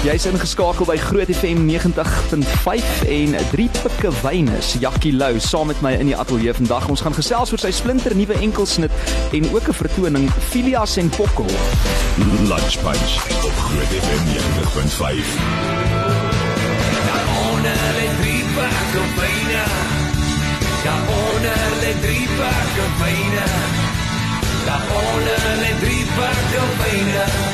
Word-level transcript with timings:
Jy's 0.00 0.24
ingeskakel 0.24 0.86
by 0.88 0.94
Groot 0.96 1.28
FM 1.28 1.66
90.5 1.68 3.02
en 3.04 3.34
drie 3.50 3.68
pikke 3.82 4.08
wynes. 4.22 4.70
Jackie 4.80 5.12
Lou 5.12 5.36
saam 5.44 5.68
met 5.68 5.82
my 5.84 5.92
in 5.92 6.08
die 6.08 6.16
ateljee 6.16 6.54
vandag. 6.56 6.86
Ons 6.88 7.02
gaan 7.04 7.12
gesels 7.12 7.52
oor 7.52 7.60
sy 7.60 7.68
splinter 7.68 8.16
nuwe 8.16 8.38
enkelsnit 8.40 9.12
en 9.36 9.44
ook 9.52 9.68
'n 9.68 9.76
vertoning 9.76 10.30
Filias 10.48 10.96
en 10.96 11.12
Pokkel. 11.12 11.52
Lunch 12.48 12.80
Punch 12.80 13.12
op 13.44 13.56
Groot 13.66 13.92
FM 14.00 14.24
90.5. 14.32 15.28
Daaronder 17.04 17.80
lê 18.00 18.08
drie 18.20 18.44
pakke 18.56 19.02
wyne. 19.20 19.64
Daaronder 20.84 21.62
lê 21.82 21.92
drie 22.00 22.26
pakke 22.40 22.86
wyne. 23.04 23.46
Daaronder 24.64 25.44
lê 25.60 25.72
drie 25.84 26.04
pakke 26.16 26.62
wyne. 26.80 27.49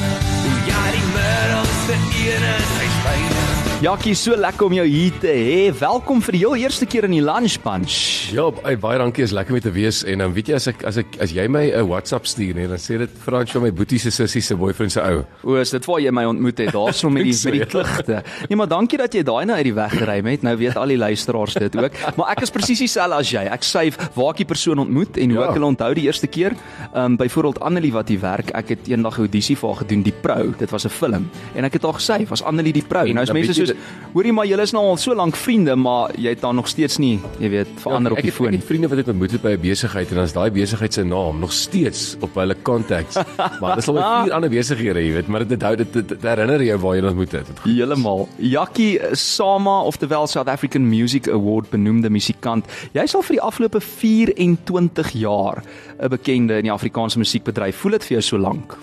Ja, 1.86 1.92
die 1.92 1.98
middelste 1.98 2.34
een 2.36 2.42
is 2.42 2.78
hy 2.78 2.88
spyne. 3.00 3.45
Jackie, 3.84 4.14
so 4.16 4.32
lekker 4.40 4.70
om 4.70 4.72
jou 4.72 4.84
hier 4.88 5.12
te 5.20 5.28
hê. 5.28 5.56
Welkom 5.76 6.22
vir 6.24 6.32
die 6.32 6.38
heel 6.40 6.54
eerste 6.64 6.86
keer 6.88 7.04
in 7.04 7.12
die 7.12 7.20
Lunch 7.20 7.58
Punch. 7.60 7.92
Ja, 8.32 8.46
baie 8.80 8.96
dankie, 8.98 9.20
is 9.26 9.34
lekker 9.36 9.52
om 9.52 9.60
te 9.60 9.70
wees 9.74 9.98
en 10.08 10.22
dan 10.24 10.32
weet 10.32 10.48
jy 10.48 10.54
as 10.56 10.66
ek 10.70 10.80
as 10.88 10.96
ek 11.02 11.18
as 11.20 11.34
jy 11.36 11.44
my 11.52 11.60
'n 11.76 11.84
WhatsApp 11.86 12.24
stuur 12.26 12.54
nee, 12.56 12.66
dan 12.72 12.80
sê 12.80 12.96
dit 12.98 13.10
Frans 13.20 13.52
van 13.52 13.62
my 13.66 13.70
boetie 13.76 13.98
se 14.00 14.10
sussie 14.10 14.40
se 14.40 14.56
boyfriend 14.56 14.92
se 14.92 15.00
ou. 15.04 15.20
O, 15.44 15.56
is 15.60 15.70
dit 15.70 15.84
waar 15.84 16.00
jy 16.00 16.10
my 16.10 16.24
ontmoet 16.24 16.58
het? 16.64 16.72
Daarso 16.72 17.10
met 17.10 17.24
die 17.28 17.36
met 17.44 17.52
die 17.52 17.66
klugte. 17.66 18.22
Nee, 18.48 18.56
maar 18.56 18.66
dankie 18.68 18.96
dat 18.98 19.12
jy 19.12 19.22
daai 19.22 19.44
nou 19.44 19.56
uit 19.58 19.64
die 19.68 19.74
weg 19.74 19.92
gery 19.92 20.22
het. 20.24 20.42
Nou 20.42 20.56
weet 20.56 20.76
al 20.76 20.86
die 20.88 20.96
luisteraars 20.98 21.54
dit 21.54 21.76
ook. 21.76 21.92
Maar 22.16 22.30
ek 22.32 22.42
is 22.42 22.50
presies 22.50 22.78
dieselfde 22.80 23.14
as 23.20 23.30
jy. 23.30 23.44
Ek 23.44 23.62
skryf 23.62 23.98
waar 24.16 24.30
ek 24.32 24.36
die 24.40 24.48
persoon 24.48 24.78
ontmoet 24.78 25.18
en 25.20 25.30
hoe 25.36 25.40
Ja. 25.42 25.48
ek 25.50 25.54
hulle 25.60 25.66
onthou 25.68 25.92
die 25.94 26.06
eerste 26.08 26.26
keer. 26.26 26.56
Ehm 26.94 27.12
um, 27.12 27.16
byvoorbeeld 27.16 27.60
Annelie 27.60 27.92
wat 27.92 28.08
hier 28.08 28.20
werk. 28.24 28.50
Ek 28.56 28.68
het 28.72 28.88
eendag 28.88 29.18
'n 29.18 29.28
audisie 29.28 29.54
vir 29.56 29.68
haar 29.68 29.78
gedoen, 29.84 30.02
Die 30.02 30.16
Prou. 30.22 30.54
Dit 30.58 30.70
was 30.70 30.86
'n 30.86 30.88
film. 30.88 31.28
En 31.54 31.64
ek 31.64 31.72
het 31.74 31.82
haar 31.82 32.00
gesê, 32.00 32.26
was 32.28 32.42
Annelie 32.42 32.72
Die 32.72 32.82
Prou. 32.88 33.06
En 33.06 33.14
Nou 33.14 33.22
is 33.22 33.32
mense 33.32 33.52
jy 33.52 33.65
soos, 33.66 33.94
hoorie 34.16 34.32
maar 34.32 34.46
julle 34.48 34.64
is 34.64 34.72
nou 34.72 34.82
al 34.92 34.96
so 35.00 35.14
lank 35.16 35.36
vriende, 35.36 35.74
maar 35.76 36.14
jy 36.16 36.32
het 36.34 36.40
dan 36.40 36.56
nog 36.56 36.68
steeds 36.70 36.96
nie, 37.02 37.16
jy 37.42 37.50
weet, 37.52 37.72
verander 37.82 38.14
op 38.14 38.20
ek 38.20 38.26
die 38.26 38.32
het, 38.32 38.38
foon. 38.38 38.48
Ek 38.54 38.60
het 38.60 38.68
vriende 38.70 38.90
wat 38.92 39.02
ek 39.02 39.10
ontmoet 39.12 39.34
het 39.36 39.42
by 39.42 39.52
'n 39.56 39.60
besigheid 39.60 40.08
en 40.10 40.20
dan 40.20 40.24
is 40.24 40.36
daai 40.36 40.50
besigheid 40.50 40.92
se 40.94 41.04
naam 41.04 41.40
nog 41.40 41.52
steeds 41.52 42.16
op 42.20 42.34
hulle 42.34 42.56
contacts. 42.62 43.16
maar 43.60 43.76
dis 43.76 43.88
al 43.88 43.94
met 43.94 44.04
vier 44.24 44.32
ander 44.32 44.50
besighede, 44.50 45.00
jy 45.04 45.12
weet, 45.12 45.28
maar 45.28 45.46
dit 45.46 45.62
hou 45.62 45.76
dit, 45.76 45.92
dit, 45.92 46.08
dit 46.08 46.22
herinner 46.22 46.62
jou 46.62 46.78
waar 46.78 46.94
jy 46.94 47.00
hulle 47.00 47.12
ontmoet 47.12 47.32
het. 47.32 47.48
Heeltemal. 47.64 48.28
Jackie 48.38 49.00
Sama, 49.12 49.82
oftewel 49.82 50.26
South 50.26 50.48
African 50.48 50.88
Music 50.88 51.28
Award 51.28 51.70
benoemde 51.70 52.10
musikant. 52.10 52.64
Jy 52.92 53.02
is 53.02 53.14
al 53.14 53.22
vir 53.22 53.36
die 53.36 53.44
afgelope 53.44 53.80
24 53.80 55.12
jaar 55.12 55.62
'n 56.00 56.08
bekende 56.08 56.56
in 56.56 56.62
die 56.62 56.72
Afrikaanse 56.72 57.18
musiekbedryf. 57.18 57.76
Voel 57.76 57.92
dit 57.92 58.04
vir 58.04 58.18
jou 58.18 58.22
so 58.22 58.38
lank? 58.38 58.76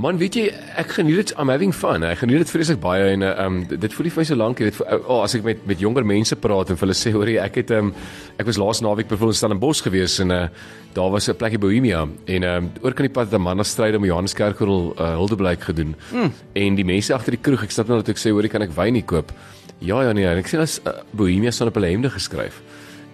Man, 0.00 0.16
weet 0.16 0.34
jy, 0.38 0.42
ek 0.80 0.94
geniet 0.96 1.18
dit. 1.20 1.30
I'm 1.36 1.50
having 1.52 1.72
fun. 1.76 2.02
Ek 2.06 2.22
geniet 2.22 2.40
dit 2.40 2.50
vreeslik 2.50 2.78
baie 2.80 3.10
en 3.12 3.22
um 3.28 3.58
dit 3.68 3.92
voel 3.92 4.06
nie 4.08 4.12
vir 4.14 4.22
my 4.22 4.24
so 4.24 4.36
lank 4.40 4.58
nie. 4.60 4.70
Dit 4.70 4.78
voel- 4.78 5.02
oh, 5.04 5.18
as 5.22 5.34
ek 5.36 5.44
met 5.44 5.66
met 5.68 5.78
jonger 5.78 6.04
mense 6.04 6.36
praat 6.36 6.70
en 6.70 6.76
vir 6.76 6.86
hulle 6.86 6.96
sê, 6.96 7.12
hoorie, 7.12 7.38
ek 7.38 7.58
het 7.60 7.70
um 7.76 7.92
ek 8.40 8.46
was 8.46 8.56
laas 8.56 8.80
naweek 8.80 9.08
byvoorbeeld 9.10 9.36
in 9.36 9.40
Stellenbosch 9.40 9.82
gewees 9.84 10.18
en 10.24 10.30
uh 10.30 10.48
daar 10.94 11.10
was 11.10 11.28
'n 11.28 11.36
plekkie 11.36 11.58
Bohemia 11.58 12.06
en 12.26 12.42
um 12.44 12.70
oor 12.82 12.92
kan 12.92 13.06
die 13.06 13.12
pad 13.12 13.32
'n 13.32 13.40
man 13.40 13.56
na 13.56 13.62
stryde 13.62 13.96
om 13.96 14.04
Johannes 14.04 14.34
Kerkorrel 14.34 14.94
uh, 14.98 15.16
Hildeblyk 15.16 15.60
gedoen. 15.60 15.94
Mm. 16.12 16.32
En 16.54 16.74
die 16.74 16.84
mense 16.84 17.14
agter 17.14 17.32
die 17.32 17.40
kroeg, 17.40 17.62
ek 17.62 17.70
snap 17.70 17.88
nou 17.88 17.98
dat 17.98 18.08
ek 18.08 18.16
sê, 18.18 18.30
hoorie, 18.30 18.48
kan 18.50 18.62
ek 18.62 18.72
wyn 18.72 18.92
nie 18.94 19.02
koop? 19.04 19.30
Ja, 19.78 20.02
ja 20.02 20.12
nee, 20.12 20.24
en 20.26 20.38
ek 20.38 20.48
sê 20.48 20.58
as 20.58 20.80
uh, 20.86 20.90
Bohemia 21.12 21.50
staan 21.50 21.68
op 21.68 21.74
hulle 21.74 21.88
hemde 21.88 22.10
geskryf. 22.10 22.60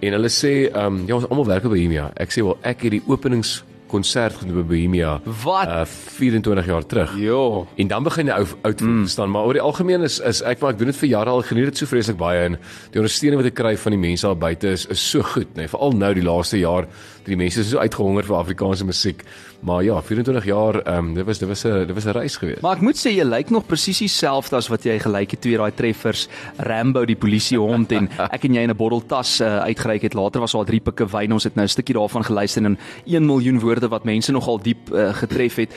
En 0.01 0.13
hulle 0.13 0.29
sê, 0.29 0.71
um 0.77 1.07
ja, 1.07 1.15
ons 1.15 1.29
almal 1.29 1.47
werk 1.47 1.63
by 1.63 1.69
Bohemia. 1.69 2.11
Ek 2.17 2.31
sê 2.31 2.43
wel, 2.43 2.57
ek 2.63 2.83
het 2.83 2.91
die 2.91 3.03
openings 3.07 3.65
konsert 3.89 4.39
gedoen 4.41 4.61
by 4.61 4.67
Bohemia. 4.73 5.19
Wat? 5.45 5.69
Uh 5.69 5.85
24 6.19 6.67
jaar 6.67 6.87
terug. 6.87 7.15
Jo. 7.19 7.67
En 7.77 7.89
dan 7.91 8.07
begin 8.07 8.31
jy 8.31 8.39
ou 8.39 8.47
oud 8.63 8.81
mm. 8.81 9.07
staan, 9.07 9.31
maar 9.31 9.49
oor 9.49 9.59
die 9.59 9.65
algemeen 9.65 10.07
is 10.07 10.19
is 10.21 10.43
ek 10.43 10.61
maar 10.63 10.75
ek 10.75 10.81
doen 10.81 10.93
dit 10.93 11.01
vir 11.03 11.09
jare 11.09 11.33
al, 11.33 11.45
geniet 11.47 11.71
dit 11.71 11.83
so 11.83 11.91
vreeslik 11.91 12.19
baie 12.21 12.47
en 12.49 12.59
die 12.93 13.03
ondersteuning 13.03 13.41
wat 13.43 13.51
ek 13.53 13.59
kry 13.59 13.75
van 13.85 13.97
die 13.97 14.03
mense 14.03 14.27
daar 14.27 14.39
buite 14.39 14.75
is 14.77 14.87
is 14.93 15.05
so 15.11 15.23
goed, 15.23 15.51
nê, 15.55 15.65
nee, 15.65 15.73
veral 15.73 15.97
nou 15.97 16.13
die 16.17 16.27
laaste 16.27 16.61
jaar, 16.61 16.89
die 17.29 17.37
mense 17.37 17.61
is 17.61 17.71
so 17.71 17.79
uitgehonger 17.79 18.27
vir 18.29 18.37
Afrikaanse 18.37 18.85
musiek. 18.85 19.25
Maar 19.61 19.83
ja, 19.85 20.03
24 20.03 20.45
jaar, 20.45 20.81
ehm 20.83 20.99
um, 20.99 21.15
dit 21.15 21.27
was 21.27 21.39
dit 21.39 21.49
was 21.49 21.65
'n 21.65 21.87
dit 21.87 21.95
was 21.95 22.05
'n 22.05 22.17
reis 22.17 22.37
geweest. 22.37 22.61
Maar 22.61 22.77
ek 22.77 22.83
moet 22.83 22.97
sê 22.97 23.11
jy 23.11 23.25
lyk 23.25 23.51
nog 23.51 23.67
presies 23.67 23.99
dieselfde 23.99 24.57
as 24.57 24.69
wat 24.69 24.85
jy 24.85 24.99
gelyk 24.99 25.31
het 25.31 25.41
toe 25.41 25.51
jy 25.51 25.59
daai 25.59 25.75
treffers 25.75 26.29
Rambo 26.57 27.05
die 27.05 27.17
polisiehond 27.17 27.93
en 27.93 28.09
ek 28.37 28.45
en 28.45 28.55
jy 28.55 28.61
in 28.63 28.71
'n 28.71 28.77
botteltas 28.77 29.41
uh, 29.41 29.59
uitgereik 29.59 30.03
het. 30.03 30.15
Later 30.15 30.41
was 30.41 30.53
daar 30.53 30.65
drie 30.65 30.81
pikke 30.81 31.07
wyn. 31.07 31.33
Ons 31.33 31.45
het 31.45 31.55
nou 31.55 31.65
'n 31.65 31.69
stukkie 31.69 31.95
daarvan 31.95 32.25
geluister 32.25 32.65
in 32.65 32.79
1 33.05 33.27
miljoen 33.27 33.61
woorde 33.61 33.89
wat 33.89 34.05
mense 34.05 34.33
nogal 34.33 34.59
diep 34.63 34.93
uh, 34.93 35.15
getref 35.15 35.57
het. 35.57 35.75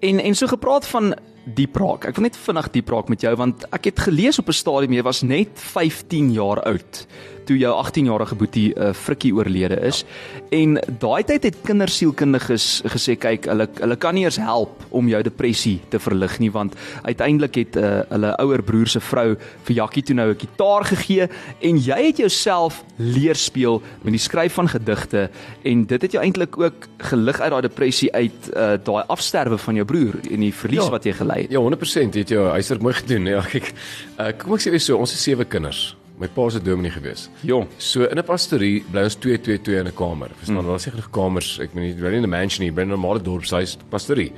En 0.00 0.20
en 0.20 0.34
so 0.34 0.46
gepraat 0.46 0.86
van 0.86 1.14
diep 1.44 1.76
raak. 1.76 2.04
Ek 2.04 2.16
wil 2.16 2.28
net 2.28 2.36
vinnig 2.36 2.70
diep 2.70 2.88
raak 2.92 3.08
met 3.08 3.22
jou 3.24 3.34
want 3.36 3.64
ek 3.72 3.90
het 3.90 4.06
gelees 4.06 4.38
op 4.38 4.48
'n 4.48 4.52
stadium 4.52 4.92
jy 4.92 5.02
was 5.02 5.22
net 5.22 5.50
15 5.54 6.32
jaar 6.32 6.62
oud 6.62 7.06
toe 7.50 7.58
jou 7.58 7.72
18-jarige 7.74 8.36
boetie 8.38 8.68
uh, 8.74 8.92
Frikkie 8.94 9.32
oorlede 9.34 9.78
is. 9.86 10.04
Ja. 10.04 10.40
En 10.60 10.78
daai 11.02 11.22
tyd 11.26 11.46
het 11.48 11.58
kindersielkundiges 11.66 12.82
gesê 12.90 13.16
kyk, 13.18 13.48
hulle 13.50 13.66
hulle 13.80 13.96
kan 14.02 14.16
nie 14.16 14.24
eers 14.26 14.38
help 14.42 14.84
om 14.94 15.08
jou 15.10 15.20
depressie 15.26 15.78
te 15.92 16.00
verlig 16.02 16.38
nie 16.42 16.50
want 16.54 16.76
uiteindelik 17.06 17.58
het 17.60 17.78
uh, 17.78 17.90
hulle 18.10 18.32
ouer 18.42 18.62
broer 18.66 18.90
se 18.90 19.02
vrou 19.02 19.36
vir 19.68 19.76
Jakkie 19.76 20.02
toe 20.06 20.16
nou 20.18 20.28
'n 20.30 20.38
gitaar 20.38 20.84
gegee 20.90 21.28
en 21.60 21.78
jy 21.78 22.00
het 22.10 22.18
jouself 22.18 22.82
leer 22.98 23.36
speel 23.36 23.82
met 24.02 24.12
die 24.12 24.22
skryf 24.22 24.58
van 24.58 24.68
gedigte 24.68 25.30
en 25.62 25.86
dit 25.86 26.02
het 26.02 26.12
jou 26.12 26.22
eintlik 26.22 26.58
ook 26.58 26.88
gelig 27.10 27.40
uit 27.40 27.50
daai 27.50 27.62
depressie 27.62 28.12
uit 28.12 28.50
uh, 28.54 28.76
daai 28.82 29.04
afsterwe 29.08 29.58
van 29.58 29.74
jou 29.74 29.86
broer 29.86 30.18
en 30.30 30.40
die 30.40 30.54
verlies 30.54 30.84
ja. 30.84 30.90
wat 30.90 31.04
jy 31.04 31.12
gely 31.30 31.46
het. 31.46 31.54
Ja, 31.54 31.62
100% 31.62 32.18
het 32.18 32.30
jy 32.30 32.44
huiswerk 32.56 32.82
mooi 32.82 32.94
gedoen. 32.94 33.26
Ja, 33.26 33.40
kyk. 33.54 33.72
Uh, 34.18 34.30
kom 34.38 34.54
ek 34.54 34.64
sê 34.64 34.74
weer 34.74 34.82
so, 34.82 34.98
ons 34.98 35.14
is 35.14 35.22
sewe 35.22 35.46
kinders. 35.48 35.94
My 36.20 36.28
pa 36.28 36.50
se 36.52 36.60
dominee 36.60 36.92
gewees. 36.92 37.28
Jong. 37.48 37.68
So 37.78 38.04
in 38.04 38.18
'n 38.18 38.24
pastorie 38.24 38.84
bly 38.92 39.06
ons 39.08 39.16
2 39.16 39.38
2 39.40 39.58
2 39.64 39.78
in 39.80 39.86
'n 39.88 39.94
kamer. 39.96 40.28
Verstaan, 40.36 40.60
mm. 40.60 40.66
daar 40.66 40.76
is 40.76 40.86
nie 40.86 40.92
genoeg 40.92 41.10
kamers. 41.10 41.58
Ek 41.60 41.74
meen, 41.74 41.86
jy 41.88 41.94
bly 41.96 42.10
nie 42.10 42.16
in 42.16 42.24
'n 42.24 42.30
mansion 42.30 42.60
nie, 42.60 42.68
jy 42.68 42.74
bly 42.74 42.82
in 42.82 42.92
'n 42.92 43.00
normale 43.00 43.22
dorpshuis 43.22 43.78
pastorie. 43.88 44.32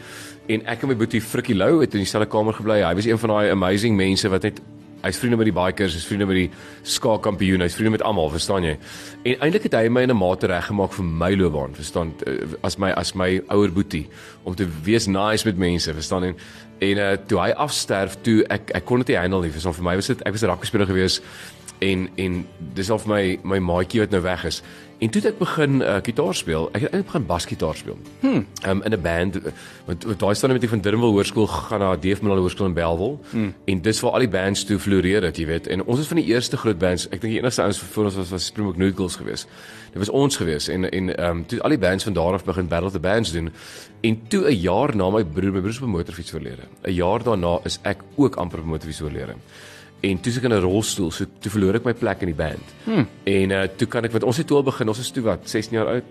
En 0.49 0.63
ek 0.67 0.83
en 0.83 0.89
my 0.89 0.95
boetie 0.95 1.21
Frikkie 1.21 1.57
Lou 1.57 1.81
het 1.81 1.95
in 1.95 2.01
dieselfde 2.01 2.29
kamer 2.31 2.55
gebly. 2.55 2.83
Hy 2.83 2.95
was 2.95 3.07
een 3.07 3.19
van 3.19 3.31
daai 3.31 3.51
amazing 3.51 3.97
mense 3.97 4.29
wat 4.29 4.43
net 4.43 4.61
hy's 5.03 5.19
vriende 5.19 5.37
met 5.37 5.49
die 5.51 5.55
bikers, 5.57 5.97
hy's 5.97 6.07
vriende 6.07 6.27
met 6.31 6.39
die 6.39 6.51
skaakkampioen, 6.95 7.65
hy's 7.65 7.77
vriende 7.79 7.97
met 7.97 8.05
almal, 8.07 8.31
verstaan 8.31 8.67
jy? 8.67 8.77
En 9.23 9.47
eintlik 9.47 9.69
het 9.69 9.75
hy 9.79 9.89
my 9.89 10.03
in 10.07 10.11
'n 10.11 10.19
mate 10.19 10.47
reggemaak 10.47 10.93
vir 10.93 11.05
my 11.05 11.35
loopbaan, 11.35 11.75
verstaan, 11.75 12.15
eh, 12.27 12.47
as 12.63 12.79
my 12.79 12.91
as 12.91 13.15
my 13.15 13.43
ouer 13.49 13.73
boetie 13.73 14.09
om 14.45 14.55
te 14.55 14.67
wees 14.85 15.07
nice 15.07 15.45
met 15.45 15.57
mense, 15.57 15.95
verstaan? 15.95 16.25
En 16.25 16.37
en 16.83 16.99
uh, 16.99 17.17
toe 17.27 17.39
hy 17.39 17.51
afsterf, 17.51 18.17
toe 18.23 18.45
ek 18.51 18.71
ek 18.75 18.85
kon 18.85 18.99
dit 18.99 19.09
nie 19.09 19.17
handle 19.17 19.43
nie, 19.43 19.53
verstaan? 19.53 19.75
Vir 19.75 19.85
my 19.85 19.95
was 19.95 20.07
dit 20.07 20.23
ek 20.23 20.33
was 20.33 20.43
'n 20.43 20.47
rugby 20.47 20.67
speler 20.67 20.87
gewees 20.87 21.21
en 21.83 22.09
en 22.15 22.41
dis 22.77 22.91
al 22.91 23.01
vir 23.03 23.15
my 23.15 23.25
my 23.55 23.61
maatjie 23.73 24.03
wat 24.05 24.15
nou 24.15 24.23
weg 24.23 24.45
is. 24.49 24.63
En 25.03 25.11
toe 25.11 25.19
het 25.23 25.33
ek 25.33 25.39
begin 25.41 25.81
uh, 25.83 25.97
gitaar 26.07 26.35
speel. 26.39 26.69
Ek 26.71 26.85
het 26.85 26.93
eintlik 26.93 27.09
begin 27.09 27.25
basgitaar 27.27 27.75
speel. 27.75 27.97
Hmm. 28.21 28.45
Um, 28.69 28.83
in 28.87 28.95
'n 28.95 29.01
band 29.03 29.39
want 29.87 30.05
want 30.05 30.19
daai 30.19 30.35
staan 30.35 30.53
met 30.53 30.61
die 30.61 30.69
van 30.71 30.81
Durbanville 30.81 31.13
Hoërskool 31.13 31.47
gegaan 31.47 31.81
na 31.81 31.97
Middel 32.03 32.37
Hoërskool 32.37 32.67
in 32.67 32.75
Bellville. 32.75 33.19
Hmm. 33.31 33.55
En 33.65 33.83
dis 33.83 34.01
waar 34.01 34.13
al 34.13 34.19
die 34.19 34.29
bands 34.29 34.65
toe 34.65 34.79
floreer 34.79 35.23
het, 35.23 35.37
jy 35.37 35.47
weet. 35.47 35.67
En 35.67 35.85
ons 35.85 35.99
is 35.99 36.07
van 36.07 36.17
die 36.17 36.27
eerste 36.27 36.57
groot 36.57 36.79
bands. 36.79 37.05
Ek 37.05 37.21
dink 37.21 37.33
die 37.33 37.39
enigste 37.41 37.63
ouens 37.63 37.79
voor 37.79 38.05
ons 38.05 38.15
was 38.15 38.31
was 38.31 38.45
Springbok 38.45 38.77
Noodles 38.77 39.17
geweest. 39.17 39.49
Dit 39.91 39.99
was 39.99 40.09
ons 40.09 40.37
geweest 40.37 40.69
en 40.69 40.91
en 40.91 41.17
ehm 41.17 41.31
um, 41.31 41.47
toe 41.47 41.61
al 41.63 41.69
die 41.69 41.79
bands 41.79 42.05
van 42.05 42.13
daar 42.13 42.33
af 42.33 42.45
begin 42.45 42.69
battle 42.69 42.91
the 42.91 43.01
bands 43.01 43.33
doen. 43.33 43.51
En 44.01 44.23
toe 44.29 44.47
'n 44.51 44.61
jaar 44.61 44.97
na 44.97 45.11
my 45.11 45.25
broer, 45.25 45.53
my 45.53 45.61
broer 45.61 45.83
'n 45.83 45.91
motorfiets 45.91 46.35
oorlede. 46.35 46.63
'n 46.83 46.93
Jaar 46.93 47.23
daarna 47.23 47.59
is 47.65 47.79
ek 47.83 47.99
ook 48.15 48.35
amper 48.35 48.59
op 48.59 48.65
motorfiets 48.65 49.03
oorlede. 49.03 49.35
En 50.03 50.21
toe 50.21 50.33
ek 50.37 50.43
in 50.49 50.53
'n 50.53 50.61
rolstoel, 50.61 51.11
so 51.11 51.25
toe 51.41 51.51
verloor 51.51 51.75
ek 51.79 51.85
my 51.85 51.93
plek 51.95 52.21
in 52.23 52.27
die 52.33 52.35
band. 52.35 52.67
Hmm. 52.85 53.07
En 53.25 53.51
uh 53.51 53.63
toe 53.77 53.87
kan 53.89 54.05
ek 54.05 54.11
want 54.13 54.25
ons 54.25 54.37
het 54.37 54.47
toe 54.47 54.57
al 54.57 54.63
begin, 54.67 54.89
ons 54.89 54.99
is 54.99 55.11
toe 55.11 55.23
wat 55.23 55.49
16 55.49 55.79
jaar 55.79 55.87
oud. 55.87 56.05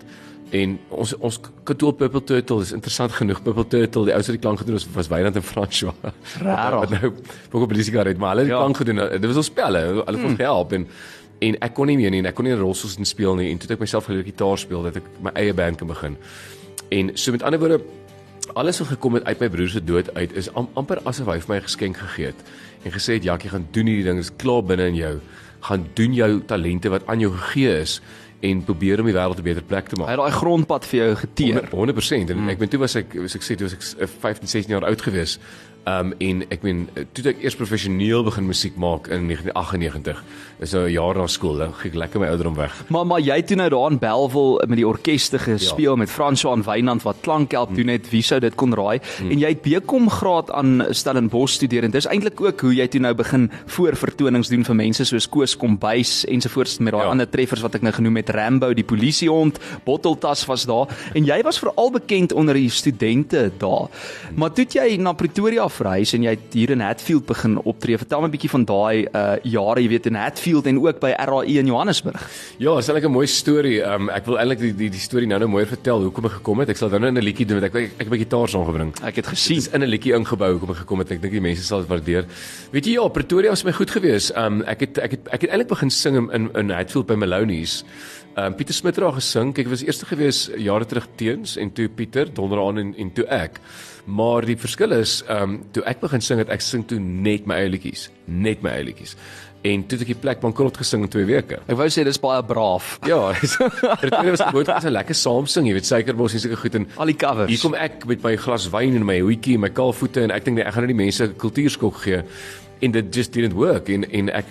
En 0.52 0.78
ons 0.88 1.16
ons 1.18 1.40
kantoor 1.64 1.92
Purple 1.92 2.24
Turtle 2.24 2.60
is 2.60 2.72
interessant 2.72 3.12
genoeg. 3.12 3.42
Purple 3.42 3.66
Turtle, 3.66 4.04
die 4.04 4.12
ou 4.12 4.18
wat 4.20 4.26
die 4.26 4.38
klank 4.38 4.58
gedoen 4.58 4.74
het 4.74 4.86
was 4.94 5.08
Wynand 5.08 5.36
en 5.36 5.42
François. 5.42 5.94
Rarig. 6.40 6.80
Wat 6.80 6.90
nou 7.00 7.12
ook 7.52 7.62
op 7.62 7.72
die 7.72 7.82
sigaret, 7.82 8.18
maar 8.18 8.28
hulle 8.36 8.40
het 8.40 8.48
die 8.50 8.56
Ja. 8.56 8.62
klank 8.62 8.76
gedoen. 8.76 8.96
Dit 8.96 9.26
was 9.26 9.36
ons 9.36 9.46
spelle. 9.46 9.78
Hulle 9.78 10.04
het 10.18 10.24
ons 10.24 10.36
gehelp 10.36 10.72
en 10.72 10.86
en 11.42 11.56
ek 11.60 11.74
kon 11.74 11.86
nie 11.86 11.96
meer 11.96 12.10
nie 12.10 12.18
en 12.22 12.26
ek 12.26 12.34
kon 12.34 12.44
nie 12.44 12.54
rolstoels 12.54 12.96
in 12.98 13.04
speel 13.04 13.34
nie 13.34 13.50
en 13.50 13.58
toe 13.58 13.66
het 13.68 13.70
ek 13.70 13.80
myself 13.80 14.04
geleer 14.06 14.22
gitaar 14.24 14.58
speel 14.58 14.82
dat 14.82 14.96
ek 14.96 15.02
my 15.20 15.30
eie 15.34 15.52
band 15.54 15.76
kan 15.76 15.88
begin. 15.88 16.16
En 16.90 17.10
so 17.18 17.32
met 17.32 17.42
ander 17.42 17.58
woorde 17.58 17.80
alles 18.54 18.78
wat 18.78 18.88
gekom 18.88 19.14
het 19.14 19.24
uit 19.24 19.40
my 19.40 19.48
broer 19.48 19.68
se 19.68 19.84
dood 19.84 20.14
uit 20.14 20.32
is 20.36 20.54
am, 20.54 20.68
amper 20.74 21.00
asof 21.04 21.26
hy 21.26 21.38
vir 21.40 21.48
my 21.54 21.56
'n 21.56 21.62
geskenk 21.62 21.96
gegee 21.96 22.26
het 22.26 22.40
en 22.84 22.90
gesê 22.92 23.14
het 23.18 23.24
Jakkie 23.24 23.50
gaan 23.50 23.66
doen 23.72 23.86
hierdie 23.86 24.04
ding 24.04 24.18
is 24.18 24.30
klaar 24.36 24.62
binne 24.62 24.86
in 24.86 24.94
jou 24.98 25.14
gaan 25.62 25.86
doen 25.94 26.14
jou 26.14 26.40
talente 26.46 26.90
wat 26.90 27.06
aan 27.06 27.20
jou 27.20 27.30
gegee 27.36 27.80
is 27.80 28.00
en 28.42 28.64
probeer 28.66 28.98
om 28.98 29.06
die 29.06 29.14
wêreld 29.14 29.38
'n 29.38 29.42
beter 29.42 29.62
plek 29.62 29.86
te 29.88 29.94
Hy 29.96 30.00
maak. 30.02 30.08
het 30.10 30.18
daai 30.18 30.30
grondpad 30.32 30.86
vir 30.86 30.98
jou 31.00 31.14
geteer. 31.16 31.68
100% 31.70 32.30
en 32.30 32.48
ek 32.48 32.58
ben 32.58 32.68
toe 32.68 32.80
was 32.80 32.96
ek 32.96 33.14
was 33.14 33.34
ek 33.36 33.42
sê 33.42 33.54
toe 33.56 33.68
was 33.70 33.74
ek 33.74 34.02
eh, 34.02 34.06
15 34.06 34.48
16 34.48 34.70
jaar 34.72 34.84
oud 34.84 35.00
gewees 35.02 35.38
Um 35.84 36.12
en 36.22 36.44
ek 36.54 36.62
meen 36.62 36.84
toe 37.10 37.24
ek 37.32 37.40
eers 37.42 37.56
professioneel 37.58 38.22
begin 38.22 38.46
musiek 38.46 38.76
maak 38.78 39.08
in 39.10 39.24
1998. 39.26 40.20
Dis 40.60 40.74
nou 40.76 40.84
'n 40.86 40.92
jaar 40.92 41.16
na 41.18 41.26
skool, 41.26 41.56
dan 41.58 41.72
gee 41.74 41.90
ek 41.90 41.96
lekker 41.96 42.20
my 42.20 42.28
ouderdom 42.28 42.54
weg. 42.54 42.84
Maar 42.88 43.06
maar 43.06 43.20
jy 43.20 43.42
toe 43.42 43.56
nou 43.56 43.68
daar 43.68 43.90
in 43.90 43.98
Bellville 43.98 44.66
met 44.68 44.76
die 44.78 44.86
orkeste 44.86 45.38
gespeel 45.38 45.92
ja. 45.92 45.98
met 45.98 46.10
François 46.10 46.54
en 46.54 46.62
Wynand 46.62 47.02
wat 47.02 47.16
klankhelp 47.20 47.68
hmm. 47.68 47.76
doen 47.76 47.88
het. 47.88 48.10
Wie 48.10 48.22
sou 48.22 48.38
dit 48.40 48.54
kon 48.54 48.74
raai? 48.74 49.00
Hmm. 49.18 49.30
En 49.30 49.38
jy 49.38 49.48
het 49.48 49.62
BCom 49.62 50.10
graad 50.10 50.50
aan 50.50 50.86
Stellenbosch 50.90 51.54
studeer 51.54 51.82
en 51.82 51.90
dis 51.90 52.06
eintlik 52.06 52.40
ook 52.40 52.60
hoe 52.60 52.74
jy 52.74 52.86
toe 52.88 53.00
nou 53.00 53.14
begin 53.14 53.50
voorvertonings 53.66 54.48
doen 54.48 54.64
vir 54.64 54.74
mense 54.74 55.04
soos 55.04 55.28
Koos 55.28 55.56
Kombuis 55.56 56.24
ensovoorts 56.24 56.78
met 56.78 56.92
daai 56.92 57.04
ja. 57.04 57.10
ander 57.10 57.28
treffers 57.28 57.60
wat 57.60 57.74
ek 57.74 57.82
nou 57.82 57.92
genoem 57.92 58.16
het 58.16 58.30
Rambo, 58.30 58.72
die 58.72 58.84
polisiehond, 58.84 59.58
Botteltas 59.84 60.46
was 60.46 60.64
daar 60.64 60.86
en 61.14 61.24
jy 61.24 61.42
was 61.42 61.58
veral 61.58 61.90
bekend 61.90 62.32
onder 62.32 62.54
die 62.54 62.70
studente 62.70 63.50
daar. 63.58 63.90
Maar 64.36 64.52
toe 64.52 64.66
jy 64.70 64.96
na 64.96 65.12
Pretoria 65.12 65.68
verhuis 65.72 66.12
en 66.12 66.22
jy 66.22 66.34
het 66.36 66.52
hier 66.52 66.70
in 66.70 66.80
Hatfield 66.80 67.26
begin 67.26 67.58
optree. 67.62 67.98
Vertel 67.98 68.20
my 68.20 68.28
'n 68.28 68.34
bietjie 68.36 68.50
van 68.50 68.64
daai 68.64 69.06
uh 69.12 69.36
jare, 69.42 69.80
jy 69.80 69.88
weet 69.88 70.06
in 70.06 70.14
Hatfield 70.14 70.66
en 70.66 70.78
ook 70.78 71.00
by 71.00 71.14
RAE 71.16 71.58
in 71.58 71.66
Johannesburg. 71.66 72.28
Ja, 72.58 72.74
dis 72.76 72.88
eintlik 72.88 73.04
'n 73.08 73.12
mooi 73.12 73.26
storie. 73.26 73.80
Um 73.82 74.10
ek 74.10 74.26
wil 74.26 74.38
eintlik 74.38 74.58
die 74.58 74.74
die 74.74 74.90
die 74.90 75.00
storie 75.00 75.26
nou 75.26 75.38
nou 75.38 75.50
mooi 75.50 75.66
vertel 75.66 76.02
hoekom 76.02 76.26
ek 76.26 76.32
gekom 76.32 76.58
het. 76.60 76.68
Ek 76.68 76.76
sal 76.76 76.88
dan 76.88 77.00
nou 77.00 77.10
in 77.10 77.18
'n 77.18 77.24
liedjie 77.24 77.46
doen 77.46 77.60
wat 77.60 77.70
ek 77.70 77.74
ek, 77.74 77.90
ek 77.98 78.06
'n 78.06 78.10
bietjie 78.10 78.26
gitaar 78.28 78.48
saamgebring. 78.48 78.92
Ek 79.02 79.16
het 79.16 79.26
gesien 79.26 79.56
Dis 79.56 79.68
in 79.68 79.82
'n 79.82 79.88
liedjie 79.88 80.14
ingebou 80.14 80.50
hoekom 80.52 80.70
ek 80.70 80.76
gekom 80.76 80.98
het. 80.98 81.10
Ek 81.12 81.20
dink 81.22 81.32
die 81.32 81.40
mense 81.40 81.62
sal 81.62 81.80
dit 81.80 81.88
waardeer. 81.88 82.24
Weet 82.72 82.86
jy 82.86 82.92
ja, 82.92 83.08
Pretoria 83.08 83.50
was 83.50 83.64
my 83.64 83.72
goed 83.72 83.90
geweest. 83.90 84.32
Um 84.36 84.62
ek 84.62 84.80
het 84.80 84.98
ek 84.98 85.10
het 85.10 85.28
ek 85.30 85.40
het 85.42 85.50
eintlik 85.50 85.68
begin 85.68 85.90
sing 85.90 86.32
in 86.32 86.50
in 86.54 86.70
Hatfield 86.70 87.06
by 87.06 87.14
Maloney's. 87.14 87.84
Um 88.36 88.54
Pieter 88.56 88.74
Smit 88.74 88.96
het 88.96 89.04
daar 89.04 89.12
gesing. 89.12 89.50
Kyk, 89.52 89.66
ek 89.66 89.72
was 89.74 89.82
eerste 89.84 90.06
gewees 90.08 90.46
jare 90.56 90.86
terug 90.88 91.04
teens 91.20 91.58
en 91.60 91.68
toe 91.76 91.88
Pieter 91.92 92.30
donderaan 92.32 92.78
en 92.80 92.94
en 92.96 93.10
toe 93.12 93.26
ek. 93.28 93.58
Maar 94.08 94.46
die 94.48 94.56
verskil 94.56 94.94
is, 94.96 95.20
ehm 95.28 95.42
um, 95.42 95.58
toe 95.72 95.82
ek 95.84 96.00
begin 96.00 96.24
sing 96.24 96.40
het 96.40 96.48
ek 96.50 96.64
sing 96.64 96.86
toe 96.88 96.98
net 96.98 97.44
my 97.46 97.60
eie 97.60 97.68
liedjies, 97.70 98.08
net 98.24 98.64
my 98.64 98.72
eie 98.72 98.86
liedjies. 98.88 99.12
En 99.62 99.84
toe 99.86 99.98
het 99.98 100.06
ek 100.06 100.14
die 100.14 100.18
plek 100.24 100.40
bankrot 100.40 100.80
gesing 100.80 101.04
in 101.04 101.12
2 101.12 101.28
weke. 101.28 101.60
Ek 101.68 101.76
wou 101.78 101.86
sê 101.92 102.02
dis 102.08 102.18
baie 102.18 102.40
braaf. 102.42 102.96
Ja, 103.06 103.20
Pretoria 104.00 104.32
was 104.32 104.42
gewoond 104.48 104.72
om 104.72 104.80
'n 104.80 104.96
lekker 104.96 105.14
saam 105.14 105.46
sing, 105.46 105.68
jy 105.68 105.76
weet 105.76 105.86
suikerbos 105.86 106.32
en 106.32 106.40
sulke 106.40 106.56
goed 106.56 106.74
en 106.74 106.88
Al 106.96 107.12
die 107.12 107.16
covers. 107.20 107.50
Hier 107.52 107.60
kom 107.60 107.74
ek 107.74 108.06
met 108.06 108.24
my 108.24 108.36
glas 108.36 108.70
wyn 108.72 108.96
en 108.96 109.04
my 109.04 109.20
hoetjie 109.20 109.54
en 109.54 109.60
my 109.60 109.70
kaalvoete 109.70 110.24
en 110.24 110.30
ek 110.30 110.44
dink 110.44 110.56
nee, 110.56 110.64
ek 110.64 110.72
gaan 110.72 110.88
net 110.88 110.96
die 110.96 111.04
mense 111.04 111.28
kultuurskok 111.36 112.00
gee. 112.08 112.24
En 112.80 112.90
dit 112.90 113.14
just 113.14 113.32
didn't 113.32 113.54
work 113.54 113.88
en 113.88 114.08
en 114.10 114.32
ek 114.32 114.46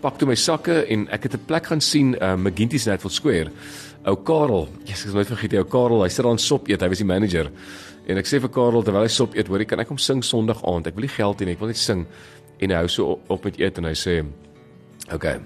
pak 0.00 0.18
toe 0.18 0.28
my 0.28 0.34
sakke 0.34 0.84
en 0.92 1.08
ek 1.08 1.22
het 1.22 1.34
'n 1.34 1.44
plek 1.46 1.66
gaan 1.66 1.80
sien, 1.80 2.14
uh, 2.20 2.36
McGinty's 2.36 2.86
Netful 2.86 3.10
Square. 3.10 3.50
Ou 4.06 4.16
Karel, 4.16 4.68
yes, 4.84 5.02
ek 5.02 5.08
is 5.08 5.14
nooit 5.14 5.26
vergeet, 5.26 5.54
ou 5.54 5.64
Karel, 5.64 6.02
hy 6.02 6.08
sit 6.08 6.24
daar 6.24 6.32
en 6.32 6.38
sop 6.38 6.68
eet, 6.68 6.80
hy 6.80 6.88
was 6.88 6.98
die 6.98 7.06
manager. 7.06 7.50
En 8.06 8.16
ek 8.16 8.26
sê 8.26 8.40
vir 8.40 8.48
Karel 8.48 8.82
terwyl 8.82 9.02
hy 9.02 9.08
sop 9.08 9.34
eet, 9.34 9.48
hoor 9.48 9.58
jy 9.58 9.66
kan 9.66 9.80
ek 9.80 9.88
kom 9.88 9.98
sing 9.98 10.22
Sondag 10.22 10.62
aand. 10.64 10.86
Ek 10.86 10.94
wil 10.94 11.02
nie 11.02 11.16
geld 11.16 11.40
hê 11.40 11.44
nie, 11.44 11.52
ek 11.52 11.60
wil 11.60 11.68
net 11.68 11.76
sing. 11.76 12.06
En 12.60 12.70
hy 12.70 12.76
hou 12.76 12.88
so 12.88 13.20
op, 13.28 13.44
met 13.44 13.58
eet 13.58 13.78
en 13.78 13.84
hy 13.84 13.94
sê, 13.94 14.24
"Oké." 15.06 15.14
Okay. 15.14 15.40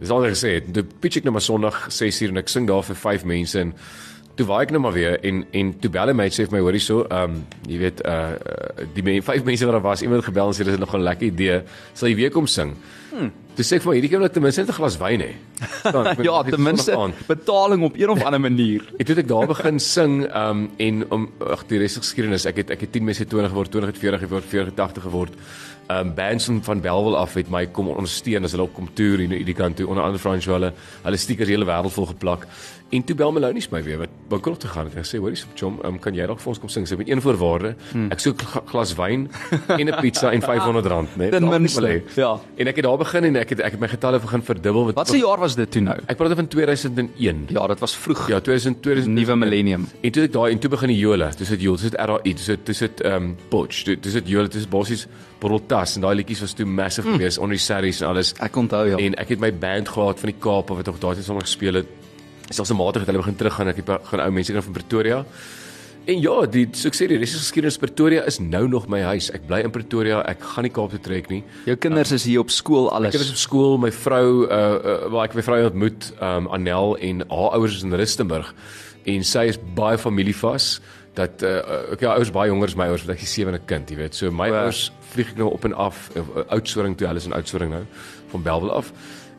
Dis 0.00 0.10
al 0.10 0.20
wat 0.20 0.42
hy 0.42 0.48
het. 0.48 0.72
Toe 0.74 0.82
pitch 1.00 1.16
ek 1.16 1.24
nou 1.24 1.32
maar 1.32 1.44
Sondag 1.44 1.76
6uur 1.88 2.34
en 2.34 2.42
ek 2.42 2.48
sing 2.48 2.66
daar 2.66 2.82
vir 2.82 2.96
5 2.98 3.24
mense 3.24 3.60
en 3.60 3.72
toe 4.34 4.46
waai 4.48 4.64
ek 4.64 4.72
nou 4.74 4.80
maar 4.82 4.92
weer 4.96 5.20
en 5.22 5.44
en 5.54 5.70
toe 5.78 5.90
bel 5.94 6.10
hy 6.10 6.14
my 6.18 6.26
sê 6.34 6.48
vir 6.48 6.56
my 6.56 6.62
hoorie 6.64 6.82
so, 6.82 7.04
ehm 7.06 7.36
um, 7.36 7.36
jy 7.70 7.78
weet 7.78 8.02
uh 8.10 8.34
die 8.96 9.04
men, 9.06 9.22
vyf 9.22 9.44
mense 9.46 9.68
wat 9.68 9.76
daar 9.76 9.84
was, 9.84 10.02
iemand 10.02 10.26
gebel 10.26 10.50
en 10.50 10.56
sê 10.56 10.66
dis 10.66 10.80
nog 10.82 10.94
'n 10.94 11.06
lekker 11.06 11.26
idee. 11.26 11.62
Sal 11.94 12.08
jy 12.08 12.16
weer 12.16 12.30
kom 12.30 12.46
sing? 12.46 12.74
Hmm. 13.12 13.30
Sê 13.62 13.76
ek 13.78 13.84
vir 13.84 13.94
hierdie 13.94 14.08
keer 14.10 14.18
wil 14.18 14.26
ek 14.26 14.34
ten 14.34 14.42
minste 14.42 14.64
'n 14.64 14.74
glas 14.74 14.96
wyn 14.98 15.20
hê. 15.22 15.32
Ek 15.86 16.22
ja, 16.26 16.40
ek 16.40 16.50
ten 16.50 16.62
minste 16.62 16.96
betaling 17.28 17.84
op 17.86 17.94
een 17.94 18.10
of 18.10 18.22
ander 18.24 18.40
manier. 18.40 18.82
Ek 19.00 19.08
het 19.08 19.18
ek 19.18 19.28
daar 19.28 19.46
begin 19.46 19.78
sing 19.78 20.24
um 20.34 20.70
en 20.78 21.04
om 21.10 21.28
ag 21.38 21.62
die 21.70 21.78
res 21.78 21.94
is 21.94 22.02
geskiedenis. 22.02 22.46
Ek 22.46 22.56
het 22.56 22.70
ek 22.70 22.80
het 22.80 22.92
10 22.92 23.04
mense 23.04 23.24
20 23.24 23.50
geword, 23.54 23.70
20 23.70 23.92
het 23.92 23.98
40 23.98 24.20
geword, 24.26 24.44
40 24.44 24.66
het 24.66 24.76
80 24.76 25.02
geword. 25.02 25.32
Um 25.88 26.14
bands 26.14 26.48
van 26.64 26.80
Belwel 26.80 27.16
af 27.16 27.34
het 27.34 27.50
my 27.50 27.66
kom 27.66 27.88
ondersteun 27.88 28.44
as 28.44 28.52
hulle 28.56 28.64
op 28.64 28.74
kom 28.74 28.88
toer 28.94 29.18
hier 29.18 29.28
hierdie 29.28 29.54
kant 29.54 29.76
toe 29.76 29.86
onder 29.86 30.04
andere 30.04 30.18
Frans 30.18 30.46
hulle 30.46 30.72
hulle 31.04 31.16
stickers 31.16 31.48
hele 31.48 31.68
wêreld 31.68 31.92
vol 31.92 32.06
geplak. 32.06 32.48
En 32.94 33.04
toe 33.04 33.16
bel 33.16 33.32
Melonies 33.32 33.68
my 33.72 33.82
weer 33.82 33.98
wat 33.98 34.12
bankrot 34.28 34.64
gegaan 34.64 34.86
het. 34.86 34.94
Hy 35.00 35.02
sê 35.08 35.18
hoorie 35.18 35.38
so 35.38 35.50
chom, 35.58 35.80
um, 35.86 35.96
kan 35.98 36.14
jy 36.14 36.26
dalk 36.28 36.38
vir 36.42 36.50
ons 36.52 36.60
kom 36.62 36.70
sing? 36.70 36.84
Sy 36.86 36.98
met 37.00 37.08
een 37.10 37.22
voorwaarde. 37.24 37.72
Hmm. 37.90 38.06
Ek 38.14 38.22
soek 38.22 38.44
glas 38.70 38.92
wyn 38.98 39.26
en 39.66 39.88
'n 39.88 39.96
pizza 40.00 40.30
en 40.30 40.44
R500, 40.44 41.16
né? 41.18 41.30
Ten 41.32 41.48
minste, 41.48 42.02
ja. 42.14 42.38
En 42.56 42.70
ek 42.70 42.76
het 42.76 42.84
daar 42.84 43.00
begin 43.00 43.24
en 43.24 43.36
ek 43.36 43.43
het 43.52 43.60
ek 43.60 43.76
het 43.76 43.80
my 43.80 43.88
getalle 43.88 44.20
begin 44.22 44.42
verdubbel 44.42 44.84
met 44.88 44.94
Wat 44.94 45.08
se 45.08 45.18
jaar 45.18 45.40
was 45.42 45.56
dit 45.58 45.70
toe 45.70 45.82
nou? 45.82 45.96
Ek 46.06 46.16
praat 46.16 46.34
van 46.38 46.48
2001. 46.48 47.44
Ja, 47.48 47.66
dit 47.66 47.82
was 47.84 47.96
vroeg. 47.96 48.28
Ja, 48.28 48.40
2000 48.40 48.80
2000 48.82 49.14
Nuwe 49.14 49.36
millennium. 49.36 49.88
En 50.00 50.12
toe 50.12 50.24
ek 50.24 50.32
daai 50.32 50.52
en 50.52 50.58
toe 50.58 50.70
begin 50.70 50.92
die 50.92 50.98
Jola, 50.98 51.30
dis 51.36 51.48
dit 51.48 51.64
Jola, 51.66 51.80
dis 51.82 51.90
dit 51.90 51.98
RAI, 52.00 52.34
dis 52.34 52.46
dit 52.52 52.66
dis 52.66 52.78
dit 52.86 53.00
ehm 53.00 53.14
um, 53.22 53.36
Potch, 53.48 53.84
dis 53.84 54.18
dit 54.20 54.28
Jola, 54.28 54.48
dis 54.48 54.68
bossies 54.68 55.06
Borreltas 55.40 55.96
en 55.96 56.06
daai 56.06 56.14
liedjies 56.20 56.40
was 56.40 56.54
toe 56.56 56.66
massive 56.66 57.08
mm. 57.08 57.18
geweest 57.18 57.38
onder 57.38 57.58
die 57.58 57.64
series 57.64 58.00
en 58.00 58.08
alles. 58.12 58.32
Ek 58.44 58.56
onthou 58.56 58.86
ja. 58.94 59.00
En 59.00 59.18
ek 59.20 59.34
het 59.34 59.42
my 59.42 59.52
band 59.52 59.88
gehad 59.88 60.22
van 60.22 60.32
die 60.32 60.38
Kaap 60.40 60.72
wat 60.72 60.88
ook 60.88 61.00
daai 61.00 61.14
tyd 61.18 61.26
sommer 61.26 61.44
gespeel 61.44 61.82
het. 61.82 61.92
Selfs 62.50 62.70
'n 62.70 62.76
matige 62.76 63.04
het 63.04 63.12
hulle 63.12 63.24
begin 63.24 63.36
teruggaan, 63.36 63.68
ek 63.68 63.82
het 63.82 64.08
gaan 64.10 64.20
ou 64.20 64.30
mense 64.30 64.52
kry 64.52 64.62
van 64.62 64.72
Pretoria. 64.72 65.24
En 66.04 66.18
ja, 66.20 66.34
die 66.52 66.66
soos 66.76 66.90
ek 66.90 66.96
sê 66.98 67.06
die 67.08 67.16
res 67.16 67.32
is 67.32 67.46
geskiedenis. 67.46 67.78
Pretoria 67.80 68.24
is 68.28 68.36
nou 68.42 68.66
nog 68.68 68.90
my 68.92 69.00
huis. 69.08 69.30
Ek 69.32 69.46
bly 69.48 69.62
in 69.64 69.72
Pretoria. 69.72 70.18
Ek 70.28 70.42
gaan 70.52 70.66
nie 70.66 70.72
Kaap 70.74 70.92
toe 70.92 71.00
trek 71.00 71.30
nie. 71.32 71.40
Jou 71.64 71.76
kinders 71.80 72.12
is 72.12 72.26
hier 72.28 72.42
op 72.42 72.52
skool 72.52 72.90
Ek 72.92 73.14
is 73.14 73.22
alles. 73.22 73.30
op 73.32 73.40
skool, 73.40 73.78
my 73.80 73.88
vrou 73.94 74.26
uh, 74.44 74.58
uh 74.58 74.96
waar 75.14 75.30
ek 75.30 75.38
my 75.38 75.44
vrou 75.46 75.62
ontmoet, 75.70 76.10
um 76.20 76.50
Anel 76.52 76.98
en 77.08 77.24
haar 77.30 77.56
ouers 77.56 77.78
is 77.78 77.86
in 77.88 77.96
Rustenburg 77.96 78.52
en 79.08 79.24
sy 79.24 79.46
is 79.52 79.58
baie 79.76 79.96
familievas 80.00 80.78
dat 81.16 81.40
uh 81.44 81.94
ek 81.94 82.04
ja 82.04 82.12
ouers 82.18 82.32
baie 82.34 82.50
jonger 82.52 82.72
as 82.72 82.76
my 82.76 82.90
ouers, 82.92 83.04
want 83.06 83.16
ek 83.16 83.24
is 83.24 83.30
die 83.30 83.40
sewende 83.40 83.62
kind, 83.64 83.88
jy 83.88 83.96
weet. 84.02 84.14
So 84.18 84.28
my 84.30 84.50
Wow. 84.52 84.64
ouers 84.66 84.90
vlieg 85.14 85.32
ek 85.32 85.40
nou 85.40 85.52
op 85.56 85.64
en 85.64 85.72
af 85.88 86.10
uh, 86.18 86.24
Oudtshoorn 86.50 86.96
toe, 87.00 87.08
hulle 87.08 87.22
is 87.22 87.28
in 87.30 87.36
Oudtshoorn 87.36 87.70
nou 87.70 87.84
van 88.34 88.42
Belwel 88.44 88.76
af. 88.76 88.92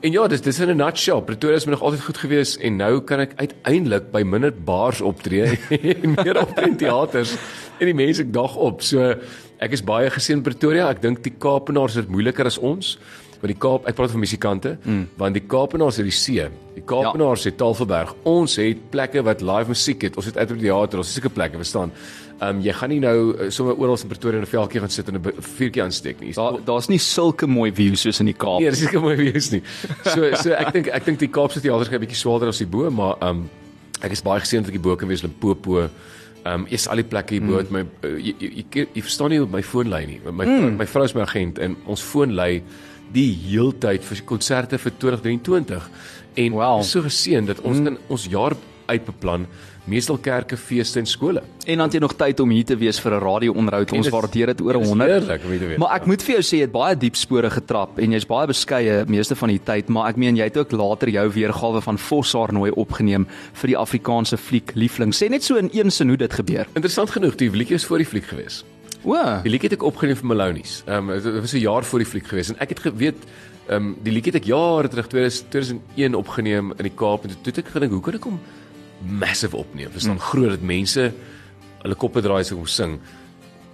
En 0.05 0.13
ja, 0.13 0.27
dis 0.29 0.41
dis 0.41 0.59
in 0.59 0.69
'n 0.69 0.77
nutshell. 0.77 1.21
Pretoria 1.21 1.55
is 1.55 1.65
my 1.65 1.71
nog 1.71 1.81
altyd 1.81 2.01
goed 2.01 2.17
gewees 2.17 2.57
en 2.57 2.75
nou 2.77 3.01
kan 3.01 3.19
ek 3.19 3.31
uiteindelik 3.35 4.11
by 4.11 4.21
minder 4.21 4.53
bars 4.53 5.01
optree 5.01 5.57
en 6.03 6.13
meer 6.13 6.37
op 6.41 6.59
in 6.61 6.75
teaters 6.77 7.33
en 7.79 7.89
die 7.89 7.95
mense 7.97 8.21
ek 8.21 8.33
dag 8.33 8.53
op. 8.55 8.83
So 8.85 9.15
ek 9.59 9.71
is 9.71 9.83
baie 9.83 10.09
geseën 10.09 10.41
Pretoria. 10.43 10.89
Ek 10.89 11.01
dink 11.01 11.23
die 11.23 11.33
Kaapenaars 11.37 11.95
het 11.95 12.09
moeiliker 12.09 12.45
as 12.45 12.57
ons. 12.57 12.97
Want 13.41 13.51
die 13.51 13.61
Kaap, 13.61 13.87
ek 13.89 13.97
praat 13.97 14.13
van 14.13 14.21
musikante, 14.23 14.77
mm. 14.81 15.01
want 15.19 15.35
die 15.35 15.43
Kaapenaars 15.45 15.99
het 15.99 16.07
die 16.07 16.15
see. 16.15 16.45
Die 16.73 16.83
Kaapenaars 16.87 17.43
ja. 17.43 17.51
het 17.51 17.59
Tafelberg. 17.59 18.13
Ons 18.25 18.55
het 18.61 18.79
plekke 18.89 19.21
wat 19.27 19.43
live 19.45 19.69
musiek 19.69 20.07
het. 20.07 20.15
Ons 20.17 20.31
het 20.31 20.39
uit 20.39 20.53
op 20.53 20.61
die 20.61 20.69
teater, 20.69 21.01
ons 21.01 21.11
het 21.11 21.19
seker 21.19 21.33
plekke, 21.35 21.59
verstaan. 21.61 21.93
Ehm 22.35 22.57
um, 22.57 22.61
jy 22.65 22.73
gaan 22.75 22.91
nie 22.91 22.99
nou 22.99 23.17
uh, 23.31 23.49
sommer 23.53 23.77
oral 23.79 23.95
in 23.95 24.09
Pretoria 24.11 24.39
in 24.41 24.43
'n 24.43 24.49
veldjie 24.51 24.79
gaan 24.79 24.89
sit 24.89 25.07
en 25.07 25.15
'n 25.15 25.33
vuurtjie 25.39 25.83
aansteek 25.83 26.19
nie. 26.19 26.33
Daar 26.33 26.57
daar's 26.65 26.89
nie 26.89 26.99
sulke 26.99 27.47
mooi 27.47 27.71
views 27.71 28.01
soos 28.01 28.19
in 28.19 28.25
die 28.25 28.35
Kaap. 28.35 28.59
Nee, 28.59 28.69
dis 28.69 28.91
nie 28.91 28.99
mooi 28.99 29.15
wees 29.15 29.51
nie. 29.51 29.61
So 30.03 30.33
so 30.43 30.51
ek 30.51 30.73
dink 30.73 30.87
ek 30.87 31.05
dink 31.05 31.19
die 31.19 31.29
Kaapse 31.29 31.61
teaters 31.61 31.87
gaan 31.87 32.01
'n 32.01 32.05
bietjie 32.05 32.19
swaarder 32.19 32.47
as 32.47 32.57
die 32.57 32.67
bo, 32.67 32.89
maar 32.89 33.15
ehm 33.21 33.29
um, 33.29 33.49
ek 34.01 34.11
is 34.11 34.21
baie 34.21 34.39
geseënd 34.39 34.65
dat 34.65 34.73
ek 34.73 34.81
die 34.81 34.89
bo 34.89 34.95
kan 34.95 35.07
wees 35.07 35.23
Limpopo. 35.23 35.89
Ehm 36.45 36.61
um, 36.61 36.65
is 36.69 36.85
al 36.87 37.01
die 37.01 37.07
plekke 37.09 37.33
hier 37.33 37.45
bo 37.45 37.57
het 37.57 37.71
my 37.73 37.81
uh, 37.81 38.09
jy, 38.21 38.35
jy, 38.37 38.49
jy, 38.61 38.83
jy 38.93 39.01
verstaan 39.01 39.33
nie 39.33 39.39
my 39.49 39.63
foon 39.65 39.89
lei 39.89 40.03
nie. 40.05 40.19
My 40.29 40.45
mm. 40.45 40.75
my 40.77 40.85
vrou 40.85 41.05
is 41.07 41.15
my 41.17 41.23
agent 41.25 41.57
en 41.57 41.77
ons 41.89 42.03
foon 42.05 42.35
lei 42.37 42.61
die 43.15 43.31
heeltyd 43.47 44.05
vir 44.05 44.21
konserte 44.29 44.77
vir 44.81 44.93
2023 45.01 45.89
en 46.43 46.57
Wow. 46.57 46.83
so 46.83 47.01
geseën 47.01 47.45
dat 47.49 47.61
ons 47.63 47.79
mm. 47.79 47.87
in 47.87 47.97
ons 48.13 48.27
jaar 48.29 48.53
uitbeplan 48.85 49.47
meestal 49.85 50.17
kerke, 50.17 50.57
feeste 50.57 50.99
en 50.99 51.05
skole. 51.05 51.41
En 51.65 51.77
dan 51.77 51.85
het 51.87 51.93
jy 51.93 51.99
nog 51.99 52.15
tyd 52.17 52.39
om 52.39 52.49
hier 52.49 52.65
te 52.65 52.75
wees 52.77 52.99
vir 52.99 53.13
'n 53.13 53.19
radio-onderhoud. 53.23 53.91
Ons 53.91 54.09
waardeer 54.09 54.47
dit 54.47 54.61
oor 54.61 54.73
dit 54.73 54.81
is 54.81 54.87
100. 54.87 55.09
heerlik 55.09 55.41
te 55.41 55.67
wees. 55.67 55.77
Maar 55.77 55.95
ek 55.95 56.05
moet 56.05 56.23
vir 56.23 56.33
jou 56.35 56.43
sê 56.43 56.57
jy 56.57 56.61
het 56.61 56.71
baie 56.71 56.95
diep 56.95 57.15
spore 57.15 57.49
getrap 57.49 57.99
en 57.99 58.11
jy's 58.11 58.25
baie 58.25 58.47
beskeie 58.47 59.05
meeste 59.07 59.35
van 59.35 59.49
die 59.49 59.59
tyd, 59.63 59.89
maar 59.89 60.09
ek 60.09 60.17
meen 60.17 60.35
jy 60.35 60.43
het 60.43 60.57
ook 60.57 60.71
later 60.71 61.09
jou 61.09 61.29
weergawe 61.29 61.81
van 61.81 61.97
Vossaar 61.97 62.53
nooi 62.53 62.71
opgeneem 62.71 63.27
vir 63.53 63.67
die 63.67 63.77
Afrikaanse 63.77 64.37
fliek 64.37 64.71
Liefling. 64.75 65.13
Sê 65.13 65.29
net 65.29 65.43
so 65.43 65.55
in 65.55 65.69
een 65.73 65.91
sin 65.91 66.07
hoe 66.07 66.17
dit 66.17 66.33
gebeur. 66.33 66.67
Interessant 66.73 67.09
genoeg, 67.09 67.35
die 67.35 67.49
liedjie 67.49 67.75
is 67.75 67.85
voor 67.85 67.97
die 67.97 68.05
fliek 68.07 68.25
gewees. 68.25 68.63
O, 69.03 69.13
Die 69.43 69.51
liedjie 69.51 69.69
het 69.69 69.73
ek 69.73 69.83
opgeneem 69.83 70.15
vir 70.15 70.25
Malonies. 70.25 70.83
Ehm 70.87 71.09
um, 71.09 71.21
dit 71.21 71.41
was 71.41 71.53
'n 71.53 71.59
jaar 71.59 71.83
voor 71.83 71.99
die 71.99 72.07
fliek 72.07 72.27
gewees 72.27 72.49
en 72.49 72.55
ek 72.59 72.69
het 72.69 72.79
geweet 72.79 73.15
ehm 73.69 73.75
um, 73.75 73.95
die 74.03 74.11
liedjie 74.11 74.33
het 74.33 74.41
ek 74.41 74.47
jare 74.47 74.87
terug 74.87 75.07
2000 75.07 75.49
2001 75.51 76.15
opgeneem 76.15 76.71
in 76.77 76.83
die 76.83 76.95
Kaap 76.95 77.23
en 77.23 77.29
toe 77.29 77.53
het 77.53 77.57
ek 77.57 77.67
gedink 77.67 77.91
hoe 77.91 78.01
kan 78.01 78.13
ek 78.13 78.23
hom 78.23 78.39
massive 79.01 79.57
opneem? 79.57 79.91
Verstaan 79.91 80.19
mm. 80.19 80.25
groot 80.29 80.49
dat 80.55 80.65
mense 80.65 81.11
hulle 81.81 81.95
koppe 81.95 82.23
draai 82.25 82.41
as 82.41 82.51
ek 82.51 82.57
hom 82.57 82.69
sing. 82.69 82.97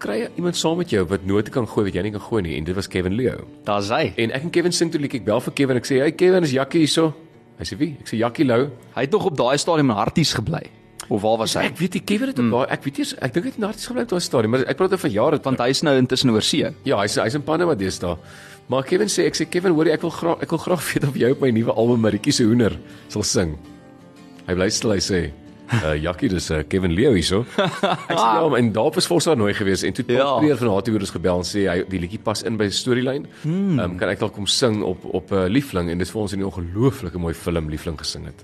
Kry 0.01 0.25
iemand 0.35 0.57
saam 0.57 0.79
met 0.81 0.89
jou 0.89 1.03
wat 1.07 1.25
note 1.29 1.53
kan 1.53 1.67
gooi 1.69 1.85
wat 1.87 1.95
jy 1.95 2.03
nie 2.07 2.13
kan 2.15 2.23
gooi 2.25 2.41
nie 2.47 2.57
en 2.57 2.65
dit 2.65 2.75
was 2.75 2.89
Kevin 2.89 3.15
Leo. 3.15 3.45
daar's 3.67 3.91
hy. 3.93 4.13
En 4.17 4.33
ek 4.33 4.47
en 4.47 4.53
Kevin 4.57 4.73
sing 4.73 4.91
toe 4.91 5.01
liedjie 5.01 5.21
ek 5.21 5.27
bel 5.29 5.41
vir 5.45 5.53
Kevin 5.59 5.77
ek 5.77 5.89
sê 5.89 6.01
hey 6.01 6.11
Kevin 6.17 6.47
is 6.47 6.55
Jakkie 6.57 6.85
hierso. 6.85 7.11
Hy 7.59 7.67
sê 7.69 7.77
wie? 7.77 7.95
Ek 8.01 8.09
sê 8.09 8.17
Jakkie 8.17 8.47
Lou. 8.47 8.71
Hy 8.95 9.05
het 9.05 9.11
nog 9.13 9.27
op 9.29 9.37
daai 9.37 9.57
stadium 9.61 9.93
in 9.93 9.99
Harties 9.99 10.33
gebly. 10.33 10.63
Of 11.11 11.21
waar 11.21 11.37
was 11.41 11.53
hy? 11.59 11.67
Ek 11.69 11.77
weet 11.77 11.97
nie 11.99 12.03
Kevin 12.07 12.31
het 12.31 12.39
mm. 12.41 12.55
ek 12.71 12.85
weet 12.87 13.01
nie 13.01 13.05
ek 13.19 13.33
dink 13.35 13.45
hy 13.45 13.51
het 13.51 13.59
na 13.61 13.69
iets 13.75 13.89
gebly 13.91 14.05
op 14.07 14.15
daai 14.15 14.25
stadium 14.25 14.55
maar 14.55 14.65
ek 14.65 14.79
praat 14.79 14.95
oor 14.95 15.03
van 15.05 15.13
jare 15.13 15.39
Want 15.45 15.61
hy's 15.61 15.83
nou 15.85 15.93
intussen 15.99 16.33
oor 16.33 16.45
see. 16.45 16.71
Ja, 16.87 16.97
hy's 17.03 17.19
hy's 17.21 17.37
in 17.37 17.45
Panama 17.45 17.75
deesdae. 17.77 18.17
Maar 18.71 18.85
Kevin 18.87 19.09
sê 19.11 19.27
ek 19.27 19.35
sê 19.35 19.45
Kevin, 19.51 19.75
hoorie, 19.75 19.91
ek 19.93 20.01
wil 20.05 20.13
graag 20.15 20.41
ek 20.45 20.53
wil 20.55 20.61
graag 20.65 20.81
weet 20.89 21.07
of 21.09 21.17
jy 21.19 21.31
op 21.35 21.41
my 21.43 21.51
nuwe 21.53 21.75
album 21.75 22.01
Maritjie 22.05 22.33
se 22.33 22.47
hoender 22.47 22.77
sal 23.11 23.25
sing. 23.27 23.57
Hy 24.51 24.57
bly 24.59 24.67
stil, 24.73 24.91
hy 24.91 24.99
sê 24.99 25.21
Uh 25.71 25.93
Jackie, 25.95 26.27
dis 26.27 26.49
uh, 26.51 26.65
Kevin 26.67 26.91
Leo 26.91 27.13
hierso. 27.15 27.45
Ek 27.55 28.09
sê 28.11 28.25
ja, 28.35 28.47
en 28.57 28.71
daar 28.75 28.89
was 28.91 29.05
Volsa 29.07 29.37
nooi 29.39 29.53
gewees 29.55 29.85
en 29.87 29.95
toe 29.95 30.03
het 30.03 30.11
Ja. 30.17 30.25
Paul 30.25 30.41
Creer 30.43 30.57
van 30.59 30.71
Hatiewoord 30.73 31.05
ons 31.05 31.13
gebel 31.15 31.37
en 31.39 31.47
sê 31.47 31.63
hy 31.69 31.77
die 31.87 32.01
liedjie 32.03 32.19
pas 32.19 32.43
in 32.43 32.57
by 32.59 32.67
die 32.67 32.75
storielyn. 32.75 33.29
Ehm 33.47 33.79
um, 33.79 33.93
kan 34.01 34.11
ek 34.11 34.19
dalk 34.19 34.35
kom 34.35 34.49
sing 34.51 34.81
op 34.83 35.05
op 35.07 35.31
'n 35.31 35.45
uh, 35.45 35.47
Liefling 35.47 35.87
en 35.87 35.97
dit 35.97 36.03
is 36.07 36.11
vir 36.11 36.21
ons 36.21 36.35
'n 36.35 36.43
ongelooflike 36.43 37.17
mooi 37.17 37.33
film 37.33 37.69
Liefling 37.71 37.95
gesing 38.03 38.25
het. 38.27 38.43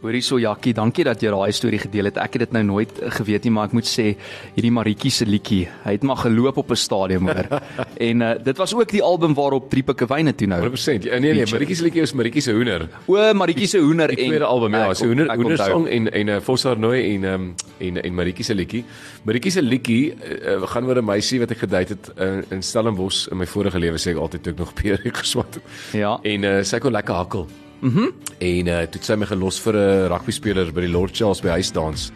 Hoorie 0.00 0.22
so 0.24 0.38
Jakkie, 0.40 0.72
dankie 0.72 1.04
dat 1.04 1.20
jy 1.20 1.28
daai 1.28 1.52
storie 1.52 1.76
gedeel 1.82 2.06
het. 2.08 2.16
Ek 2.22 2.32
het 2.38 2.46
dit 2.46 2.54
nou 2.56 2.62
nooit 2.64 2.92
eh, 3.04 3.10
geweet 3.12 3.44
nie, 3.44 3.50
maar 3.52 3.66
ek 3.68 3.74
moet 3.76 3.84
sê 3.88 4.06
hierdie 4.54 4.70
Maritjie 4.72 5.10
se 5.12 5.26
liedjie, 5.28 5.66
hy 5.84 5.92
het 5.92 6.06
maar 6.08 6.16
geloop 6.22 6.56
op 6.62 6.70
'n 6.72 6.78
stadion 6.80 7.28
hoor. 7.28 7.60
en 8.08 8.22
uh, 8.24 8.30
dit 8.40 8.56
was 8.56 8.72
ook 8.74 8.88
die 8.88 9.02
album 9.04 9.34
waarop 9.36 9.68
Driepikke 9.68 10.08
Wyne 10.08 10.32
toe 10.34 10.48
nou. 10.48 10.62
100%. 10.70 11.04
Ja, 11.04 11.18
nee 11.20 11.34
nee, 11.36 11.44
Maritjie 11.52 11.76
se 11.76 11.84
liedjie 11.84 12.02
is 12.08 12.14
Maritjie 12.16 12.40
se 12.40 12.52
hoender. 12.56 12.88
O, 13.06 13.18
Maritjie 13.34 13.66
se 13.68 13.78
hoender 13.78 14.08
Die 14.08 14.16
tweede 14.24 14.44
album 14.48 14.72
ja, 14.72 14.94
so 14.94 15.04
on- 15.04 15.08
hoender 15.12 15.36
hoender 15.36 15.58
song 15.68 15.86
en 15.86 16.08
en 16.12 16.28
uh, 16.28 16.40
Vossar 16.40 16.78
Nooi 16.78 17.04
en 17.14 17.24
um, 17.24 17.54
en 17.78 18.02
en 18.02 18.14
Maritjie 18.14 18.44
se 18.44 18.54
liedjie. 18.54 18.84
Maritjie 19.28 19.52
se 19.52 19.62
liedjie 19.62 20.14
uh, 20.16 20.62
gaan 20.64 20.86
oor 20.88 20.96
'n 20.96 21.04
meisie 21.04 21.40
wat 21.44 21.50
ek 21.50 21.58
gedate 21.68 21.92
het 21.98 22.12
uh, 22.16 22.40
in 22.50 22.62
Stellenbosch 22.62 23.28
in 23.30 23.36
my 23.36 23.46
vorige 23.46 23.78
lewe 23.78 23.98
sê 24.00 24.16
ek 24.16 24.16
altyd 24.16 24.42
toe 24.42 24.52
ek 24.52 24.58
nog 24.64 24.72
peer 24.74 24.96
geswat 25.22 25.54
het. 25.60 25.62
Ja. 25.92 26.16
En 26.22 26.42
uh, 26.44 26.62
sy 26.64 26.78
kon 26.78 26.92
lekker 26.92 27.14
hakkel. 27.14 27.46
Mhm. 27.80 28.00
Mm 28.00 28.28
en 28.40 28.66
uh, 28.66 28.78
toe 28.88 28.96
het 28.96 29.04
sy 29.04 29.14
my 29.20 29.26
gelos 29.28 29.58
vir 29.60 29.76
'n 29.76 30.08
rugby 30.08 30.32
speler 30.32 30.72
by 30.72 30.80
die 30.80 30.92
Lord 30.92 31.12
Charles 31.16 31.42
by 31.44 31.48
huisdans. 31.60 32.10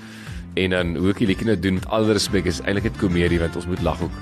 En 0.56 0.71
dan 0.71 0.97
hoe 0.97 1.11
ek 1.11 1.18
die 1.18 1.26
liedjie 1.26 1.47
nou 1.47 1.56
doen 1.61 1.75
met 1.75 1.87
alle 1.92 2.12
respek 2.16 2.47
is 2.47 2.61
eintlik 2.64 2.85
'n 2.85 2.99
komedie 2.99 3.38
want 3.38 3.56
ons 3.56 3.66
moet 3.66 3.83
lag 3.83 4.00
ook. 4.00 4.14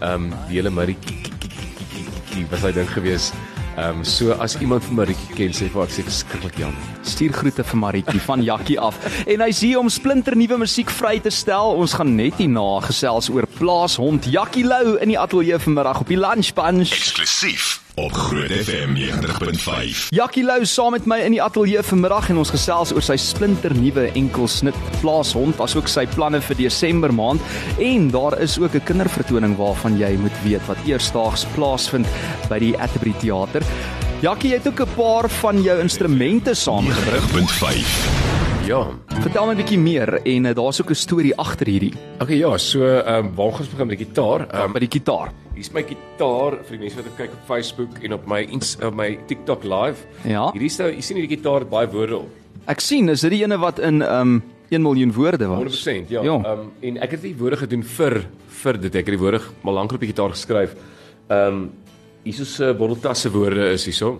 Ehm 0.00 0.14
um, 0.14 0.32
die 0.48 0.56
hele 0.58 0.70
Maritjie 0.70 2.46
was 2.50 2.62
hy 2.62 2.72
ding 2.72 2.90
gewees. 2.90 3.30
Ehm 3.76 3.98
um, 3.98 4.04
so 4.04 4.32
as 4.32 4.56
iemand 4.58 4.82
vir 4.84 4.94
Maritjie 4.94 5.34
ken 5.34 5.54
sê 5.54 5.70
vir 5.70 5.82
ek 5.82 5.90
sê 5.90 6.02
verskriklik 6.02 6.58
jammer. 6.58 6.82
Stuur 7.02 7.32
groete 7.32 7.64
vir 7.64 7.78
Maritjie 7.78 8.20
van 8.20 8.42
Jakkie 8.42 8.80
af. 8.80 8.98
En 9.26 9.40
hy's 9.40 9.60
hier 9.60 9.78
om 9.78 9.88
splinter 9.88 10.36
nuwe 10.36 10.58
musiek 10.58 10.90
vry 10.90 11.20
te 11.20 11.30
stel. 11.30 11.74
Ons 11.78 11.94
gaan 11.94 12.16
net 12.16 12.34
hierna 12.34 12.80
gesels 12.80 13.30
oor 13.30 13.46
plaashond 13.46 14.26
Jakkie 14.26 14.64
Lou 14.66 14.98
in 14.98 15.08
die 15.08 15.18
ateljee 15.18 15.58
vanmiddag 15.58 16.00
op 16.00 16.08
die 16.08 16.18
Lunch 16.18 16.54
Bunch. 16.54 16.90
Eksklusief 16.90 17.83
op 17.94 18.12
Groot 18.12 18.50
FM 18.50 18.94
90.5. 18.94 20.08
Jakkie 20.08 20.44
Lou 20.44 20.64
saam 20.66 20.90
met 20.96 21.06
my 21.06 21.18
in 21.22 21.34
die 21.36 21.42
ateljee 21.42 21.82
vanmiddag 21.86 22.28
en 22.32 22.40
ons 22.42 22.50
gesels 22.50 22.92
oor 22.94 23.04
sy 23.04 23.16
splinter 23.20 23.74
nuwe 23.78 24.08
enkelsnit 24.18 24.78
plaashond 24.98 25.60
asook 25.62 25.88
sy 25.90 26.06
planne 26.16 26.40
vir 26.42 26.58
Desember 26.58 27.14
maand 27.14 27.42
en 27.78 28.10
daar 28.10 28.38
is 28.42 28.58
ook 28.58 28.74
'n 28.74 28.86
kindervertoning 28.90 29.56
waarvan 29.56 29.98
jy 29.98 30.16
moet 30.18 30.42
weet 30.42 30.66
wat 30.66 30.78
eersdaags 30.86 31.46
plaasvind 31.54 32.06
by 32.48 32.58
die 32.58 32.74
Atterbury 32.78 33.14
Theater. 33.20 33.62
Jakkie, 34.20 34.50
jy 34.50 34.58
het 34.58 34.66
ook 34.66 34.80
'n 34.80 34.94
paar 34.96 35.28
van 35.28 35.62
jou 35.62 35.80
instrumente 35.80 36.54
saamgebring. 36.54 37.22
90.5. 37.22 38.33
Ja. 38.64 38.80
Vertel 39.20 39.44
my 39.44 39.52
'n 39.52 39.58
bietjie 39.60 39.76
meer 39.78 40.08
en 40.24 40.46
uh, 40.48 40.54
daar's 40.56 40.80
ook 40.80 40.90
'n 40.90 40.96
storie 40.96 41.34
agter 41.36 41.66
hierdie 41.66 41.92
Okay 42.20 42.38
ja, 42.38 42.56
so 42.56 42.80
ehm 42.80 43.26
um, 43.26 43.34
waar 43.34 43.52
gaan 43.52 43.60
ons 43.60 43.68
begin 43.68 43.86
met 43.86 43.98
die 43.98 44.06
gitaar? 44.06 44.46
Ehm 44.48 44.64
um, 44.64 44.72
by 44.72 44.78
die 44.78 44.88
gitaar. 44.88 45.32
hier's 45.54 45.72
my 45.72 45.82
gitaar 45.82 46.56
vir 46.64 46.70
die 46.70 46.78
mense 46.78 46.96
wat 46.96 47.16
kyk 47.16 47.32
op 47.32 47.44
Facebook 47.46 48.02
en 48.02 48.12
op 48.12 48.26
my 48.26 48.40
ins, 48.40 48.76
op 48.82 48.94
my 48.94 49.18
TikTok 49.26 49.64
live. 49.64 50.06
Ja. 50.22 50.50
Hierdie 50.52 50.70
is 50.70 50.78
nou, 50.78 50.88
jy 50.88 51.00
sien 51.00 51.16
hierdie 51.16 51.36
gitaar 51.36 51.60
het 51.60 51.70
baie 51.70 51.86
woorde 51.86 52.16
op. 52.16 52.28
Ek 52.66 52.80
sien, 52.80 53.08
is 53.08 53.20
dit 53.20 53.30
die 53.30 53.42
ene 53.42 53.58
wat 53.58 53.78
in 53.78 54.02
um 54.02 54.42
1 54.70 54.82
miljoen 54.82 55.12
woorde 55.12 55.46
was? 55.46 55.84
100% 55.84 56.08
ja. 56.08 56.22
Ja. 56.22 56.34
Ehm 56.34 56.60
um, 56.60 56.72
en 56.80 56.96
ek 57.02 57.10
het 57.10 57.22
die 57.22 57.36
woorde 57.36 57.56
gedoen 57.56 57.82
vir 57.82 58.24
vir 58.48 58.80
dit. 58.80 58.94
Ek 58.94 59.04
het 59.04 59.18
die 59.18 59.18
woorde 59.18 59.40
maar 59.62 59.74
lankal 59.74 59.96
op 59.96 60.00
die 60.00 60.08
gitaar 60.08 60.30
geskryf. 60.30 60.74
Ehm 61.28 61.46
um, 61.52 61.70
hierso 62.24 62.44
se 62.44 62.72
botteltas 62.74 63.20
se 63.20 63.30
woorde 63.30 63.72
is 63.72 63.84
hierso. 63.88 64.16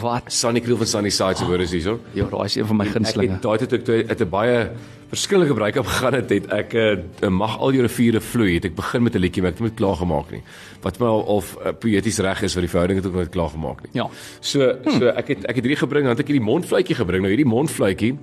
Wat? 0.00 0.30
Sunny 0.32 0.60
Kriel 0.64 0.78
van 0.80 0.86
Sunny 0.88 1.10
Side 1.12 1.36
se 1.36 1.44
woorde 1.46 1.64
is 1.66 1.72
hierso. 1.76 1.98
Ja, 2.16 2.24
daai 2.30 2.46
is 2.48 2.56
een 2.56 2.66
van 2.66 2.76
my 2.76 2.86
Ek 2.86 2.92
gunstelinge. 2.96 3.32
het 3.36 3.42
daai 3.42 3.58
tyd 3.58 3.84
toe 3.84 4.04
het 4.08 4.20
'n 4.20 4.28
baie 4.30 4.70
verskillende 5.14 5.48
gebruik 5.52 5.76
op 5.76 5.86
gegaan 5.86 6.14
het, 6.14 6.30
het 6.30 6.46
ek 6.50 6.72
uh, 6.74 7.28
mag 7.28 7.58
al 7.58 7.72
jou 7.72 7.82
riviere 7.82 8.20
vloei. 8.20 8.54
Het 8.54 8.64
ek 8.64 8.74
begin 8.74 9.02
met 9.02 9.14
'n 9.14 9.18
liedjie 9.20 9.42
maar 9.42 9.52
ek 9.52 9.58
het 9.58 9.68
nie 9.68 9.76
klaar 9.76 9.96
gemaak 9.96 10.30
nie. 10.32 10.42
Wat 10.82 10.98
my 10.98 11.06
al 11.06 11.20
of 11.20 11.56
uh, 11.60 11.72
poëties 11.72 12.18
reg 12.18 12.42
is 12.42 12.54
vir 12.54 12.62
die 12.62 12.70
verhouding 12.70 12.98
het 12.98 13.06
ek 13.06 13.12
nooit 13.12 13.30
klaar 13.30 13.50
gemaak 13.50 13.82
nie. 13.82 13.90
Ja. 13.92 14.08
So 14.40 14.74
so 14.98 15.06
ek 15.14 15.28
het 15.28 15.44
ek 15.44 15.54
het 15.56 15.64
hierdie 15.64 15.82
gebring, 15.86 16.04
dan 16.06 16.16
het 16.16 16.20
ek 16.20 16.28
hierdie 16.32 16.44
mondfluitjie 16.46 16.96
gebring. 16.96 17.20
Nou 17.22 17.30
hierdie 17.30 17.46
mondfluitjie 17.52 18.16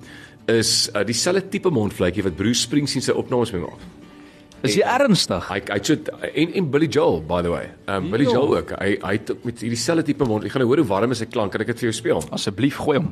is 0.48 0.90
uh, 0.96 1.06
dieselfde 1.06 1.48
tipe 1.50 1.70
mondfluitjie 1.70 2.24
wat 2.24 2.36
Bruce 2.36 2.62
Springsteen 2.62 3.02
se 3.04 3.14
opnames 3.16 3.52
mee 3.52 3.62
maak. 3.62 3.80
Is 4.62 4.76
jy 4.78 4.86
ernstig? 4.86 5.48
Hy 5.50 5.58
hy 5.72 5.78
het 5.82 6.10
en 6.30 6.52
en 6.60 6.68
Billy 6.74 6.88
Joel 6.92 7.22
by 7.26 7.42
the 7.42 7.50
way. 7.50 7.72
Um 7.90 8.12
Billy. 8.14 8.28
Joel 8.30 8.58
ook. 8.60 8.74
Hy 8.78 8.92
hy 9.02 9.14
het 9.18 9.32
ook 9.34 9.46
met 9.50 9.64
hierdie 9.64 9.80
selfde 9.80 10.06
tipe 10.12 10.28
mond. 10.30 10.46
Ek 10.46 10.54
gaan 10.54 10.62
nou 10.62 10.70
hoor 10.70 10.84
hoe 10.84 10.90
warm 10.92 11.16
is 11.16 11.24
sy 11.24 11.28
klank. 11.32 11.56
Kan 11.56 11.64
ek 11.66 11.74
dit 11.74 11.82
vir 11.82 11.90
jou 11.90 11.98
speel? 11.98 12.22
Asseblief 12.38 12.78
gooi 12.84 13.00
hom. 13.00 13.10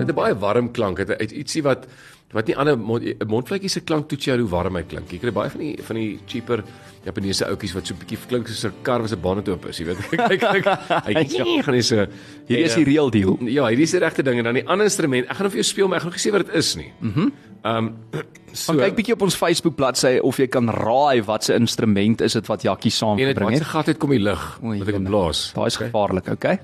Dit 0.00 0.08
'n 0.12 0.16
baie 0.16 0.36
warm 0.36 0.70
klank. 0.76 1.00
Dit 1.00 1.32
ietsie 1.32 1.62
wat 1.64 1.88
wat 2.32 2.46
nie 2.46 2.56
ander 2.56 2.76
mond, 2.78 3.02
mondvletjie 3.26 3.68
se 3.72 3.80
klank 3.80 4.08
toets 4.08 4.24
jou 4.28 4.36
hoe 4.38 4.48
warm 4.48 4.76
hy 4.76 4.82
klink. 4.86 5.10
Jy 5.10 5.18
kry 5.18 5.32
baie 5.34 5.50
van 5.50 5.60
die 5.64 5.72
van 5.82 5.96
die 5.96 6.18
cheaper 6.30 6.62
Japaneese 7.04 7.46
ouetjies 7.48 7.72
wat 7.74 7.86
so 7.86 7.94
'n 7.94 7.98
bietjie 7.98 8.18
klink 8.28 8.46
soos 8.48 8.64
'n 8.68 8.72
kar 8.82 9.00
wat 9.00 9.10
se 9.10 9.16
bonnet 9.16 9.48
oop 9.48 9.66
is, 9.66 9.78
jy 9.80 9.86
weet. 9.86 9.98
Kyk 10.10 10.40
kyk. 10.40 10.66
Hy 11.06 11.24
gaan 11.64 11.74
nie 11.74 11.82
so 11.82 12.06
Hierdie 12.46 12.64
is 12.64 12.74
die 12.74 12.84
real 12.84 13.10
deal. 13.10 13.38
Ja, 13.48 13.66
hierdie 13.66 13.82
is 13.88 13.90
die 13.92 14.00
regte 14.00 14.22
ding 14.22 14.38
en 14.38 14.44
dan 14.44 14.54
die 14.54 14.66
ander 14.68 14.84
instrument. 14.86 15.26
Ek 15.30 15.36
gaan 15.36 15.50
vir 15.50 15.62
jou 15.62 15.64
speel, 15.64 15.88
maar 15.88 15.96
ek 15.98 16.02
gaan 16.02 16.12
nog 16.12 16.18
nie 16.18 16.26
sê 16.30 16.32
wat 16.32 16.46
dit 16.46 16.54
is 16.56 16.76
nie. 16.76 16.92
Mhm. 17.00 17.20
Mm 17.20 17.32
um 17.62 17.94
so 18.52 18.72
Gaan 18.72 18.80
kyk 18.80 18.96
bietjie 18.96 19.12
op 19.14 19.22
ons 19.22 19.36
Facebook 19.36 19.76
bladsy 19.76 20.18
of 20.24 20.38
jy 20.38 20.46
kan 20.48 20.68
raai 20.68 21.20
wat 21.26 21.44
se 21.44 21.54
instrument 21.54 22.20
is 22.22 22.32
dit 22.32 22.46
wat 22.48 22.62
Jakkie 22.62 22.90
en 23.02 23.16
dit 23.18 23.38
wat 23.38 23.52
se 23.52 23.58
het. 23.58 23.66
gat 23.68 23.88
uit 23.88 23.98
kom 23.98 24.10
die 24.10 24.18
lig 24.18 24.58
wat 24.62 24.88
ek 24.88 24.94
jene. 24.94 25.08
blaas. 25.10 25.52
Daai 25.52 25.66
is 25.66 25.76
gevaarlik, 25.76 26.28
okay? 26.28 26.58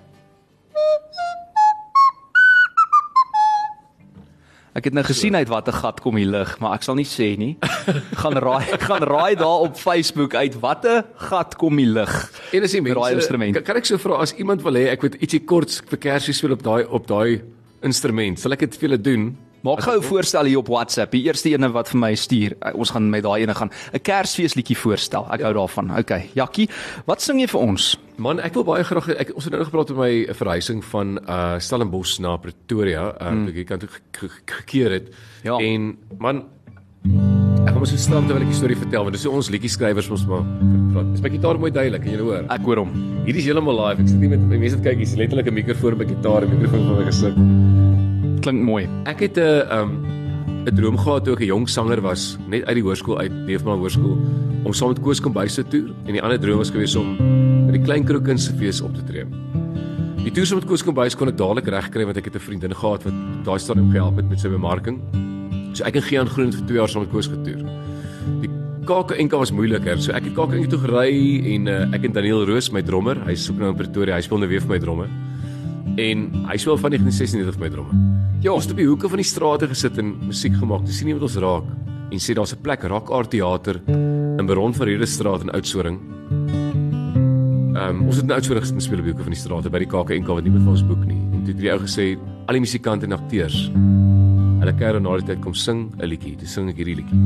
Ek 4.76 4.90
het 4.90 4.96
nou 4.96 5.06
gesien 5.08 5.32
uit 5.38 5.48
watter 5.48 5.72
gat 5.72 6.02
kom 6.04 6.18
die 6.20 6.26
lig, 6.28 6.50
maar 6.60 6.74
ek 6.76 6.82
sal 6.84 6.98
nie 6.98 7.06
sê 7.08 7.30
nie. 7.40 7.54
Gaan 8.20 8.36
raai, 8.44 8.66
gaan 8.88 9.04
raai 9.08 9.32
daar 9.40 9.64
op 9.64 9.78
Facebook 9.80 10.36
uit 10.36 10.58
watter 10.60 11.06
gat 11.30 11.56
kom 11.56 11.80
die 11.80 11.88
lig. 11.88 12.12
En 12.52 12.66
as 12.66 12.74
jy 12.76 12.82
mense 12.84 13.14
instrument. 13.16 13.56
kan, 13.56 13.64
kan 13.70 13.80
ek 13.80 13.88
so 13.88 14.00
vra 14.02 14.20
as 14.26 14.34
iemand 14.36 14.64
wil 14.66 14.76
hê 14.76 14.90
ek 14.92 15.06
moet 15.06 15.16
ietsie 15.16 15.40
kort 15.48 15.72
vir 15.88 16.02
Kersie 16.02 16.36
speel 16.36 16.58
op 16.58 16.64
daai 16.66 16.82
op 16.84 17.08
daai 17.08 17.40
instrument, 17.86 18.36
sal 18.40 18.52
ek 18.52 18.66
dit 18.66 18.76
vir 18.76 18.88
julle 18.90 19.00
doen? 19.00 19.24
Maak 19.66 19.82
gou 19.82 19.96
'n 19.98 20.02
voorstel 20.02 20.44
hier 20.46 20.58
op 20.58 20.68
WhatsApp. 20.68 21.10
Die 21.10 21.24
eerste 21.26 21.50
ene 21.50 21.68
wat 21.72 21.88
vir 21.88 21.98
my 21.98 22.14
stuur, 22.14 22.52
eh, 22.60 22.74
ons 22.74 22.90
gaan 22.90 23.10
met 23.10 23.22
daai 23.22 23.42
ene 23.42 23.54
gaan 23.54 23.70
'n 23.92 23.98
Kersfeesliedjie 24.00 24.76
voorstel. 24.76 25.26
Ek 25.32 25.40
hou 25.40 25.52
daarvan. 25.52 25.90
Okay, 25.98 26.30
Jakkie, 26.34 26.68
wat 27.06 27.20
sing 27.20 27.40
jy 27.40 27.46
vir 27.48 27.60
ons? 27.60 27.96
Man, 28.16 28.38
ek 28.40 28.54
wil 28.54 28.64
baie 28.64 28.84
graag 28.84 29.08
ek 29.08 29.32
ons 29.34 29.44
het 29.44 29.52
nou 29.52 29.64
gepraat 29.64 29.90
oor 29.90 29.96
my 29.98 30.26
verhuising 30.30 30.84
van 30.84 31.18
uh 31.28 31.58
Stellenbosch 31.58 32.18
na 32.20 32.36
Pretoria, 32.36 33.12
uh 33.20 33.30
mm. 33.32 33.48
ek 33.48 33.66
kan 33.66 33.78
toe 33.78 33.88
ge- 33.88 34.28
ge- 34.28 34.42
gekeer 34.46 34.90
het. 34.90 35.14
Ja. 35.42 35.58
En 35.58 35.96
man 36.18 36.44
ek 37.66 37.72
gaan 37.72 37.78
mos 37.78 37.90
so 37.90 37.96
stap 37.96 38.24
terwyl 38.26 38.42
ek 38.42 38.48
die 38.48 38.54
storie 38.54 38.76
vertel 38.76 39.02
want 39.02 39.12
dis 39.14 39.24
hoe 39.24 39.32
ons 39.34 39.50
liedjie 39.50 39.68
skrywers 39.70 40.08
mos 40.08 40.26
maar 40.26 40.44
praat. 40.92 41.14
Is 41.14 41.20
my 41.20 41.28
gitaar 41.30 41.58
mooi 41.58 41.70
duidelik, 41.72 42.02
kan 42.02 42.12
jy 42.12 42.18
hoor? 42.18 42.44
Ek 42.48 42.62
hoor 42.62 42.76
hom. 42.76 42.92
Hierdie 43.24 43.38
is 43.42 43.44
heeltemal 43.46 43.88
live. 43.88 44.00
Ek 44.02 44.08
sit 44.08 44.18
nie 44.20 44.28
met 44.28 44.40
mense 44.40 44.76
wat 44.76 44.84
kyk, 44.84 44.96
hier's 44.98 45.16
letterlik 45.16 45.46
'n 45.48 45.54
mikrofoon 45.54 45.98
by 45.98 46.04
gitaar, 46.04 46.44
'n 46.44 46.50
mikrofoon 46.50 46.86
vir 46.86 46.96
my 46.96 47.04
gesit. 47.04 47.95
Klink 48.46 48.62
mooi. 48.62 48.84
Ek 49.10 49.24
het 49.26 49.38
'n 49.42 49.66
um 49.74 49.90
'n 50.66 50.74
droom 50.74 50.96
gehad 50.96 51.24
toe 51.24 51.34
ek 51.34 51.40
'n 51.40 51.46
jong 51.46 51.68
sanger 51.68 52.00
was, 52.00 52.38
net 52.46 52.64
uit 52.64 52.76
die 52.76 52.82
hoërskool 52.82 53.18
uit, 53.18 53.32
Leefmaal 53.46 53.78
Hoërskool, 53.78 54.18
om 54.62 54.72
saam 54.72 54.88
met 54.88 55.00
Koos 55.00 55.20
Kombuis 55.20 55.54
te 55.54 55.64
toer 55.66 55.90
en 56.06 56.12
die 56.12 56.22
ander 56.22 56.38
droom 56.38 56.58
was 56.58 56.70
gewees 56.70 56.94
om 56.94 57.16
by 57.66 57.72
die 57.72 57.82
Klein 57.82 58.04
Krokunsfees 58.04 58.80
op 58.80 58.94
te 58.94 59.02
tree. 59.04 59.24
Die 60.22 60.30
toer 60.30 60.46
saam 60.46 60.58
met 60.58 60.68
Koos 60.68 60.84
Kombuis 60.84 61.16
kon 61.16 61.28
ek 61.28 61.36
dadelik 61.36 61.66
regkry 61.66 62.04
want 62.04 62.16
ek 62.16 62.24
het 62.24 62.36
'n 62.36 62.38
vriendin 62.38 62.74
gehad 62.74 63.02
wat 63.02 63.14
daai 63.44 63.58
stadium 63.58 63.90
gehelp 63.90 64.16
het 64.16 64.28
met 64.28 64.38
sy 64.38 64.48
bemarking. 64.48 65.00
So 65.72 65.84
ek 65.84 65.96
en 65.96 66.02
Gian 66.02 66.26
Groen 66.26 66.52
vir 66.52 66.66
2 66.66 66.76
jaar 66.76 66.88
saam 66.88 67.02
met 67.02 67.10
Koos 67.10 67.26
getoer. 67.26 67.66
Die 68.42 68.50
KAK 68.86 69.30
was 69.32 69.50
moeiliker. 69.50 69.98
So 69.98 70.12
ek 70.12 70.24
het 70.24 70.34
KAK 70.34 70.68
toe 70.70 70.78
gery 70.78 71.54
en 71.54 71.66
uh, 71.66 71.94
ek 71.94 72.04
en 72.04 72.12
Daniel 72.12 72.46
Roos, 72.46 72.70
my 72.70 72.82
drummer, 72.82 73.16
hy 73.26 73.34
soek 73.34 73.58
nou 73.58 73.70
in 73.70 73.76
Pretoria, 73.76 74.14
hy 74.14 74.20
speel 74.20 74.38
nou 74.38 74.48
weer 74.48 74.60
vir 74.60 74.70
my 74.70 74.78
dromme. 74.78 75.08
En 75.96 76.28
hy 76.50 76.56
speel 76.60 76.76
van 76.76 76.92
1996 76.92 77.56
vir 77.56 77.64
my 77.64 77.70
dromme. 77.72 77.94
Ja, 78.44 78.52
ons 78.52 78.66
het 78.68 78.72
op 78.72 78.80
die 78.82 78.88
hoeke 78.88 79.08
van 79.08 79.22
die 79.22 79.26
strate 79.26 79.68
gesit 79.70 79.98
en 79.98 80.12
musiek 80.26 80.54
gemaak. 80.60 80.84
Dis 80.86 80.98
sien 81.00 81.08
iemand 81.08 81.24
ons 81.24 81.38
raak 81.40 81.64
en 82.12 82.20
sê 82.22 82.34
daar's 82.34 82.52
'n 82.52 82.62
plek 82.62 82.84
Rock 82.84 83.10
Art 83.10 83.30
Theater 83.30 83.80
in 84.38 84.46
Baron 84.46 84.74
van 84.74 84.86
Rede 84.86 85.06
Straat 85.06 85.42
in 85.42 85.50
Oudtshoorn. 85.50 85.98
Ehm 87.76 87.88
um, 87.88 88.06
ons 88.06 88.16
het 88.16 88.24
in 88.24 88.32
Oudtshoorn 88.32 88.60
gesit 88.60 88.74
en 88.74 88.80
speel 88.80 88.98
op 88.98 89.04
die 89.04 89.12
hoeke 89.12 89.24
van 89.24 89.32
die 89.32 89.40
strate 89.40 89.70
by 89.70 89.78
die 89.78 89.88
KAK 89.88 90.26
wat 90.26 90.42
niemand 90.42 90.62
van 90.64 90.72
ons 90.72 90.86
boek 90.86 91.04
nie. 91.06 91.20
En 91.32 91.42
toe 91.44 91.52
het 91.54 91.60
die 91.60 91.72
ou 91.72 91.78
gesê 91.80 92.18
al 92.46 92.52
die 92.52 92.60
musikante 92.60 93.06
en 93.06 93.12
akteurs 93.12 93.70
hulle 94.66 94.72
kyk 94.78 95.00
na 95.02 95.16
die 95.20 95.26
tyd 95.26 95.42
kom 95.44 95.54
sing 95.54 95.92
'n 95.98 96.06
liedjie. 96.06 96.36
Toe 96.36 96.48
sing 96.48 96.68
ek 96.68 96.76
hierdie 96.76 96.96
liedjie. 96.96 97.18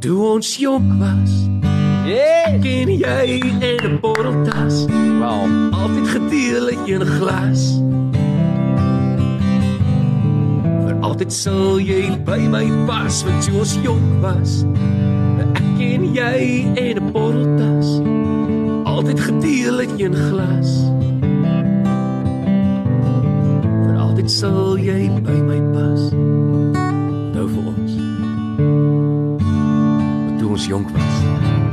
Toe 0.00 0.20
ons 0.34 0.56
jonk 0.56 0.92
was, 1.00 1.48
Yeah! 2.04 2.44
ken 2.60 2.88
jy 2.98 3.40
in 3.60 3.82
'n 3.84 4.00
botteltas, 4.00 4.86
Wow. 5.20 5.72
altyd 5.72 6.08
gedeel 6.08 6.68
in 6.68 6.78
een 6.86 7.06
glas. 7.06 7.80
Vir 10.84 10.96
altyd 11.00 11.32
sal 11.32 11.78
jy 11.80 12.18
by 12.24 12.38
my 12.38 12.66
pas, 12.86 13.24
want 13.24 13.44
toe 13.44 13.58
ons 13.58 13.78
jonk 13.82 14.20
was, 14.20 14.64
ek 15.40 15.62
ken 15.78 16.12
jy 16.14 16.66
in 16.74 16.96
'n 16.96 17.12
botteltas, 17.12 18.00
altyd 18.84 19.20
gedeel 19.20 19.78
het 19.78 19.92
een 20.00 20.14
glas. 20.14 20.70
Vir 23.84 23.96
altyd 23.96 24.30
sal 24.30 24.76
jy 24.78 25.10
by 25.22 25.38
my 25.50 25.60
pas. 25.72 26.00
Nou 27.34 27.48
vir 27.48 27.64
ons. 27.66 27.92
Wat 30.26 30.38
toe 30.38 30.48
ons 30.50 30.66
jonk 30.66 30.88
was. 30.90 31.63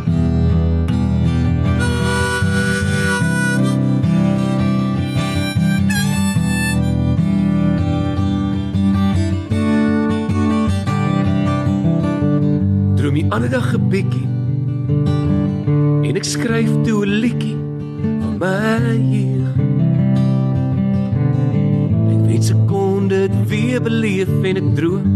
Ander 13.31 13.49
dag 13.49 13.73
'n 13.73 13.87
bietjie 13.91 14.27
en 16.07 16.15
ek 16.19 16.25
skryf 16.27 16.71
toe 16.83 17.05
'n 17.05 17.13
liedjie 17.23 17.57
van 18.21 18.35
my 18.43 18.95
jeug. 19.15 19.55
Ek 22.11 22.19
weet 22.27 22.43
se 22.43 22.55
kon 22.67 23.07
dit 23.07 23.33
weer 23.47 23.79
beleef 23.79 24.31
en 24.43 24.55
ek 24.61 24.69
droom 24.75 25.07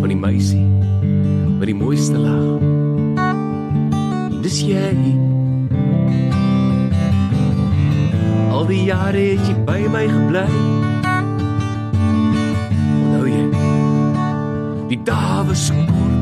van 0.00 0.08
die 0.08 0.20
meisie 0.26 0.66
met 1.58 1.66
die 1.68 1.76
mooiste 1.84 2.16
lag. 2.16 2.60
Dis 4.42 4.58
jy. 4.64 4.96
Al 8.54 8.64
die 8.66 8.84
jare 8.88 9.24
het 9.36 9.44
jy 9.48 9.56
by 9.68 9.80
my 9.92 10.06
gebly. 10.08 10.48
Onthou 13.02 13.26
jy? 13.28 13.44
Die 14.88 15.00
dae 15.04 15.44
was 15.44 15.66
so 15.68 15.74
kort. 15.92 16.17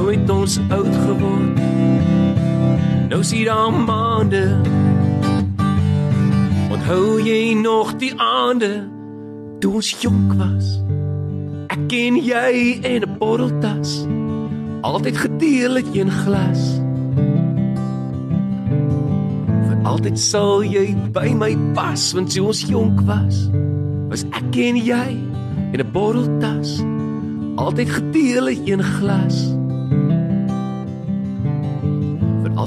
Nou 0.00 0.12
het 0.16 0.30
ons 0.32 0.54
oud 0.72 0.94
geword. 0.96 1.58
Nou 3.08 3.24
sien 3.24 3.44
daar 3.44 3.72
maande. 3.72 4.56
Onthou 6.72 7.20
jy 7.20 7.52
nog 7.60 7.90
die 8.00 8.14
aande 8.16 8.88
toe 9.60 9.74
ons 9.82 9.90
jonk 10.00 10.32
was? 10.40 10.70
Ek 11.68 11.92
en 11.98 12.16
jy 12.16 12.80
in 12.80 13.04
'n 13.04 13.18
botteltas. 13.18 14.06
Altyd 14.80 15.16
gedeel 15.16 15.74
het 15.74 15.92
een 15.92 16.10
glas. 16.10 16.80
Vir 19.68 19.78
altyd 19.82 20.18
sal 20.18 20.64
jy 20.64 20.96
by 21.12 21.28
my 21.36 21.56
pas 21.76 22.12
want 22.12 22.32
toe 22.32 22.46
ons 22.46 22.64
jonk 22.64 23.00
was, 23.04 23.50
was 24.08 24.24
ek 24.32 24.56
en 24.56 24.76
jy 24.80 25.12
in 25.72 25.80
'n 25.80 25.92
botteltas. 25.92 26.80
Altyd 27.54 27.88
gedeel 27.90 28.46
het 28.46 28.60
een 28.64 28.82
glas. 28.82 29.59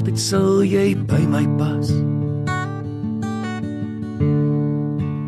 Altyd 0.04 0.20
sal 0.20 0.58
jy 0.60 0.90
by 1.08 1.16
my 1.32 1.46
pas. 1.56 1.88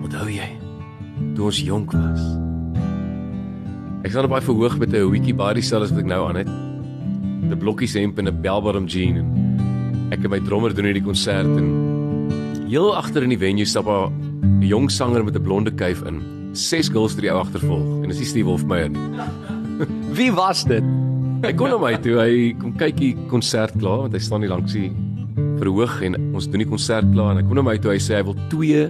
Onthou 0.04 0.26
jy 0.28 0.48
toe 1.32 1.46
ons 1.48 1.60
jonk 1.64 1.94
was? 1.96 2.26
Ek 4.04 4.12
staan 4.12 4.28
op 4.28 4.34
baie 4.34 4.44
verhoog 4.44 4.76
met 4.76 4.92
'n 4.92 5.08
hoedjie 5.08 5.32
baie 5.32 5.56
dieselfde 5.56 5.88
as 5.88 5.94
wat 5.96 6.04
ek 6.04 6.12
nou 6.12 6.28
aan 6.28 6.36
het. 6.36 6.50
'n 7.48 7.56
Blokkies 7.56 7.94
hemp 7.96 8.18
en 8.18 8.28
'n 8.28 8.42
bellbottom 8.42 8.84
jean 8.84 9.16
en 9.16 10.12
ek 10.12 10.24
en 10.24 10.30
my 10.30 10.40
drummer 10.40 10.74
doen 10.74 10.84
hierdie 10.84 11.08
konsert 11.08 11.48
en 11.56 12.68
heel 12.68 12.94
agter 12.94 13.22
in 13.22 13.30
die 13.30 13.40
venue 13.40 13.64
stap 13.64 13.88
'n 13.88 14.60
jong 14.60 14.90
sanger 14.90 15.24
met 15.24 15.36
'n 15.36 15.42
blonde 15.42 15.72
kuif 15.72 16.04
in. 16.04 16.20
Ses 16.52 16.90
girls 16.90 17.14
drie 17.14 17.32
ou 17.32 17.40
agtervolg 17.40 18.02
en 18.02 18.08
dis 18.08 18.18
nie 18.18 18.26
Steve 18.26 18.46
Wolfmeyer 18.46 18.90
nie. 18.90 19.00
Wie 20.12 20.32
was 20.32 20.64
dit? 20.64 20.84
Hy 21.44 21.52
kom 21.52 21.68
na 21.68 21.76
my 21.76 21.92
toe, 22.00 22.14
hy 22.16 22.54
kom 22.56 22.72
kyk 22.80 22.96
die 22.96 23.12
konsert 23.28 23.74
klaar 23.76 24.06
want 24.06 24.14
hy 24.16 24.20
staan 24.24 24.40
nie 24.40 24.48
langs 24.48 24.72
die 24.72 24.88
verhoog 25.60 25.98
en 26.06 26.16
ons 26.32 26.46
doen 26.48 26.62
die 26.62 26.68
konsert 26.68 27.04
klaar 27.12 27.34
en 27.34 27.42
hy 27.42 27.44
kom 27.44 27.58
na 27.58 27.64
my 27.66 27.74
toe 27.82 27.92
hy 27.92 27.98
sê 28.00 28.16
hy 28.16 28.22
wil 28.24 28.38
twee 28.52 28.86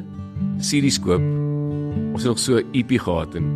CD's 0.62 1.00
koop. 1.02 1.24
Ons 2.14 2.22
het 2.22 2.30
nog 2.30 2.38
so 2.38 2.60
'n 2.60 2.70
EP 2.72 2.94
gehad 3.02 3.34
en 3.34 3.46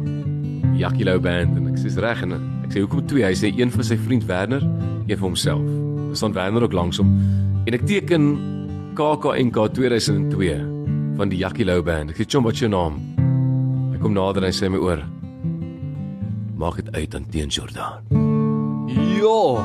Jackie 0.75 1.05
Lou 1.05 1.21
band 1.21 1.57
en 1.57 1.69
ek 1.69 1.79
sê 1.79 1.87
dis 1.87 2.03
reg 2.03 2.23
en 2.23 2.33
ek 2.65 2.71
sê 2.73 2.81
hoekom 2.83 3.07
twee? 3.07 3.25
Hy 3.25 3.35
sê 3.35 3.53
een 3.55 3.71
vir 3.71 3.85
sy 3.85 3.97
vriend 3.97 4.25
Werner, 4.27 4.63
een 5.07 5.19
vir 5.19 5.27
homself. 5.29 5.63
Ons 6.11 6.19
staan 6.19 6.35
Werner 6.35 6.63
ook 6.63 6.73
langs 6.73 6.99
hom 6.99 7.15
en 7.67 7.75
ek 7.75 7.87
teken 7.87 8.39
KAKNK 8.95 9.57
2002 9.75 10.59
van 11.17 11.29
die 11.29 11.39
Jackie 11.39 11.65
Lou 11.65 11.83
band. 11.83 12.11
Ek 12.11 12.17
sê 12.17 12.27
chom 12.27 12.43
wat 12.43 12.55
is 12.55 12.61
jou 12.61 12.71
naam? 12.71 12.99
Hy 13.93 13.99
kom 13.99 14.13
nader 14.13 14.43
en 14.43 14.51
hy 14.51 14.53
sê 14.53 14.69
my 14.69 14.79
oor 14.79 14.99
Maak 16.59 16.77
dit 16.77 16.93
uit 16.93 17.15
aan 17.15 17.25
teen 17.31 17.49
Jordan. 17.49 18.30
Ja. 19.21 19.61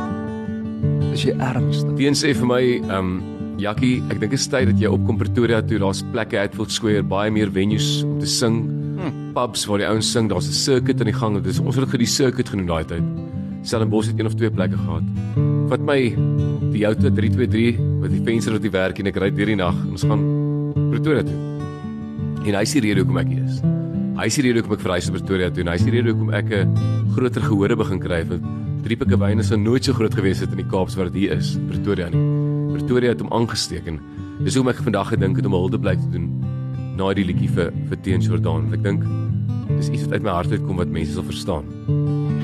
Dis 1.12 1.24
jy 1.30 1.36
ernstig. 1.39 1.96
Teen 2.00 2.18
sê 2.18 2.34
vir 2.36 2.50
my, 2.50 2.62
ehm 2.84 3.00
um, 3.00 3.15
Jackie, 3.56 4.02
ek 4.12 4.20
dink 4.20 4.34
dit 4.34 4.41
is 4.41 4.50
tyd 4.52 4.68
dat 4.68 4.82
jy 4.84 4.89
opkom 4.91 5.15
Pretoria 5.15 5.62
toe. 5.63 5.78
Daar's 5.80 6.02
plekke 6.12 6.41
Hatfield 6.41 6.74
Square, 6.76 7.06
baie 7.08 7.32
meer 7.32 7.48
venues 7.56 8.02
om 8.04 8.18
te 8.20 8.28
sing. 8.28 8.58
Hmm. 9.00 9.13
Pubs 9.36 9.63
waar 9.70 9.80
die 9.80 9.88
ouens 9.88 10.10
sing, 10.12 10.28
daar's 10.28 10.50
'n 10.50 10.58
circuit 10.60 11.00
aan 11.00 11.08
die 11.08 11.15
gang. 11.15 11.39
Dis 11.44 11.60
ons 11.60 11.76
het 11.76 11.89
dit 11.91 12.04
die 12.04 12.08
circuit 12.08 12.50
genoem 12.50 12.68
daai 12.68 12.84
tyd. 12.84 13.04
Stellenbosch 13.63 14.08
het 14.12 14.20
een 14.20 14.26
of 14.26 14.36
twee 14.36 14.52
plekke 14.52 14.76
gehad. 14.76 15.04
Vat 15.70 15.80
my 15.80 16.00
die 16.72 16.84
Toyota 16.84 17.10
323 17.10 17.80
met 17.80 18.12
die 18.12 18.22
venster 18.24 18.52
wat 18.52 18.62
die 18.62 18.72
werk 18.72 19.00
en 19.00 19.08
ek 19.08 19.15
ry 19.15 19.32
deur 19.32 19.46
die 19.46 19.56
nag. 19.56 19.76
Ons 19.89 20.04
gaan 20.04 20.22
Pretoria 20.91 21.24
toe. 21.24 21.39
En 22.46 22.54
hy 22.56 22.62
is 22.62 22.74
die 22.74 22.82
rede 22.82 23.00
hoekom 23.00 23.18
ek 23.18 23.28
hier 23.28 23.44
is. 23.44 23.62
Hy 24.20 24.26
is 24.26 24.36
die 24.36 24.44
rede 24.44 24.60
hoekom 24.60 24.74
ek 24.74 24.84
verhuis 24.84 25.08
na 25.08 25.18
Pretoria 25.18 25.50
toe 25.50 25.63
en 25.63 25.68
hy 25.68 25.76
is 25.76 25.86
die 25.88 25.91
rede 25.91 26.12
hoekom 26.12 26.34
ek 26.34 26.52
'n 26.52 26.76
groter 27.15 27.41
gehore 27.41 27.76
begin 27.76 28.00
kry 28.00 28.24
want 28.28 28.64
drie 28.86 28.98
pikke 29.00 29.17
wyne 29.17 29.43
sou 29.45 29.58
nooit 29.58 29.88
so 29.88 29.98
groot 29.98 30.13
gewees 30.13 30.43
het 30.43 30.52
in 30.54 30.62
die 30.62 30.69
Kaap 30.69 30.91
wat 30.93 31.10
dit 31.10 31.24
hier 31.24 31.38
is, 31.39 31.56
Pretoria 31.71 32.10
nie. 32.13 32.21
Pretoria 32.76 33.15
het 33.15 33.24
hom 33.24 33.32
aangesteek 33.34 33.88
en 33.89 33.98
dis 34.45 34.54
hoekom 34.54 34.69
ek 34.74 34.84
vandag 34.86 35.10
gedink 35.15 35.39
het 35.39 35.48
om 35.50 35.56
'n 35.56 35.63
huldeblyk 35.63 36.00
te 36.00 36.12
doen 36.13 36.28
na 36.95 37.13
die 37.13 37.26
liedjie 37.26 37.50
vir 37.50 37.71
vir 37.89 37.98
Teen 38.04 38.21
Jordan. 38.21 38.74
Ek 38.74 38.84
dink 38.84 39.02
dis 39.78 39.89
iets 39.89 40.06
wat 40.06 40.13
uit 40.13 40.24
my 40.24 40.30
hart 40.30 40.52
uitkom 40.52 40.78
wat 40.78 40.88
mense 40.88 41.13
sal 41.13 41.24
verstaan. 41.24 41.65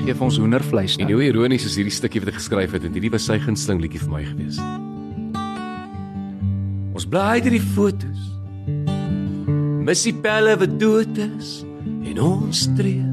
Geef 0.04 0.20
ons 0.20 0.36
hoendervleis 0.36 0.96
En 0.96 1.06
nou. 1.06 1.14
hoe 1.14 1.30
ironies 1.30 1.64
is 1.64 1.76
hierdie 1.76 1.94
stukkie 1.94 2.20
wat 2.20 2.28
ek 2.28 2.40
geskryf 2.40 2.72
het 2.72 2.84
en 2.84 2.92
hierdie 2.92 3.12
was 3.12 3.24
sy 3.24 3.38
gunsteling 3.38 3.80
liedjie 3.80 4.00
vir 4.00 4.10
my 4.10 4.24
gewees. 4.24 4.58
Ons 6.92 7.06
bly 7.06 7.40
deur 7.40 7.54
die 7.54 7.60
fotos. 7.60 8.20
Missie 9.86 10.14
pelle 10.14 10.58
wat 10.58 10.80
dood 10.80 11.18
is 11.18 11.64
en 12.04 12.18
ons 12.18 12.68
treur. 12.74 13.11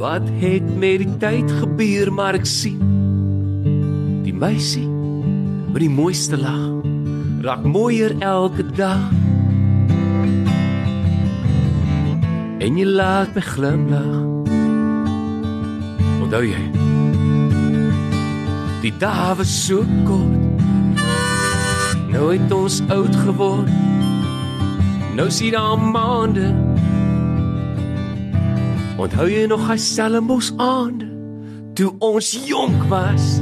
Wat 0.00 0.22
het 0.40 0.78
met 0.80 1.02
die 1.02 1.16
tyd 1.20 1.50
gebeur 1.60 2.08
maar 2.12 2.38
ek 2.38 2.46
sien 2.48 2.80
die 4.24 4.32
meisie 4.32 4.86
met 5.68 5.82
die 5.82 5.90
mooiste 5.92 6.38
lag 6.40 6.80
raak 7.44 7.66
mooier 7.68 8.14
elke 8.24 8.64
dag. 8.76 9.10
En 12.60 12.80
jy 12.80 12.84
laat 12.84 13.36
my 13.36 13.44
glimlag. 13.44 14.16
Onthou 16.20 16.42
jy? 16.44 16.64
Die 18.80 18.92
dae 19.00 19.36
was 19.36 19.52
so 19.66 19.84
kort. 20.08 21.04
Nou 22.08 22.32
het 22.32 22.52
ons 22.52 22.80
oud 22.88 23.16
geword. 23.24 23.72
Nou 25.16 25.30
sien 25.32 25.56
daar 25.56 25.80
maande. 25.80 26.69
Onthou 29.00 29.30
jy 29.32 29.46
nog 29.48 29.62
hy 29.64 29.78
Stellenbosch 29.80 30.50
aande 30.60 31.06
toe 31.72 31.88
ons 32.04 32.34
jonk 32.44 32.82
was? 32.90 33.38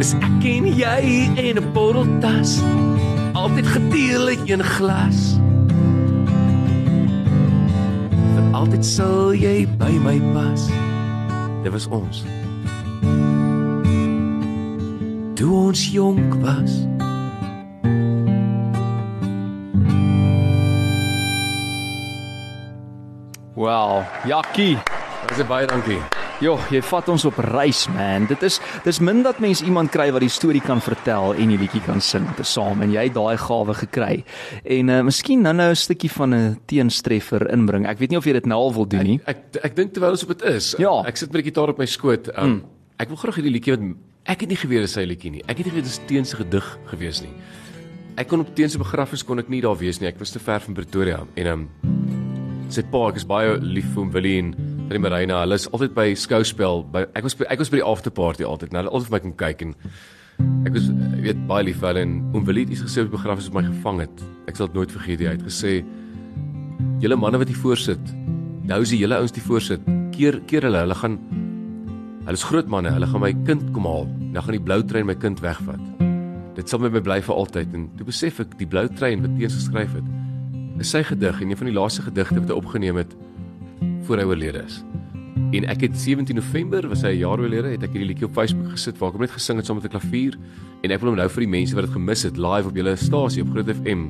Dis 0.00 0.16
ek 0.18 0.46
en 0.50 0.66
jy 0.66 1.02
in 1.38 1.60
'n 1.60 1.68
botteltas 1.76 2.56
altyd 3.38 3.66
gedeel 3.66 4.26
het 4.32 4.42
een 4.50 4.64
glas. 4.64 5.38
Vir 8.34 8.44
altyd 8.50 8.84
sal 8.84 9.30
jy 9.34 9.68
by 9.78 9.92
my 10.02 10.18
pas. 10.34 10.66
Dit 11.62 11.72
was 11.72 11.86
ons. 11.86 12.24
Toe 15.38 15.52
ons 15.54 15.86
jonk 15.92 16.34
was. 16.42 16.99
Wow, 23.60 24.06
Jakkie. 24.24 24.78
Dis 25.28 25.42
baie 25.44 25.66
dankie. 25.68 25.98
Jo, 26.40 26.54
jy 26.72 26.80
vat 26.80 27.10
ons 27.12 27.26
op 27.28 27.36
reis 27.44 27.82
man. 27.92 28.24
Dit 28.30 28.40
is 28.46 28.56
dis 28.86 29.02
min 29.04 29.20
dat 29.20 29.42
mens 29.44 29.60
iemand 29.60 29.92
kry 29.92 30.06
wat 30.16 30.24
die 30.24 30.30
storie 30.32 30.62
kan 30.64 30.80
vertel 30.80 31.34
en 31.36 31.52
die 31.52 31.58
liedjie 31.60 31.82
kan 31.84 32.00
sing 32.00 32.24
te 32.38 32.46
saam 32.48 32.80
en 32.80 32.94
jy 32.94 33.04
het 33.10 33.18
daai 33.18 33.36
gawe 33.36 33.76
gekry. 33.82 34.22
En 34.64 34.88
uh, 34.88 35.02
miskien 35.04 35.44
nou 35.44 35.52
nou 35.52 35.68
'n 35.74 35.76
stukkie 35.76 36.08
van 36.08 36.32
'n 36.34 36.56
teenstreffer 36.72 37.50
inbring. 37.52 37.84
Ek 37.84 38.00
weet 38.00 38.16
nie 38.16 38.16
of 38.16 38.24
jy 38.24 38.32
dit 38.32 38.46
nou 38.46 38.56
al 38.56 38.72
wil 38.72 38.88
doen 38.88 39.04
nie. 39.04 39.20
Ek 39.26 39.36
ek, 39.36 39.64
ek 39.64 39.76
dink 39.76 39.92
terwyl 39.92 40.16
ons 40.16 40.24
op 40.24 40.32
dit 40.38 40.42
is. 40.42 40.74
Ja. 40.78 41.04
Ek 41.04 41.20
sit 41.20 41.28
met 41.28 41.44
die 41.44 41.52
gitaar 41.52 41.68
op 41.68 41.78
my 41.78 41.86
skoot. 41.86 42.32
Um, 42.38 42.48
mm. 42.48 42.64
Ek 42.96 43.08
wil 43.08 43.16
graag 43.16 43.34
hierdie 43.34 43.52
liedjie 43.52 43.76
wat 43.76 43.84
ek 44.24 44.40
het 44.40 44.48
nie 44.48 44.56
geweet 44.56 44.88
dis 44.88 44.92
sy 44.96 45.04
liedjie 45.04 45.30
nie. 45.30 45.44
Ek 45.44 45.60
het 45.60 45.66
nie 45.66 45.76
geweet 45.76 45.84
dit 45.84 45.92
is 45.92 46.00
teen 46.08 46.24
se 46.24 46.36
gedig 46.36 46.78
gewees 46.86 47.20
nie. 47.20 47.36
Ek 48.16 48.26
kon 48.28 48.40
op 48.40 48.56
teen 48.56 48.70
se 48.70 48.78
begrafnis 48.78 49.22
kon 49.22 49.38
ek 49.38 49.52
nie 49.52 49.60
daar 49.60 49.76
wees 49.76 50.00
nie. 50.00 50.08
Ek 50.08 50.18
was 50.18 50.32
te 50.32 50.38
ver 50.40 50.60
van 50.60 50.74
Pretoria 50.74 51.26
en 51.36 51.46
um, 51.46 51.99
sy 52.74 52.84
pa, 52.90 53.08
ek 53.10 53.18
is 53.20 53.26
baie 53.26 53.56
lief 53.62 53.88
vir 53.94 54.04
hom 54.04 54.12
Willie 54.14 54.38
en 54.40 54.54
die 54.90 55.00
Marina. 55.02 55.40
Hulle 55.44 55.58
is 55.58 55.68
altyd 55.70 55.94
by 55.96 56.06
skouspel. 56.18 56.84
By 56.92 57.04
ek 57.18 57.26
was 57.26 57.36
by, 57.38 57.46
ek 57.50 57.62
was 57.62 57.70
by 57.72 57.80
die 57.80 57.86
afterparty 57.86 58.46
altyd. 58.46 58.74
Nou 58.74 58.84
hulle 58.84 58.92
altyd 58.94 59.10
vir 59.10 59.16
my 59.16 59.22
kom 59.24 59.34
kyk 59.40 59.64
en 59.66 59.74
ek 60.66 60.74
was 60.76 60.86
weet 61.20 61.40
baie 61.50 61.66
lief 61.68 61.80
vir 61.82 61.90
hulle 61.90 62.04
en 62.06 62.14
oom 62.34 62.46
Willie 62.48 62.64
het 62.66 62.74
iets 62.76 62.84
gesê 62.86 63.04
op 63.04 63.10
die 63.10 63.16
begrafnis 63.16 63.50
wat 63.50 63.58
my 63.60 63.64
gevang 63.68 64.02
het. 64.06 64.24
Ek 64.50 64.58
sal 64.58 64.70
dit 64.70 64.78
nooit 64.80 64.94
vergeet 64.94 65.22
nie. 65.22 65.28
Hy 65.30 65.34
het 65.36 65.46
gesê 65.46 65.74
julle 67.02 67.18
manne 67.20 67.42
wat 67.42 67.52
hier 67.52 67.60
voorsit. 67.62 68.14
Nou 68.70 68.80
is 68.84 68.94
die 68.94 69.00
julle 69.02 69.18
ouens 69.18 69.34
die 69.34 69.44
voorsit. 69.44 69.90
Keer 70.14 70.40
keer 70.50 70.68
hulle, 70.68 70.84
hulle 70.86 70.98
gaan 71.02 71.18
hulle 72.26 72.38
is 72.38 72.46
groot 72.46 72.70
manne. 72.70 72.94
Hulle 72.94 73.10
gaan 73.10 73.24
my 73.24 73.34
kind 73.48 73.66
kom 73.76 73.88
haal. 73.90 74.08
Nou 74.30 74.46
gaan 74.46 74.58
die 74.58 74.64
blou 74.70 74.80
trein 74.86 75.08
my 75.10 75.18
kind 75.18 75.42
wegvat. 75.42 76.06
Dit 76.58 76.70
sal 76.70 76.82
met 76.82 76.94
my 76.94 77.02
bly 77.02 77.20
vir 77.24 77.36
altyd 77.36 77.76
en 77.78 77.90
toe 77.98 78.06
besef 78.08 78.42
ek 78.42 78.58
die 78.60 78.68
blou 78.68 78.86
trein 79.00 79.22
wat 79.24 79.38
teens 79.38 79.58
geskryf 79.58 79.94
het 79.98 80.19
is 80.80 80.90
sy 80.94 81.02
gedig 81.04 81.40
en 81.42 81.50
een 81.50 81.58
van 81.60 81.68
die 81.68 81.76
laaste 81.76 82.02
gedigte 82.02 82.40
wat 82.40 82.48
hy 82.48 82.56
opgeneem 82.56 82.96
het 82.96 83.12
voor 84.08 84.22
hy 84.22 84.24
oorlede 84.32 84.64
is. 84.64 84.80
En 85.52 85.66
ek 85.68 85.84
het 85.84 85.98
17 85.98 86.38
November 86.38 86.88
was 86.88 87.02
hy 87.02 87.12
'n 87.14 87.18
jaar 87.20 87.40
oorlede, 87.40 87.68
het 87.68 87.82
ek 87.82 87.92
hierdie 87.92 88.08
liedjie 88.14 88.26
op 88.26 88.32
Facebook 88.32 88.70
gesit 88.70 88.98
waar 88.98 89.08
ek 89.10 89.14
hom 89.18 89.20
net 89.20 89.30
gesing 89.30 89.56
het 89.56 89.66
saam 89.66 89.76
met 89.76 89.84
'n 89.84 89.98
klavier 89.98 90.38
en 90.82 90.90
ek 90.90 91.00
wil 91.00 91.10
hom 91.10 91.18
nou 91.18 91.28
vir 91.28 91.40
die 91.40 91.48
mense 91.48 91.74
wat 91.74 91.84
dit 91.84 91.92
gemis 91.92 92.22
het 92.22 92.36
live 92.36 92.68
op 92.68 92.76
julle 92.76 92.96
stasie 92.96 93.42
op 93.42 93.50
Groot 93.50 93.68
FM 93.68 94.08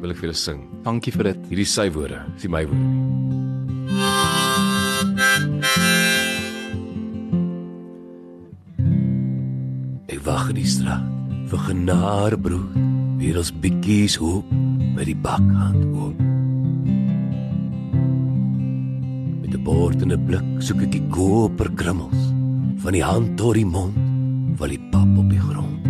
wil 0.00 0.10
ek 0.10 0.16
vir 0.16 0.28
julle 0.28 0.34
sing. 0.34 0.60
Dankie 0.82 1.12
vir 1.12 1.24
dit. 1.24 1.38
Hierdie 1.48 1.62
is 1.62 1.74
sy 1.74 1.90
woorde, 1.90 2.22
dis 2.34 2.48
my 2.48 2.66
woorde 2.66 2.84
nie. 2.84 3.12
Ek 10.08 10.24
wag 10.24 10.48
in 10.48 10.54
die 10.54 10.66
straat 10.66 11.04
vir 11.46 11.58
genade 11.58 12.38
brood, 12.38 12.74
weer 13.18 13.36
ons 13.36 13.52
bietjies 13.52 14.16
hoop 14.16 14.44
met 14.94 15.08
die 15.08 15.16
bakhand 15.16 15.84
oop. 15.96 16.18
Met 19.40 19.54
'n 19.54 19.62
bord 19.64 20.02
en 20.02 20.12
'n 20.12 20.24
blik 20.26 20.48
soek 20.58 20.82
ek 20.82 20.92
die 20.92 21.06
koper 21.08 21.70
krummels 21.74 22.22
van 22.82 22.92
die 22.92 23.04
hand 23.04 23.36
tot 23.36 23.54
die 23.54 23.66
mond, 23.66 23.94
val 24.58 24.68
die 24.68 24.82
pap 24.90 25.18
op 25.18 25.28
die 25.30 25.38
grond. 25.38 25.82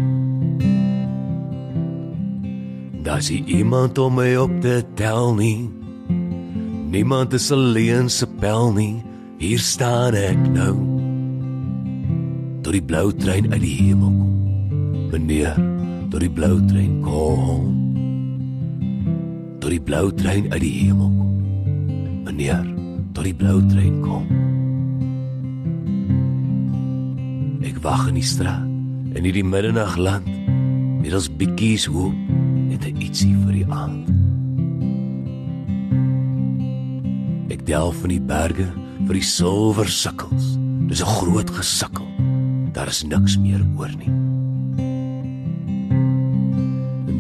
Daar 3.03 3.23
sien 3.23 3.49
iemand 3.49 3.99
om 3.99 4.15
my 4.15 4.37
op 4.37 4.61
te 4.61 4.85
tel 4.95 5.35
nie. 5.35 5.71
Niemand 6.91 7.33
is 7.33 7.51
alleen 7.53 8.11
se 8.11 8.27
pel 8.27 8.73
nie. 8.73 9.03
Hier 9.39 9.59
staan 9.59 10.15
ek 10.15 10.39
nou. 10.53 10.77
Tot 12.63 12.73
die 12.73 12.85
blou 12.85 13.11
trein 13.13 13.53
uit 13.53 13.61
die 13.61 13.75
hemel 13.75 14.13
kom. 14.13 15.09
Meneer, 15.11 15.57
tot 16.11 16.21
die 16.21 16.31
blou 16.31 16.61
trein 16.69 17.01
kom. 17.03 17.82
Tot 19.73 19.79
die 19.79 19.89
blou 19.89 20.09
trein 20.13 20.51
uit 20.53 20.61
die 20.61 20.71
hemel 20.83 21.07
kom. 21.17 21.37
Meneer, 22.27 22.67
tot 23.17 23.25
die 23.25 23.33
blou 23.33 23.55
trein 23.71 23.95
kom. 24.05 24.27
Ek 27.65 27.79
wag 27.81 28.03
in 28.11 28.19
die 28.19 28.27
straat 28.27 28.69
in 29.17 29.25
hierdie 29.25 29.47
middernagland. 29.49 30.29
Met 31.01 31.17
ons 31.17 31.31
bietjies 31.41 31.89
hoop 31.89 32.13
net 32.69 32.85
'n 32.85 33.01
ietsie 33.01 33.33
vir 33.33 33.53
die 33.63 33.65
aand. 33.65 34.13
Ek 37.49 37.65
delf 37.65 37.97
van 38.05 38.13
die 38.13 38.21
berge 38.21 38.69
vir 39.07 39.15
die 39.15 39.25
silwer 39.25 39.89
sukkels. 39.89 40.59
Dis 40.93 41.01
'n 41.01 41.17
groot 41.17 41.49
gesukkel. 41.49 42.09
Daar 42.77 42.93
is 42.93 43.05
niks 43.09 43.39
meer 43.39 43.65
oor 43.79 43.89
nie. 43.97 44.22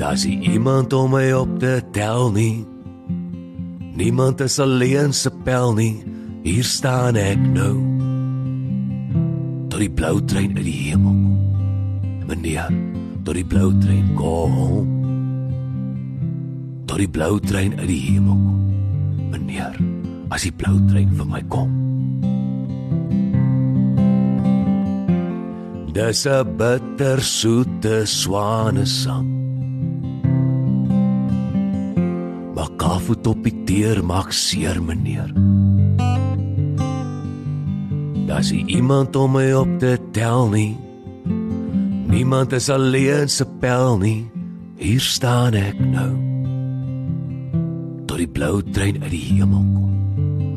En 0.02 0.08
daar 0.08 0.16
is 0.16 0.24
iemand 0.26 0.92
om 0.92 1.10
my 1.10 1.32
op 1.32 1.58
te 1.58 1.82
tel 1.90 2.32
nie. 2.32 2.66
Niemand 3.94 4.40
is 4.40 4.58
alleen 4.58 5.12
se 5.12 5.30
pel 5.44 5.74
nie. 5.74 6.02
Hier 6.42 6.64
staan 6.64 7.14
ek 7.14 7.38
nou. 7.38 7.76
Tot 9.70 9.78
die 9.78 9.90
blou 9.90 10.18
trein 10.26 10.56
uit 10.56 10.64
die 10.66 10.80
hemel. 10.88 11.20
Meneer, 12.26 12.72
tot 13.22 13.38
die 13.38 13.46
blou 13.46 13.68
trein 13.78 14.08
kom. 14.18 14.56
Tot 16.90 16.98
die 16.98 17.06
blou 17.06 17.38
trein 17.38 17.78
uit 17.78 17.86
die 17.86 18.00
hemel 18.08 18.40
kom. 18.42 18.64
Meneer, 19.30 19.76
as 20.34 20.48
die 20.48 20.52
blou 20.52 20.80
trein 20.90 21.12
vir 21.14 21.28
my 21.30 21.44
kom. 21.46 21.70
Dis 25.94 26.26
'n 26.26 26.56
bitter 26.58 27.22
soete 27.22 28.02
swanesang. 28.02 29.31
Kafoet 32.92 33.24
op 33.26 33.38
die 33.40 33.54
teer 33.64 34.02
maak 34.04 34.34
seer, 34.36 34.76
meneer. 34.84 35.30
Daar's 38.28 38.50
iemand 38.52 39.16
om 39.16 39.32
my 39.32 39.46
op 39.56 39.78
te 39.80 39.94
tel 40.12 40.50
nie. 40.52 40.76
Niemand 42.12 42.52
is 42.52 42.68
alleen 42.68 43.32
se 43.32 43.46
pel 43.64 43.96
nie. 43.96 44.28
Hier 44.76 45.00
staan 45.00 45.56
ek 45.56 45.80
nou. 45.80 46.10
Tot 48.04 48.20
die 48.20 48.28
blou 48.28 48.60
trein 48.76 49.00
uit 49.00 49.10
die 49.16 49.24
hemel 49.30 49.64
kom. 49.72 49.96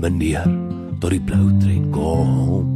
Meneer, 0.04 0.52
tot 1.00 1.16
die 1.16 1.24
blou 1.24 1.48
trein 1.64 1.88
kom. 1.96 2.68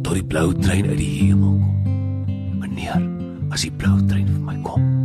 Tot 0.00 0.16
die 0.16 0.24
blou 0.24 0.48
trein 0.56 0.88
uit 0.88 1.00
die 1.04 1.14
hemel 1.20 1.58
kom. 1.60 2.60
Meneer, 2.64 3.10
as 3.52 3.68
die 3.68 3.74
blou 3.76 3.98
trein 4.08 4.30
vir 4.32 4.44
my 4.48 4.62
kom. 4.64 5.03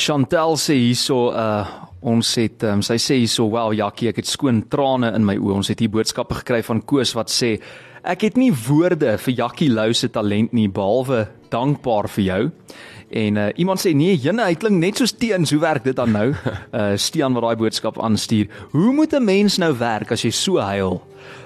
Chantel 0.00 0.56
sê 0.56 0.78
hierso 0.80 1.28
uh 1.36 1.86
ons 2.00 2.28
het 2.40 2.62
um, 2.64 2.80
sy 2.80 2.94
sê 2.96 3.18
hierso 3.20 3.44
wow 3.52 3.74
Jakkie 3.76 4.08
ek 4.08 4.22
het 4.22 4.28
skoon 4.30 4.62
trane 4.72 5.10
in 5.12 5.26
my 5.28 5.34
oë. 5.36 5.58
Ons 5.58 5.68
het 5.68 5.82
hier 5.84 5.92
boodskappe 5.92 6.38
gekry 6.38 6.62
van 6.64 6.80
Koos 6.88 7.12
wat 7.12 7.28
sê 7.28 7.58
ek 8.08 8.24
het 8.24 8.38
nie 8.40 8.48
woorde 8.56 9.18
vir 9.20 9.34
Jakkie 9.42 9.68
Lou 9.68 9.90
se 9.92 10.08
talent 10.08 10.54
nie 10.56 10.70
behalwe 10.72 11.26
dankbaar 11.52 12.08
vir 12.16 12.24
jou. 12.24 12.40
En 13.20 13.36
uh, 13.42 13.50
iemand 13.60 13.82
sê 13.82 13.92
nee, 13.92 14.14
jene, 14.16 14.46
hy 14.46 14.56
klink 14.56 14.80
net 14.80 15.02
soos 15.02 15.12
teens. 15.12 15.52
Hoe 15.52 15.60
werk 15.60 15.84
dit 15.84 15.98
dan 15.98 16.16
nou? 16.16 16.30
Uh 16.80 16.94
Stian 16.96 17.36
wat 17.36 17.44
daai 17.44 17.60
boodskap 17.66 18.00
aanstuur. 18.00 18.48
Hoe 18.72 18.94
moet 18.96 19.12
'n 19.12 19.24
mens 19.24 19.58
nou 19.60 19.74
werk 19.76 20.16
as 20.16 20.24
jy 20.24 20.32
so 20.32 20.56
huil? 20.64 21.02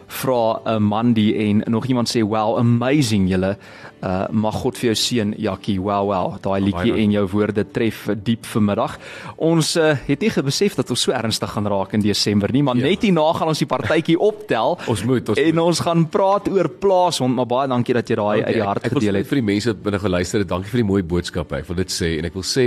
Vra 0.06 0.60
'n 0.64 0.82
man 0.82 1.12
die 1.12 1.34
en 1.34 1.62
nog 1.66 1.86
iemand 1.86 2.08
sê 2.08 2.20
wow, 2.22 2.58
amazing 2.58 3.28
julle. 3.28 3.56
Uh 4.02 4.26
mag 4.30 4.54
God 4.54 4.76
vir 4.78 4.92
jou 4.92 4.94
seën 4.94 5.34
Jakkie. 5.38 5.80
Wow 5.80 6.06
wow. 6.06 6.36
Daai 6.40 6.60
liedjie 6.60 6.92
en 6.92 7.10
jou 7.10 7.26
woorde 7.28 7.64
tref 7.70 8.08
diep 8.22 8.44
vanmiddag. 8.46 8.98
Ons 9.36 9.76
uh, 9.76 9.94
het 10.06 10.20
nie 10.20 10.30
besef 10.42 10.74
dat 10.74 10.90
ons 10.90 11.00
so 11.00 11.12
ernstig 11.12 11.50
gaan 11.50 11.66
raak 11.66 11.92
in 11.92 12.00
Desember 12.00 12.52
nie, 12.52 12.62
maar 12.62 12.76
ja. 12.76 12.82
net 12.82 13.02
hierna 13.02 13.32
gaan 13.32 13.48
ons 13.48 13.58
die 13.58 13.66
partytjie 13.66 14.18
optel. 14.18 14.78
Ons 14.92 15.04
moet, 15.04 15.28
ons 15.28 15.38
en 15.38 15.54
moet. 15.54 15.64
ons 15.64 15.80
gaan 15.80 16.08
praat 16.08 16.48
oor 16.48 16.68
plaashond, 16.68 17.34
maar 17.34 17.46
baie 17.46 17.68
dankie 17.68 17.94
dat 17.94 18.08
jy 18.08 18.16
daai 18.16 18.42
uit 18.44 18.54
die 18.54 18.62
hart 18.62 18.84
ek, 18.84 18.92
ek 18.92 18.98
gedeel 18.98 19.20
het. 19.20 19.26
vir 19.26 19.40
die 19.40 19.48
mense 19.48 19.72
wat 19.72 19.82
binne 19.82 19.98
geluister 19.98 20.44
het. 20.44 20.48
Dankie 20.48 20.70
vir 20.70 20.82
die 20.82 20.88
mooi 20.90 21.02
boodskappe. 21.02 21.56
Ek 21.62 21.68
wil 21.68 21.80
dit 21.80 21.92
sê 21.92 22.18
en 22.18 22.28
ek 22.28 22.36
wil 22.36 22.46
sê, 22.46 22.66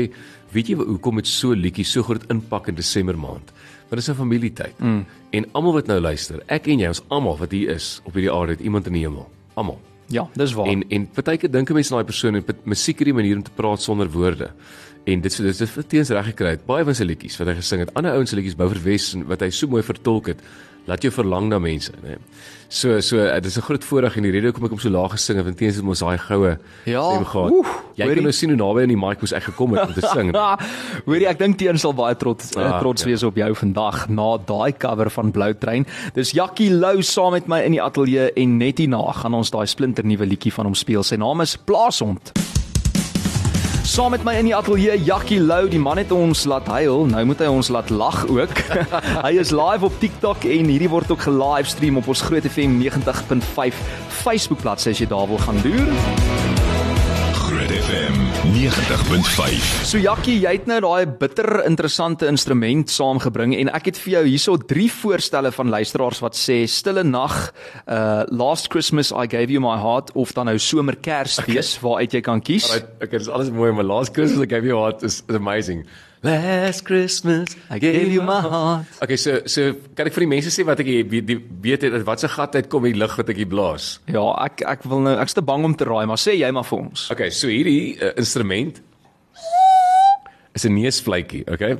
weet 0.53 0.71
jy 0.71 0.77
hoekom 0.79 1.21
dit 1.21 1.29
so 1.29 1.53
liedjie 1.53 1.85
so 1.85 2.03
groot 2.03 2.25
impak 2.33 2.71
in 2.73 2.79
Desember 2.79 3.17
maand? 3.17 3.53
Want 3.89 4.01
dit 4.01 4.07
is 4.07 4.09
'n 4.09 4.19
familietyd. 4.19 4.79
Mm. 4.79 5.05
En 5.29 5.45
almal 5.51 5.73
wat 5.73 5.87
nou 5.87 5.99
luister, 5.99 6.41
ek 6.45 6.67
en 6.67 6.79
jy, 6.79 6.87
ons 6.87 7.03
almal 7.07 7.37
wat 7.37 7.51
hier 7.51 7.69
is 7.69 8.01
op 8.03 8.13
hierdie 8.13 8.31
aarde, 8.31 8.51
het 8.51 8.61
iemand 8.61 8.87
in 8.87 8.93
die 8.93 9.03
hemel. 9.03 9.29
Almal. 9.53 9.79
Ja, 10.07 10.29
dis 10.33 10.53
waar. 10.53 10.67
En 10.67 10.83
en 10.89 11.09
partykeer 11.09 11.51
dink 11.51 11.69
'n 11.69 11.73
mens 11.73 11.91
aan 11.91 11.97
daai 11.97 12.05
persoon 12.05 12.35
en 12.35 12.43
musiek 12.63 12.99
het 12.99 13.05
die 13.05 13.13
manier 13.13 13.35
om 13.35 13.43
te 13.43 13.51
praat 13.51 13.81
sonder 13.81 14.09
woorde. 14.11 14.51
En 15.03 15.21
dit 15.21 15.31
is 15.31 15.37
dit 15.37 15.61
is 15.61 15.85
teens 15.87 16.09
reg 16.09 16.25
gekry 16.25 16.49
het. 16.49 16.65
Baie 16.65 16.83
van 16.83 16.95
sy 16.95 17.03
liedjies 17.03 17.37
wat 17.37 17.47
hy 17.47 17.53
gesing 17.53 17.79
het, 17.79 17.93
ander 17.93 18.11
ouens 18.11 18.29
se 18.29 18.35
liedjies 18.35 18.55
Bouver 18.55 18.81
Wes 18.83 19.13
en 19.13 19.25
wat 19.25 19.39
hy 19.39 19.49
so 19.49 19.67
mooi 19.67 19.83
vertolk 19.83 20.27
het, 20.27 20.41
laat 20.85 21.01
jou 21.01 21.11
verlang 21.13 21.47
na 21.49 21.59
mense, 21.59 21.91
né? 22.03 22.17
So 22.69 22.99
so 22.99 23.15
uh, 23.17 23.39
dis 23.39 23.55
'n 23.57 23.61
groot 23.63 23.83
voorreg 23.83 24.17
en 24.17 24.23
die 24.23 24.31
rede 24.31 24.47
hoekom 24.51 24.65
ek 24.65 24.71
hom 24.75 24.79
so 24.79 24.89
laag 24.89 25.11
gesing 25.15 25.37
het, 25.37 25.45
want 25.45 25.57
teens 25.57 25.75
het 25.77 25.85
ons 25.85 25.99
daai 25.99 26.17
goue 26.17 26.57
Ja, 26.85 27.03
stem 27.13 27.25
gehad. 27.25 27.51
oef, 27.51 27.67
jy 27.95 28.03
hoorie. 28.03 28.15
kan 28.15 28.23
nou 28.23 28.31
sien 28.33 28.49
hoe 28.49 28.57
naby 28.59 28.81
aan 28.81 28.87
die 28.91 28.97
mic 28.97 29.21
moes 29.21 29.31
ek 29.33 29.43
gekom 29.43 29.73
het 29.73 29.87
om 29.87 29.93
te 29.93 30.01
sing. 30.13 30.33
Hoorie, 31.07 31.27
ek 31.27 31.39
dink 31.39 31.57
Teen 31.57 31.77
sal 31.79 31.93
baie 31.93 32.15
trots 32.15 32.55
ah, 32.57 32.73
Ah, 32.73 32.79
trots 32.79 33.03
ja. 33.03 33.07
wees 33.07 33.23
op 33.23 33.35
jou 33.35 33.53
vandag 33.55 34.09
na 34.09 34.37
daai 34.37 34.73
cover 34.77 35.09
van 35.09 35.31
Blou 35.31 35.53
Trein. 35.53 35.85
Dis 36.13 36.31
Jakkie 36.31 36.69
Lou 36.71 37.01
saam 37.01 37.31
met 37.31 37.47
my 37.47 37.61
in 37.63 37.71
die 37.71 37.81
ateljee 37.81 38.33
en 38.35 38.57
net 38.57 38.77
hierna 38.79 39.11
gaan 39.13 39.33
ons 39.33 39.49
daai 39.49 39.65
splinter 39.65 40.03
nuwe 40.05 40.25
liedjie 40.27 40.51
van 40.53 40.65
hom 40.65 40.75
speel. 40.75 41.03
Sy 41.03 41.15
naam 41.15 41.41
is 41.41 41.55
Plaashond. 41.57 42.33
Saam 43.97 44.11
met 44.13 44.21
my 44.21 44.35
in 44.37 44.45
die 44.45 44.53
ateljee 44.53 44.93
Jakkie 45.01 45.39
Lou, 45.41 45.63
die 45.73 45.79
man 45.81 45.97
het 45.97 46.11
ons 46.13 46.43
laat 46.45 46.67
huil, 46.69 47.07
nou 47.09 47.23
moet 47.25 47.39
hy 47.41 47.47
ons 47.49 47.71
laat 47.73 47.89
lag 47.89 48.19
ook. 48.29 48.61
hy 49.25 49.31
is 49.41 49.49
live 49.49 49.89
op 49.89 49.97
TikTok 49.97 50.45
en 50.45 50.69
hierdie 50.69 50.91
word 50.93 51.09
ook 51.09 51.25
gelivestream 51.25 51.97
op 51.97 52.13
ons 52.13 52.21
Groot 52.29 52.45
FM 52.45 52.77
90.5 52.83 53.81
Facebook 54.21 54.61
bladsy 54.61 54.93
as 54.93 55.01
jy 55.01 55.09
daar 55.09 55.25
wil 55.33 55.41
gaan 55.41 55.57
loer. 55.65 56.36
Groot 58.47 58.73
FM 58.73 59.11
90.5. 59.11 59.85
So 59.87 59.99
Jakkie, 59.99 60.37
jy 60.39 60.51
het 60.55 60.67
nou 60.69 60.79
daai 60.83 61.07
bitter 61.19 61.63
interessante 61.65 62.27
instrument 62.29 62.89
saamgebring 62.91 63.55
en 63.57 63.71
ek 63.75 63.89
het 63.91 63.99
vir 63.99 64.13
jou 64.13 64.23
hierso 64.27 64.55
drie 64.57 64.87
voorstelle 64.91 65.51
van 65.51 65.71
luisteraars 65.73 66.21
wat 66.23 66.37
sê 66.37 66.61
Stille 66.69 67.03
Nag, 67.03 67.35
uh 67.87 68.23
Last 68.31 68.69
Christmas 68.71 69.11
I 69.11 69.27
Gave 69.27 69.51
You 69.51 69.61
My 69.63 69.77
Heart 69.81 70.13
of 70.15 70.31
dan 70.37 70.47
nou 70.51 70.57
Somer 70.59 70.95
Kersfees 70.95 71.75
okay. 71.75 71.83
waaruit 71.83 72.13
jy 72.13 72.21
kan 72.21 72.41
kies. 72.41 72.69
Right, 72.71 72.89
okay, 73.01 73.17
dis 73.17 73.29
alles 73.29 73.51
mooi, 73.51 73.71
maar 73.71 73.87
last 73.87 74.13
Christmas 74.15 74.45
I 74.45 74.49
gave 74.49 74.67
you 74.67 74.77
heart 74.79 75.03
is, 75.03 75.23
is 75.27 75.35
amazing. 75.35 75.85
Last 76.27 76.83
Christmas 76.87 77.55
I 77.71 77.79
gave 77.79 78.11
you 78.11 78.21
my 78.21 78.41
heart. 78.41 78.85
Okay, 79.03 79.15
so 79.17 79.39
so 79.47 79.71
kan 79.95 80.09
ek 80.09 80.13
vir 80.17 80.25
die 80.25 80.31
mense 80.35 80.51
sê 80.51 80.65
wat 80.67 80.81
ek 80.83 80.89
weet 81.11 81.27
die 81.29 81.37
weet 81.63 81.85
het 81.87 82.03
wat 82.07 82.19
se 82.23 82.27
gat 82.33 82.55
uit 82.59 82.67
kom 82.71 82.83
die 82.87 82.95
lug 82.97 83.15
wat 83.19 83.29
ek 83.31 83.39
hier 83.43 83.47
blaas. 83.51 83.99
Ja, 84.11 84.25
ek 84.45 84.65
ek 84.67 84.83
wil 84.91 84.99
nou 85.05 85.15
ek's 85.23 85.37
te 85.37 85.41
bang 85.45 85.63
om 85.69 85.75
te 85.79 85.87
raai, 85.87 86.05
maar 86.09 86.19
sê 86.19 86.35
jy 86.35 86.51
maar 86.51 86.67
vir 86.67 86.79
ons. 86.83 87.07
Okay, 87.15 87.29
so 87.31 87.47
hierdie 87.47 87.95
uh, 88.01 88.11
instrument 88.19 88.81
is 90.57 90.65
'n 90.65 90.73
neusfluitjie, 90.73 91.43
okay? 91.53 91.77